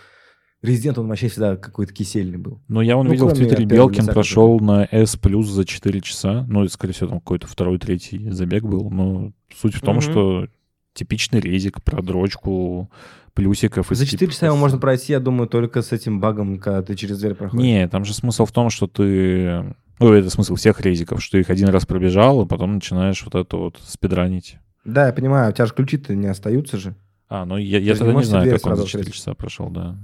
Резидент, 0.63 0.97
он 0.97 1.09
вообще 1.09 1.27
всегда 1.27 1.57
какой-то 1.57 1.91
кисельный 1.91 2.38
был. 2.38 2.61
Но 2.69 2.81
я 2.81 2.95
он 2.95 3.07
ну, 3.07 3.11
видел 3.11 3.27
в 3.27 3.34
Твиттере, 3.34 3.65
Белкин 3.65 4.05
прошел 4.05 4.61
на 4.61 4.88
S 4.89 5.17
плюс 5.17 5.49
за 5.49 5.65
4 5.65 5.99
часа. 5.99 6.45
Ну, 6.47 6.65
скорее 6.69 6.93
всего, 6.93 7.09
там 7.09 7.19
какой-то 7.19 7.47
второй, 7.47 7.79
третий 7.79 8.29
забег 8.29 8.63
был. 8.63 8.89
Но 8.89 9.34
суть 9.53 9.75
в 9.75 9.81
том, 9.81 9.97
mm-hmm. 9.97 10.11
что 10.11 10.47
типичный 10.94 11.39
резик 11.39 11.82
про 11.82 12.02
дрочку, 12.02 12.89
плюсиков. 13.34 13.88
За 13.89 14.06
4 14.06 14.32
часа 14.32 14.46
его 14.48 14.56
можно 14.56 14.78
пройти, 14.78 15.14
я 15.14 15.20
думаю, 15.20 15.48
только 15.48 15.82
с 15.82 15.91
этим 15.91 16.20
багом, 16.20 16.60
когда 16.60 16.82
ты 16.82 16.96
через 16.96 17.20
дверь 17.20 17.34
проходишь. 17.34 17.64
Не, 17.64 17.88
там 17.88 18.06
же 18.06 18.14
смысл 18.14 18.46
в 18.46 18.52
том, 18.52 18.70
что 18.70 18.88
ты 18.88 19.76
ну, 20.00 20.14
это 20.14 20.30
смысл 20.30 20.56
всех 20.56 20.82
резиков, 20.82 21.24
что 21.24 21.38
их 21.38 21.50
один 21.50 21.70
раз 21.70 21.86
пробежал, 21.86 22.41
а 22.41 22.46
потом 22.46 22.76
начинаешь 22.76 23.24
вот 23.24 23.36
это 23.36 23.58
вот 23.58 23.80
спидранить. 23.86 24.58
Да, 24.86 25.08
я 25.08 25.14
понимаю, 25.14 25.52
у 25.52 25.54
тебя 25.54 25.66
же 25.66 25.74
ключи-то 25.74 26.16
не 26.16 26.28
остаются 26.28 26.78
же. 26.78 26.96
А, 27.30 27.46
ну 27.46 27.58
я, 27.58 27.80
я 27.80 27.96
тогда 27.96 28.14
не 28.14 28.24
знаю, 28.24 28.52
как 28.52 28.66
он 28.66 28.76
за 28.78 28.88
4 28.88 29.12
часа 29.12 29.34
прошел, 29.34 29.70
да. 29.70 29.96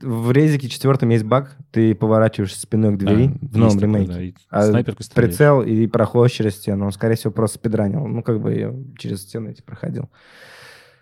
В 0.00 0.30
резике 0.32 0.68
четвертом 0.68 1.08
есть 1.08 1.24
баг, 1.24 1.56
ты 1.70 1.94
поворачиваешься 1.94 2.60
спиной 2.60 2.94
к 2.94 2.98
двери 2.98 3.32
да, 3.40 3.48
в 3.48 3.56
новом 3.56 3.78
ремейке. 3.80 4.34
Да, 4.50 4.78
а 4.78 4.84
прицел 5.14 5.62
и 5.62 5.86
проходишь 5.86 6.36
через 6.36 6.56
стену. 6.56 6.86
Он, 6.86 6.92
скорее 6.92 7.16
всего, 7.16 7.32
просто 7.32 7.58
спидранил. 7.58 8.06
Ну, 8.06 8.22
как 8.22 8.40
бы 8.40 8.54
я 8.54 8.74
через 8.96 9.22
стену 9.22 9.50
эти 9.50 9.62
проходил. 9.62 10.08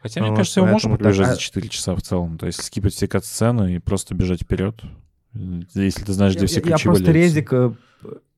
Хотя, 0.00 0.20
мне 0.20 0.30
вот, 0.30 0.36
кажется, 0.36 0.60
его 0.60 0.70
можно 0.70 0.96
пробежать 0.96 1.26
так... 1.26 1.36
за 1.36 1.40
4 1.40 1.68
часа 1.68 1.94
в 1.94 2.02
целом. 2.02 2.38
То 2.38 2.46
есть 2.46 2.62
скипать 2.62 2.94
все 2.94 3.08
кат-сцены 3.08 3.76
и 3.76 3.78
просто 3.78 4.14
бежать 4.14 4.42
вперед. 4.42 4.80
Если 5.74 6.04
ты 6.04 6.12
знаешь, 6.12 6.34
где 6.34 6.42
я, 6.42 6.46
все 6.46 6.60
ключи 6.60 6.84
Я 6.86 6.90
просто 6.90 7.12
резик 7.12 7.52
э, 7.52 7.72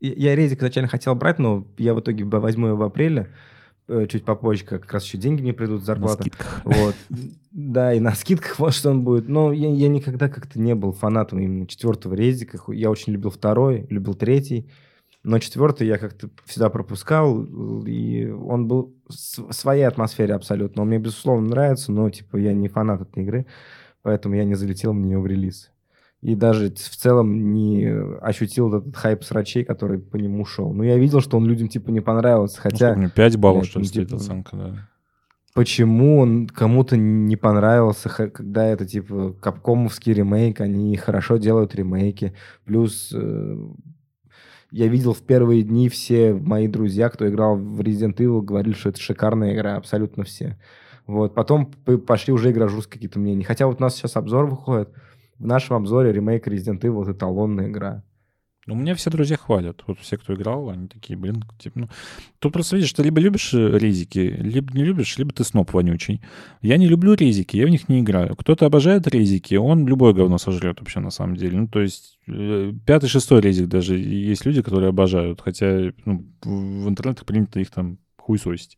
я 0.00 0.34
резик 0.36 0.59
изначально 0.59 0.88
хотел 0.88 1.14
брать, 1.14 1.38
но 1.38 1.66
я 1.76 1.94
в 1.94 2.00
итоге 2.00 2.24
возьму 2.24 2.68
его 2.68 2.76
в 2.76 2.82
апреле, 2.82 3.22
э, 3.22 3.57
чуть 4.09 4.24
попозже, 4.24 4.64
как 4.64 4.93
раз 4.93 5.05
еще 5.05 5.18
деньги 5.18 5.43
мне 5.43 5.53
придут, 5.53 5.82
зарплата. 5.82 6.24
Вот. 6.64 6.95
Да, 7.51 7.95
и 7.95 8.01
на 8.01 8.14
скидках, 8.14 8.59
вот 8.59 8.74
что 8.74 8.91
он 8.91 9.03
будет. 9.03 9.28
Но 9.28 9.53
я, 9.53 9.72
я 9.72 9.89
никогда 9.89 10.28
как-то 10.28 10.61
не 10.61 10.74
был 10.74 10.93
фанатом 10.93 11.41
именно 11.41 11.66
четвертого 11.66 12.14
резика. 12.14 12.59
Я 12.68 12.91
очень 12.91 13.12
любил 13.12 13.30
второй, 13.30 13.86
любил 13.91 14.14
третий. 14.14 14.70
Но 15.24 15.39
четвертый 15.41 15.86
я 15.86 15.99
как-то 15.99 16.30
всегда 16.45 16.70
пропускал, 16.70 17.43
и 17.84 18.26
он 18.30 18.68
был 18.68 18.95
в 19.09 19.53
своей 19.53 19.82
атмосфере 19.82 20.34
абсолютно. 20.34 20.82
Он 20.82 20.89
мне, 20.89 20.99
безусловно, 20.99 21.49
нравится, 21.49 21.91
но, 21.91 22.09
типа, 22.09 22.36
я 22.36 22.53
не 22.53 22.68
фанат 22.68 23.03
этой 23.03 23.24
игры, 23.24 23.47
поэтому 24.03 24.36
я 24.36 24.45
не 24.45 24.55
залетел 24.55 24.95
на 24.95 25.05
нее 25.05 25.18
в 25.18 25.26
релиз 25.26 25.70
и 26.20 26.34
даже 26.34 26.70
в 26.70 26.96
целом 26.96 27.52
не 27.52 27.86
ощутил 28.20 28.74
этот 28.74 28.96
хайп 28.96 29.22
срачей, 29.22 29.64
который 29.64 29.98
по 29.98 30.16
нему 30.16 30.44
шел. 30.44 30.72
Но 30.72 30.82
я 30.82 30.96
видел, 30.96 31.20
что 31.20 31.36
он 31.36 31.46
людям 31.46 31.68
типа 31.68 31.90
не 31.90 32.00
понравился, 32.00 32.60
хотя... 32.60 32.94
Ну, 32.96 33.08
5 33.08 33.36
баллов, 33.36 33.66
что 33.66 33.78
ли, 33.78 33.86
ну, 33.86 33.92
типа, 33.92 34.16
оценка, 34.16 34.56
да. 34.56 34.88
Почему 35.54 36.18
он 36.18 36.46
кому-то 36.46 36.96
не 36.96 37.36
понравился, 37.36 38.08
когда 38.08 38.66
это 38.66 38.86
типа 38.86 39.34
капкомовский 39.40 40.12
ремейк, 40.12 40.60
они 40.60 40.96
хорошо 40.96 41.36
делают 41.36 41.74
ремейки. 41.74 42.34
Плюс 42.64 43.12
э, 43.12 43.56
я 44.70 44.86
видел 44.86 45.14
в 45.14 45.22
первые 45.22 45.62
дни 45.62 45.88
все 45.88 46.34
мои 46.34 46.68
друзья, 46.68 47.08
кто 47.08 47.28
играл 47.28 47.56
в 47.56 47.80
Resident 47.80 48.16
Evil, 48.16 48.42
говорили, 48.42 48.74
что 48.74 48.90
это 48.90 49.00
шикарная 49.00 49.54
игра, 49.54 49.76
абсолютно 49.76 50.24
все. 50.24 50.58
Вот, 51.06 51.34
потом 51.34 51.72
пошли 52.06 52.32
уже 52.32 52.50
игрожурские 52.50 52.92
какие-то 52.92 53.18
мнения. 53.18 53.44
Хотя 53.44 53.66
вот 53.66 53.80
у 53.80 53.82
нас 53.82 53.94
сейчас 53.94 54.16
обзор 54.16 54.46
выходит. 54.46 54.90
В 55.39 55.47
нашем 55.47 55.76
обзоре 55.76 56.12
ремейк 56.12 56.47
Resident 56.49 56.80
Evil— 56.80 57.03
это 57.05 57.12
эталонная 57.12 57.68
игра. 57.68 58.03
Ну, 58.68 58.74
у 58.74 58.76
меня 58.76 58.95
все 58.95 59.09
друзья 59.09 59.39
хвалят. 59.39 59.82
Вот 59.86 59.99
все, 60.01 60.18
кто 60.18 60.34
играл, 60.34 60.68
они 60.68 60.89
такие, 60.89 61.18
блин, 61.18 61.43
типа, 61.59 61.78
ну... 61.78 61.89
Тут 62.39 62.53
просто 62.53 62.76
видишь, 62.76 62.93
ты 62.93 63.03
либо 63.03 63.18
любишь 63.18 63.55
э, 63.55 63.78
резики, 63.78 64.18
либо 64.18 64.74
не 64.74 64.84
любишь, 64.84 65.16
либо 65.16 65.32
ты 65.32 65.43
сноп 65.43 65.72
вонючий. 65.72 66.20
Я 66.61 66.76
не 66.76 66.86
люблю 66.86 67.14
резики, 67.14 67.57
я 67.57 67.64
в 67.64 67.70
них 67.70 67.89
не 67.89 68.01
играю. 68.01 68.36
Кто-то 68.36 68.66
обожает 68.66 69.07
резики, 69.09 69.55
он 69.55 69.86
любое 69.86 70.12
говно 70.12 70.36
сожрет 70.36 70.80
вообще 70.80 71.01
на 71.01 71.09
самом 71.09 71.36
деле. 71.36 71.61
Ну, 71.61 71.68
то 71.68 71.80
есть 71.80 72.18
э, 72.26 72.74
пятый, 72.84 73.09
шестой 73.09 73.41
резик 73.41 73.68
даже 73.68 73.97
есть 73.97 74.45
люди, 74.45 74.61
которые 74.61 74.91
обожают, 74.91 75.41
хотя 75.41 75.91
ну, 76.05 76.26
в 76.43 76.89
интернетах 76.91 77.24
принято 77.24 77.61
их 77.61 77.70
там 77.70 77.97
хуесосить. 78.18 78.76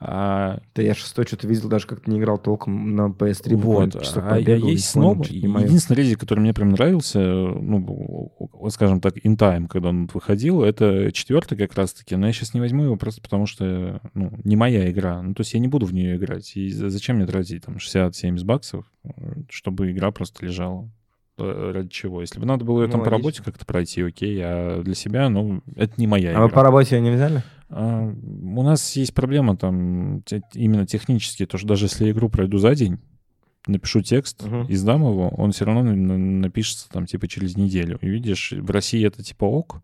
А... 0.00 0.60
Да 0.74 0.82
я 0.82 0.94
шестой 0.94 1.26
что-то 1.26 1.46
видел, 1.46 1.68
даже 1.68 1.86
как-то 1.86 2.10
не 2.10 2.18
играл 2.18 2.38
толком 2.38 2.94
на 2.94 3.08
PS3. 3.08 3.56
Вот. 3.56 3.96
А 4.16 4.38
я 4.38 4.56
есть 4.56 4.90
сноб. 4.90 5.26
Единственный 5.26 5.96
резик, 5.96 6.20
который 6.20 6.40
мне 6.40 6.54
прям 6.54 6.70
нравился, 6.70 7.20
ну, 7.20 8.32
скажем 8.70 9.00
так, 9.00 9.16
in 9.18 9.36
time, 9.36 9.68
когда 9.68 9.90
он 9.90 10.08
выходил, 10.12 10.62
это 10.62 11.12
четвертый 11.12 11.56
как 11.56 11.74
раз-таки, 11.74 12.16
но 12.16 12.26
я 12.26 12.32
сейчас 12.32 12.54
не 12.54 12.60
возьму 12.60 12.84
его 12.84 12.96
просто 12.96 13.20
потому, 13.22 13.46
что 13.46 14.00
ну, 14.14 14.32
не 14.44 14.56
моя 14.56 14.90
игра. 14.90 15.22
Ну, 15.22 15.34
то 15.34 15.42
есть 15.42 15.54
я 15.54 15.60
не 15.60 15.68
буду 15.68 15.86
в 15.86 15.94
нее 15.94 16.16
играть. 16.16 16.56
И 16.56 16.70
зачем 16.70 17.16
мне 17.16 17.26
тратить 17.26 17.64
там 17.64 17.76
60-70 17.76 18.44
баксов, 18.44 18.84
чтобы 19.48 19.90
игра 19.90 20.10
просто 20.10 20.44
лежала? 20.44 20.90
Э, 21.36 21.72
ради 21.74 21.88
чего? 21.88 22.20
Если 22.20 22.38
бы 22.38 22.46
надо 22.46 22.64
было 22.64 22.82
ее 22.82 22.86
ну, 22.86 22.92
там 22.92 23.04
по 23.04 23.10
работе 23.10 23.42
как-то 23.42 23.66
пройти, 23.66 24.02
окей, 24.02 24.40
а 24.42 24.82
для 24.82 24.94
себя, 24.94 25.28
ну, 25.28 25.62
это 25.74 25.94
не 25.96 26.06
моя 26.06 26.30
а 26.30 26.32
игра. 26.32 26.42
А 26.42 26.46
вы 26.46 26.52
по 26.52 26.62
работе 26.62 26.96
ее 26.96 27.02
не 27.02 27.10
взяли? 27.10 27.42
А, 27.70 28.02
у 28.02 28.62
нас 28.62 28.94
есть 28.94 29.14
проблема 29.14 29.56
там 29.56 30.22
именно 30.54 30.86
технически, 30.86 31.46
то 31.46 31.58
что 31.58 31.66
даже 31.66 31.86
если 31.86 32.04
я 32.04 32.10
игру 32.12 32.28
пройду 32.28 32.58
за 32.58 32.74
день, 32.76 32.98
напишу 33.66 34.02
текст 34.02 34.42
uh-huh. 34.42 34.66
и 34.68 34.74
сдам 34.76 35.02
его, 35.02 35.30
он 35.30 35.52
все 35.52 35.64
равно 35.64 35.82
напишется 35.82 36.88
там 36.90 37.06
типа 37.06 37.26
через 37.26 37.56
неделю. 37.56 37.98
И 38.00 38.08
видишь, 38.08 38.52
в 38.52 38.70
России 38.70 39.04
это 39.04 39.24
типа 39.24 39.44
ок, 39.44 39.82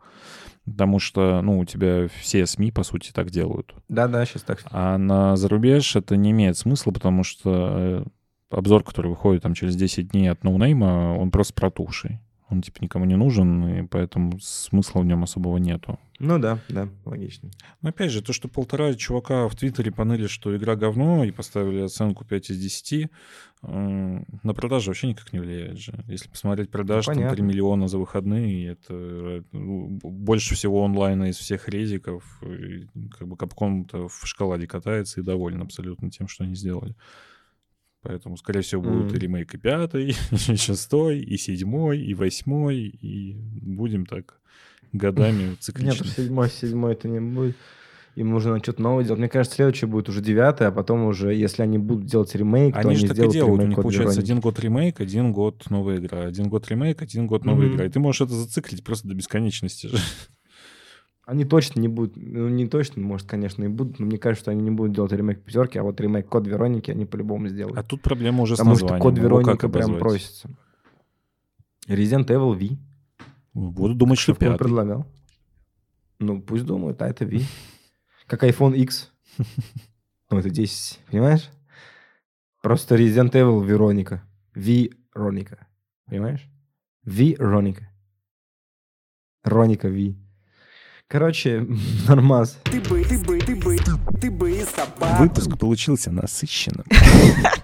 потому 0.64 0.98
что, 0.98 1.40
ну, 1.42 1.58
у 1.58 1.64
тебя 1.64 2.06
все 2.20 2.46
СМИ, 2.46 2.70
по 2.70 2.84
сути, 2.84 3.10
так 3.12 3.30
делают. 3.30 3.74
Да-да, 3.88 4.24
сейчас 4.24 4.42
так. 4.42 4.60
А 4.70 4.98
на 4.98 5.36
зарубеж 5.36 5.96
это 5.96 6.16
не 6.16 6.30
имеет 6.30 6.56
смысла, 6.56 6.92
потому 6.92 7.24
что 7.24 8.04
э, 8.04 8.04
обзор, 8.50 8.84
который 8.84 9.08
выходит 9.08 9.42
там 9.42 9.54
через 9.54 9.76
10 9.76 10.10
дней 10.10 10.28
от 10.28 10.44
ноунейма, 10.44 11.16
он 11.18 11.30
просто 11.30 11.54
протухший. 11.54 12.20
Он, 12.50 12.62
типа, 12.62 12.78
никому 12.80 13.04
не 13.04 13.16
нужен, 13.16 13.66
и 13.68 13.86
поэтому 13.86 14.40
смысла 14.40 15.00
в 15.00 15.04
нем 15.04 15.22
особого 15.22 15.58
нету. 15.58 16.00
Ну 16.18 16.38
да, 16.40 16.58
да, 16.68 16.88
логично. 17.04 17.48
Но 17.80 17.90
опять 17.90 18.10
же, 18.10 18.22
то, 18.22 18.32
что 18.32 18.48
полтора 18.48 18.92
чувака 18.94 19.48
в 19.48 19.54
Твиттере 19.54 19.92
поныли, 19.92 20.26
что 20.26 20.54
игра 20.56 20.74
говно, 20.74 21.24
и 21.24 21.30
поставили 21.30 21.80
оценку 21.80 22.24
5 22.24 22.50
из 22.50 22.58
10, 22.58 23.08
э, 23.62 24.24
на 24.42 24.54
продажу 24.54 24.90
вообще 24.90 25.06
никак 25.06 25.32
не 25.32 25.38
влияет 25.38 25.78
же. 25.78 25.94
Если 26.08 26.28
посмотреть 26.28 26.70
продажи, 26.70 27.12
ну, 27.12 27.20
там 27.20 27.30
3 27.30 27.42
миллиона 27.42 27.86
за 27.86 27.98
выходные, 27.98 28.72
это 28.72 29.44
ну, 29.52 29.98
больше 30.02 30.56
всего 30.56 30.84
онлайна 30.84 31.30
из 31.30 31.36
всех 31.36 31.68
резиков. 31.68 32.24
И, 32.42 32.88
как 33.16 33.28
бы 33.28 33.36
Капком-то 33.36 34.08
в 34.08 34.26
шоколаде 34.26 34.66
катается 34.66 35.20
и 35.20 35.24
доволен 35.24 35.62
абсолютно 35.62 36.10
тем, 36.10 36.26
что 36.26 36.42
они 36.42 36.56
сделали. 36.56 36.96
Поэтому, 38.02 38.36
скорее 38.38 38.62
всего, 38.62 38.80
будут 38.80 39.12
mm. 39.12 39.16
и 39.16 39.18
ремейк 39.18 39.54
и 39.54 39.58
пятый, 39.58 40.16
и 40.30 40.56
шестой, 40.56 41.20
и 41.20 41.36
седьмой, 41.36 42.00
и 42.00 42.14
восьмой, 42.14 42.78
и 42.78 43.34
будем 43.34 44.06
так 44.06 44.40
годами 44.92 45.56
циклично. 45.60 46.04
Нет, 46.04 46.12
седьмой, 46.16 46.50
седьмой 46.50 46.92
это 46.92 47.08
не 47.08 47.20
будет. 47.20 47.56
Им 48.16 48.30
нужно 48.30 48.58
что-то 48.58 48.82
новое 48.82 49.04
делать. 49.04 49.20
Мне 49.20 49.28
кажется, 49.28 49.56
следующий 49.56 49.86
будет 49.86 50.08
уже 50.08 50.20
девятый, 50.20 50.66
а 50.66 50.72
потом 50.72 51.04
уже, 51.04 51.32
если 51.32 51.62
они 51.62 51.78
будут 51.78 52.06
делать 52.06 52.34
ремейк, 52.34 52.74
они 52.74 52.82
то 52.82 52.88
они 52.88 53.08
так 53.08 53.18
и 53.18 53.30
делают. 53.30 53.62
У 53.62 53.66
них 53.66 53.76
получается 53.76 54.20
один 54.20 54.40
год 54.40 54.58
ремейк, 54.58 55.00
один 55.00 55.32
год 55.32 55.70
новая 55.70 55.98
игра. 55.98 56.24
Один 56.24 56.48
год 56.48 56.68
ремейк, 56.68 57.02
один 57.02 57.26
год 57.28 57.44
новая 57.44 57.68
mm-hmm. 57.68 57.74
игра. 57.74 57.86
И 57.86 57.88
ты 57.88 58.00
можешь 58.00 58.22
это 58.22 58.34
зациклить 58.34 58.82
просто 58.82 59.08
до 59.08 59.14
бесконечности 59.14 59.86
же. 59.86 59.98
Они 61.30 61.44
точно 61.44 61.78
не 61.78 61.86
будут, 61.86 62.16
ну 62.16 62.48
не 62.48 62.66
точно, 62.66 63.02
может, 63.02 63.28
конечно, 63.28 63.62
и 63.62 63.68
будут, 63.68 64.00
но 64.00 64.06
мне 64.06 64.18
кажется, 64.18 64.42
что 64.42 64.50
они 64.50 64.62
не 64.62 64.72
будут 64.72 64.92
делать 64.94 65.12
ремейк 65.12 65.44
пятерки, 65.44 65.78
а 65.78 65.84
вот 65.84 66.00
ремейк 66.00 66.26
Код 66.28 66.44
Вероники 66.48 66.90
они 66.90 67.06
по-любому 67.06 67.46
сделают. 67.46 67.78
А 67.78 67.84
тут 67.84 68.02
проблема 68.02 68.42
уже 68.42 68.56
Потому 68.56 68.74
с 68.74 68.80
названием. 68.80 68.98
Потому 68.98 69.16
что 69.16 69.22
Код 69.22 69.44
Вероника 69.44 69.68
прям 69.68 69.98
просится. 70.00 70.50
Resident 71.86 72.26
Evil 72.26 72.54
V. 72.54 72.76
Буду 73.54 73.94
думать, 73.94 74.18
что, 74.18 74.32
что 74.32 74.40
пятый. 74.40 74.58
предлагал. 74.58 75.06
Ну, 76.18 76.42
пусть 76.42 76.64
думают, 76.64 77.00
а 77.00 77.06
это 77.06 77.24
V. 77.24 77.42
Как 78.26 78.42
iPhone 78.42 78.76
X. 78.76 79.12
Ну, 80.30 80.38
это 80.38 80.50
10, 80.50 80.98
понимаешь? 81.12 81.48
Просто 82.60 82.96
Resident 82.96 83.30
Evil 83.30 83.64
Вероника. 83.64 84.24
V-Роника. 84.56 85.68
Понимаешь? 86.06 86.50
V-Роника. 87.04 87.88
Роника 89.44 89.88
V. 89.88 90.16
Короче, 91.10 91.66
нормаз. 92.08 92.56
Ты 92.62 92.80
бы, 92.82 93.02
ты 93.02 93.18
бы, 93.18 93.38
ты 93.40 93.56
бы, 93.56 93.76
ты 94.20 94.30
бы 94.30 94.64
Выпуск 95.18 95.58
получился 95.58 96.12
насыщенным. 96.12 96.86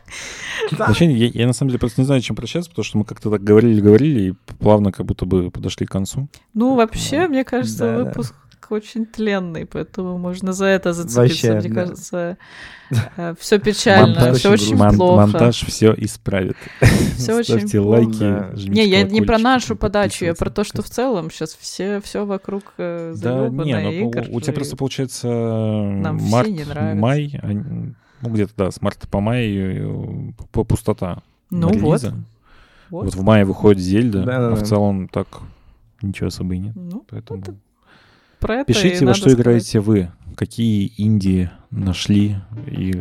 Вообще, 0.72 1.08
я, 1.12 1.30
я 1.32 1.46
на 1.46 1.52
самом 1.52 1.70
деле 1.70 1.78
просто 1.78 2.00
не 2.00 2.06
знаю, 2.06 2.20
чем 2.22 2.34
прощаться, 2.34 2.68
потому 2.70 2.82
что 2.82 2.98
мы 2.98 3.04
как-то 3.04 3.30
так 3.30 3.44
говорили-говорили 3.44 4.30
и 4.30 4.32
плавно 4.58 4.90
как 4.90 5.06
будто 5.06 5.26
бы 5.26 5.52
подошли 5.52 5.86
к 5.86 5.90
концу. 5.92 6.28
Ну, 6.54 6.74
вообще, 6.74 7.28
мне 7.28 7.44
кажется, 7.44 7.98
выпуск 7.98 8.34
очень 8.72 9.06
тленный, 9.06 9.66
поэтому 9.66 10.18
можно 10.18 10.52
за 10.52 10.66
это 10.66 10.92
зацепиться, 10.92 11.20
Вообще, 11.20 11.52
мне 11.60 11.68
да. 11.68 11.74
кажется. 11.74 12.38
Э, 13.16 13.34
все 13.40 13.58
печально, 13.58 14.32
все 14.34 14.48
очень 14.48 14.76
мон- 14.76 14.94
плохо. 14.94 15.22
Монтаж 15.22 15.64
все 15.66 15.92
исправит. 15.96 16.56
Все 17.16 17.34
очень 17.34 17.68
плохо. 17.68 17.88
лайки, 17.88 18.18
да. 18.20 18.52
Не, 18.54 18.86
я 18.86 19.02
не 19.02 19.22
про 19.22 19.38
нашу 19.38 19.74
подачу, 19.74 20.24
я 20.24 20.34
про 20.34 20.50
то, 20.50 20.62
что 20.62 20.82
в 20.82 20.88
целом 20.88 21.32
сейчас 21.32 21.56
все, 21.56 22.00
все 22.00 22.24
вокруг 22.24 22.74
э, 22.78 23.12
Да, 23.16 23.48
не, 23.48 23.74
но 23.74 23.90
игр, 23.90 24.26
у 24.30 24.40
тебя 24.40 24.52
просто 24.52 24.76
получается 24.76 25.26
март, 25.26 26.48
май, 26.94 27.40
а, 27.42 27.48
ну 27.48 28.30
где-то, 28.30 28.52
да, 28.56 28.70
с 28.70 28.80
марта 28.80 29.08
по 29.08 29.18
май 29.18 29.52
э, 29.52 30.32
по 30.52 30.62
пустота. 30.62 31.22
Ну 31.50 31.68
вот. 31.78 32.02
вот. 32.02 32.14
Вот 32.90 33.14
в 33.16 33.22
мае 33.22 33.44
выходит 33.44 33.82
Зельда, 33.82 34.22
да, 34.22 34.36
а 34.36 34.50
да, 34.50 34.56
в 34.56 34.62
целом 34.62 35.08
так 35.08 35.26
ничего 36.02 36.28
особо 36.28 36.54
и 36.54 36.58
нет. 36.58 36.76
Ну, 36.76 37.04
Поэтому... 37.08 37.42
это 37.42 37.56
про 38.46 38.54
это 38.58 38.72
Пишите, 38.72 39.04
во 39.04 39.12
что 39.12 39.28
сказать. 39.28 39.40
играете 39.40 39.80
вы, 39.80 40.12
какие 40.36 40.86
Индии 40.86 41.50
нашли 41.70 42.36
и 42.68 42.92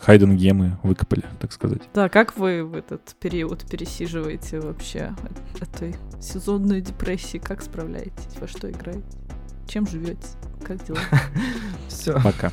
хайден 0.00 0.36
гемы 0.36 0.76
выкопали, 0.82 1.24
так 1.38 1.52
сказать. 1.52 1.82
Да, 1.94 2.08
как 2.08 2.36
вы 2.36 2.64
в 2.64 2.74
этот 2.74 3.14
период 3.20 3.64
пересиживаете 3.70 4.58
вообще 4.58 5.14
этой 5.60 5.94
сезонной 6.20 6.80
депрессии? 6.80 7.38
Как 7.38 7.62
справляетесь? 7.62 8.36
Во 8.40 8.48
что 8.48 8.68
играете? 8.68 9.04
Чем 9.68 9.86
живете? 9.86 10.26
Как 10.64 10.84
дела? 10.84 10.98
Все. 11.88 12.20
Пока. 12.20 12.50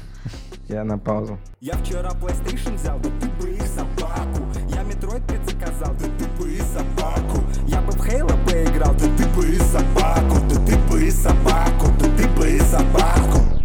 Я 0.70 0.84
на 0.84 1.00
паузу. 1.00 1.40
Я 1.62 1.74
вчера 1.78 2.12
PlayStation 2.12 2.76
взял, 2.76 3.00
да 3.00 3.10
ты 3.20 3.28
бы 3.42 3.50
их 3.50 3.64
собаку. 3.64 4.46
Я 4.70 4.84
Metroid 4.84 5.26
5 5.28 5.50
заказал, 5.50 5.96
да 5.96 6.06
ты 6.20 6.26
бы 6.40 6.52
и 6.52 6.60
собаку. 6.60 7.44
Я 7.66 7.82
бы 7.82 7.92
в 7.92 8.08
Halo 8.08 8.46
поиграл, 8.46 8.94
да 8.94 9.17
ты 9.38 9.44
бы 9.44 9.50
и 9.50 9.60
собаку. 9.60 10.38
Да 10.50 10.56
ты 10.66 10.78
бы 10.90 11.06
и 11.06 11.12
собаку, 11.12 11.88
да 12.00 12.08
ты 12.18 12.28
бы 12.30 12.50
и 12.50 12.60
собаку. 12.60 13.57